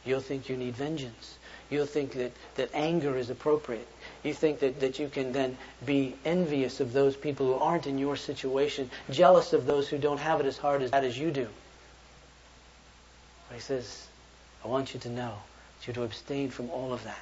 You'll 0.06 0.20
think 0.20 0.50
you 0.50 0.58
need 0.58 0.76
vengeance. 0.76 1.38
You'll 1.70 1.86
think 1.86 2.14
that, 2.14 2.34
that 2.56 2.70
anger 2.74 3.18
is 3.18 3.30
appropriate. 3.30 3.88
You 4.22 4.34
think 4.34 4.60
that, 4.60 4.82
that 4.82 5.00
you 5.00 5.08
can 5.08 5.32
then 5.32 5.58
be 5.86 6.16
envious 6.26 6.80
of 6.80 6.94
those 6.94 7.16
people 7.16 7.48
who 7.48 7.54
aren't 7.56 7.88
in 7.88 7.98
your 7.98 8.16
situation, 8.16 8.90
jealous 9.10 9.54
of 9.54 9.66
those 9.66 9.88
who 9.88 9.98
don't 9.98 10.20
have 10.20 10.40
it 10.40 10.46
as 10.46 10.58
hard 10.58 10.82
as 10.82 10.92
bad 10.92 11.06
as 11.06 11.18
you 11.18 11.32
do. 11.32 11.48
But 13.48 13.56
he 13.56 13.62
says, 13.62 14.08
I 14.64 14.68
want 14.68 14.94
you 14.94 15.00
to 15.02 15.10
know 15.10 15.36
that 15.80 15.88
you're 15.88 15.96
to 15.96 16.04
abstain 16.04 16.50
from 16.50 16.70
all 16.70 16.94
of 16.94 17.04
that. 17.06 17.18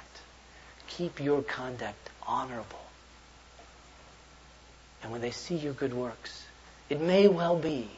Keep 0.88 1.20
your 1.20 1.42
conduct 1.42 2.10
honorable. 2.26 2.78
And 5.02 5.10
when 5.10 5.20
they 5.20 5.30
see 5.30 5.56
your 5.56 5.72
good 5.72 5.94
works, 5.94 6.44
it 6.88 7.00
may 7.00 7.28
well 7.28 7.56
be 7.56 7.88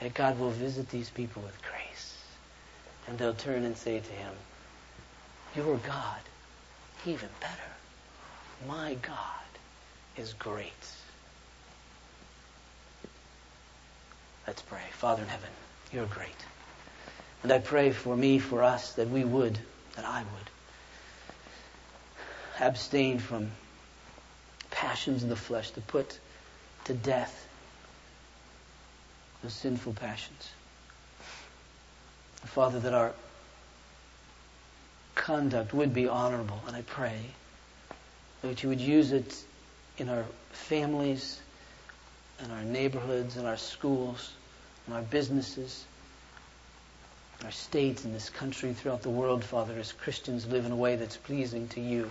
that 0.00 0.14
God 0.14 0.38
will 0.38 0.50
visit 0.50 0.90
these 0.90 1.08
people 1.10 1.42
with 1.42 1.56
grace. 1.62 2.18
And 3.06 3.18
they'll 3.18 3.34
turn 3.34 3.64
and 3.64 3.76
say 3.76 4.00
to 4.00 4.12
him, 4.12 4.32
Your 5.54 5.76
God, 5.78 6.20
even 7.06 7.28
better. 7.40 7.52
My 8.68 8.94
God 8.94 9.46
is 10.16 10.32
great. 10.34 10.72
Let's 14.46 14.62
pray. 14.62 14.82
Father 14.92 15.22
in 15.22 15.28
heaven, 15.28 15.50
you're 15.92 16.06
great. 16.06 16.28
And 17.42 17.52
I 17.52 17.58
pray 17.58 17.90
for 17.90 18.16
me, 18.16 18.38
for 18.38 18.62
us, 18.62 18.94
that 18.94 19.10
we 19.10 19.24
would, 19.24 19.58
that 19.94 20.04
I 20.04 20.20
would, 20.20 20.50
abstain 22.60 23.18
from 23.18 23.50
passions 24.70 25.22
in 25.22 25.28
the 25.28 25.36
flesh, 25.36 25.70
to 25.72 25.80
put 25.80 26.18
to 26.86 26.94
death 26.94 27.46
those 29.42 29.52
sinful 29.52 29.92
passions. 29.92 30.50
Father, 32.44 32.78
that 32.80 32.94
our 32.94 33.12
conduct 35.16 35.74
would 35.74 35.92
be 35.92 36.06
honorable, 36.06 36.60
and 36.66 36.76
I 36.76 36.82
pray 36.82 37.18
that 38.42 38.62
you 38.62 38.68
would 38.68 38.80
use 38.80 39.10
it 39.10 39.36
in 39.98 40.08
our 40.08 40.24
families, 40.52 41.40
in 42.44 42.50
our 42.52 42.62
neighborhoods, 42.62 43.36
in 43.36 43.46
our 43.46 43.56
schools, 43.56 44.32
in 44.86 44.92
our 44.92 45.02
businesses, 45.02 45.84
in 47.40 47.46
our 47.46 47.52
states, 47.52 48.04
in 48.04 48.12
this 48.12 48.30
country, 48.30 48.72
throughout 48.72 49.02
the 49.02 49.10
world, 49.10 49.44
Father, 49.44 49.74
as 49.78 49.92
Christians 49.92 50.46
live 50.46 50.64
in 50.64 50.70
a 50.70 50.76
way 50.76 50.94
that's 50.94 51.16
pleasing 51.16 51.66
to 51.68 51.80
you. 51.80 52.10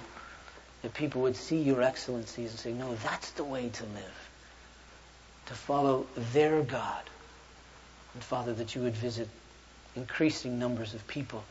That 0.81 0.93
people 0.93 1.21
would 1.21 1.37
see 1.37 1.61
your 1.61 1.81
excellencies 1.81 2.51
and 2.51 2.59
say, 2.59 2.73
no, 2.73 2.95
that's 2.95 3.31
the 3.31 3.43
way 3.45 3.69
to 3.69 3.83
live 3.83 4.24
to 5.45 5.53
follow 5.53 6.05
their 6.33 6.61
God. 6.61 7.03
And 8.13 8.23
Father, 8.23 8.53
that 8.53 8.75
you 8.75 8.81
would 8.81 8.95
visit 8.95 9.27
increasing 9.95 10.57
numbers 10.59 10.93
of 10.93 11.05
people 11.07 11.43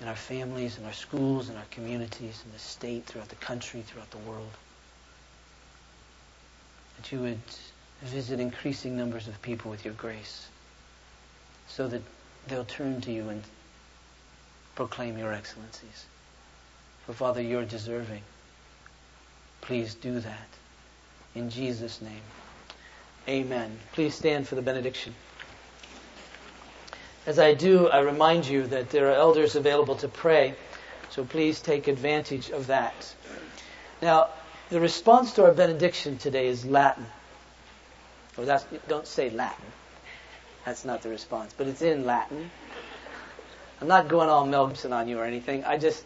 in 0.00 0.08
our 0.08 0.16
families, 0.16 0.78
in 0.78 0.84
our 0.84 0.92
schools, 0.92 1.48
in 1.48 1.56
our 1.56 1.64
communities, 1.70 2.42
in 2.44 2.52
the 2.52 2.58
state, 2.58 3.04
throughout 3.06 3.28
the 3.28 3.36
country, 3.36 3.82
throughout 3.82 4.10
the 4.10 4.18
world. 4.18 4.50
That 6.96 7.12
you 7.12 7.20
would 7.20 7.40
visit 8.02 8.40
increasing 8.40 8.96
numbers 8.96 9.28
of 9.28 9.40
people 9.42 9.70
with 9.70 9.84
your 9.84 9.94
grace 9.94 10.48
so 11.68 11.88
that 11.88 12.02
they'll 12.48 12.64
turn 12.64 13.00
to 13.02 13.12
you 13.12 13.28
and 13.28 13.42
proclaim 14.74 15.18
your 15.18 15.32
excellencies. 15.32 16.06
For 17.06 17.12
Father, 17.12 17.40
you're 17.40 17.64
deserving. 17.64 18.22
Please 19.62 19.94
do 19.94 20.20
that. 20.20 20.48
In 21.34 21.50
Jesus' 21.50 22.00
name. 22.00 22.22
Amen. 23.28 23.78
Please 23.92 24.14
stand 24.14 24.46
for 24.46 24.54
the 24.54 24.62
benediction. 24.62 25.14
As 27.26 27.40
I 27.40 27.54
do, 27.54 27.88
I 27.88 27.98
remind 28.00 28.46
you 28.46 28.68
that 28.68 28.90
there 28.90 29.10
are 29.10 29.14
elders 29.14 29.56
available 29.56 29.96
to 29.96 30.08
pray, 30.08 30.54
so 31.10 31.24
please 31.24 31.60
take 31.60 31.88
advantage 31.88 32.50
of 32.50 32.68
that. 32.68 33.14
Now, 34.00 34.28
the 34.70 34.80
response 34.80 35.32
to 35.34 35.44
our 35.44 35.52
benediction 35.52 36.18
today 36.18 36.46
is 36.46 36.64
Latin. 36.64 37.06
Or 38.36 38.44
that's, 38.44 38.64
don't 38.86 39.06
say 39.08 39.30
Latin. 39.30 39.64
That's 40.64 40.84
not 40.84 41.02
the 41.02 41.08
response, 41.08 41.52
but 41.56 41.66
it's 41.66 41.82
in 41.82 42.04
Latin. 42.04 42.50
I'm 43.80 43.88
not 43.88 44.08
going 44.08 44.28
all 44.28 44.46
Mel 44.46 44.68
Gibson 44.68 44.92
on 44.92 45.08
you 45.08 45.18
or 45.18 45.24
anything. 45.24 45.64
I 45.64 45.78
just, 45.78 46.04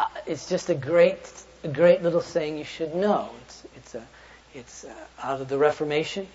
uh, 0.00 0.06
it's 0.26 0.48
just 0.48 0.68
a 0.68 0.74
great, 0.74 1.18
a 1.62 1.68
great 1.68 2.02
little 2.02 2.20
saying 2.20 2.58
you 2.58 2.64
should 2.64 2.94
know. 2.94 3.30
It's, 4.54 4.84
uh, 4.84 4.94
out 5.20 5.40
of 5.40 5.48
the 5.48 5.58
Reformation, 5.58 6.28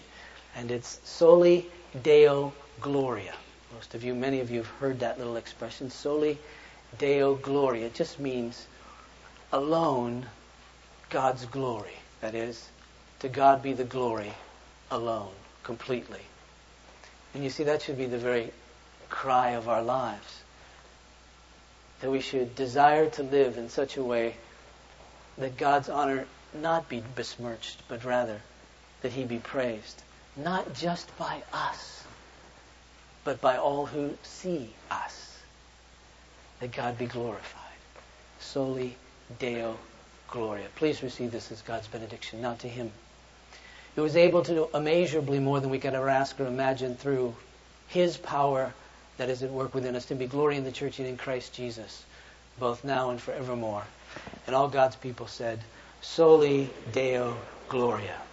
and 0.53 0.71
it's 0.71 0.99
soli 1.05 1.65
Deo 2.03 2.53
Gloria. 2.81 3.33
Most 3.73 3.95
of 3.95 4.03
you, 4.03 4.13
many 4.13 4.41
of 4.41 4.51
you 4.51 4.57
have 4.57 4.67
heard 4.67 4.99
that 4.99 5.17
little 5.17 5.37
expression, 5.37 5.89
soli 5.89 6.37
Deo 6.97 7.35
Gloria. 7.35 7.85
It 7.85 7.93
just 7.93 8.19
means 8.19 8.67
alone 9.53 10.25
God's 11.09 11.45
glory. 11.45 11.93
That 12.19 12.35
is, 12.35 12.67
to 13.19 13.29
God 13.29 13.63
be 13.63 13.71
the 13.71 13.85
glory 13.85 14.33
alone, 14.91 15.31
completely. 15.63 16.21
And 17.33 17.41
you 17.41 17.49
see, 17.49 17.63
that 17.63 17.83
should 17.83 17.97
be 17.97 18.07
the 18.07 18.17
very 18.17 18.51
cry 19.09 19.51
of 19.51 19.69
our 19.69 19.81
lives. 19.81 20.41
That 22.01 22.11
we 22.11 22.19
should 22.19 22.53
desire 22.55 23.09
to 23.11 23.23
live 23.23 23.57
in 23.57 23.69
such 23.69 23.95
a 23.95 24.03
way 24.03 24.35
that 25.37 25.55
God's 25.55 25.87
honor 25.87 26.25
not 26.53 26.89
be 26.89 27.03
besmirched, 27.15 27.81
but 27.87 28.03
rather 28.03 28.41
that 29.01 29.11
he 29.11 29.23
be 29.23 29.39
praised. 29.39 30.01
Not 30.35 30.73
just 30.73 31.15
by 31.17 31.43
us, 31.53 32.03
but 33.23 33.41
by 33.41 33.57
all 33.57 33.85
who 33.85 34.15
see 34.23 34.73
us. 34.89 35.37
That 36.59 36.71
God 36.71 36.97
be 36.97 37.05
glorified. 37.05 37.63
Soli 38.39 38.95
Deo 39.37 39.77
Gloria. 40.29 40.67
Please 40.75 41.03
receive 41.03 41.31
this 41.31 41.51
as 41.51 41.61
God's 41.61 41.87
benediction. 41.87 42.41
Now 42.41 42.55
to 42.55 42.67
him 42.67 42.91
who 43.95 44.05
is 44.05 44.15
able 44.15 44.43
to 44.43 44.53
do 44.53 44.69
immeasurably 44.73 45.39
more 45.39 45.59
than 45.59 45.69
we 45.69 45.79
can 45.79 45.95
ever 45.95 46.09
ask 46.09 46.39
or 46.39 46.45
imagine 46.45 46.95
through 46.95 47.35
his 47.87 48.17
power 48.17 48.73
that 49.17 49.29
is 49.29 49.43
at 49.43 49.51
work 49.51 49.73
within 49.73 49.95
us 49.95 50.05
to 50.05 50.15
be 50.15 50.25
glory 50.25 50.55
in 50.55 50.63
the 50.63 50.71
church 50.71 50.99
and 50.99 51.07
in 51.07 51.17
Christ 51.17 51.53
Jesus, 51.53 52.03
both 52.59 52.83
now 52.83 53.09
and 53.09 53.19
forevermore. 53.19 53.83
And 54.47 54.55
all 54.55 54.69
God's 54.69 54.95
people 54.95 55.27
said, 55.27 55.59
Soli 56.01 56.69
Deo 56.91 57.35
Gloria. 57.67 58.28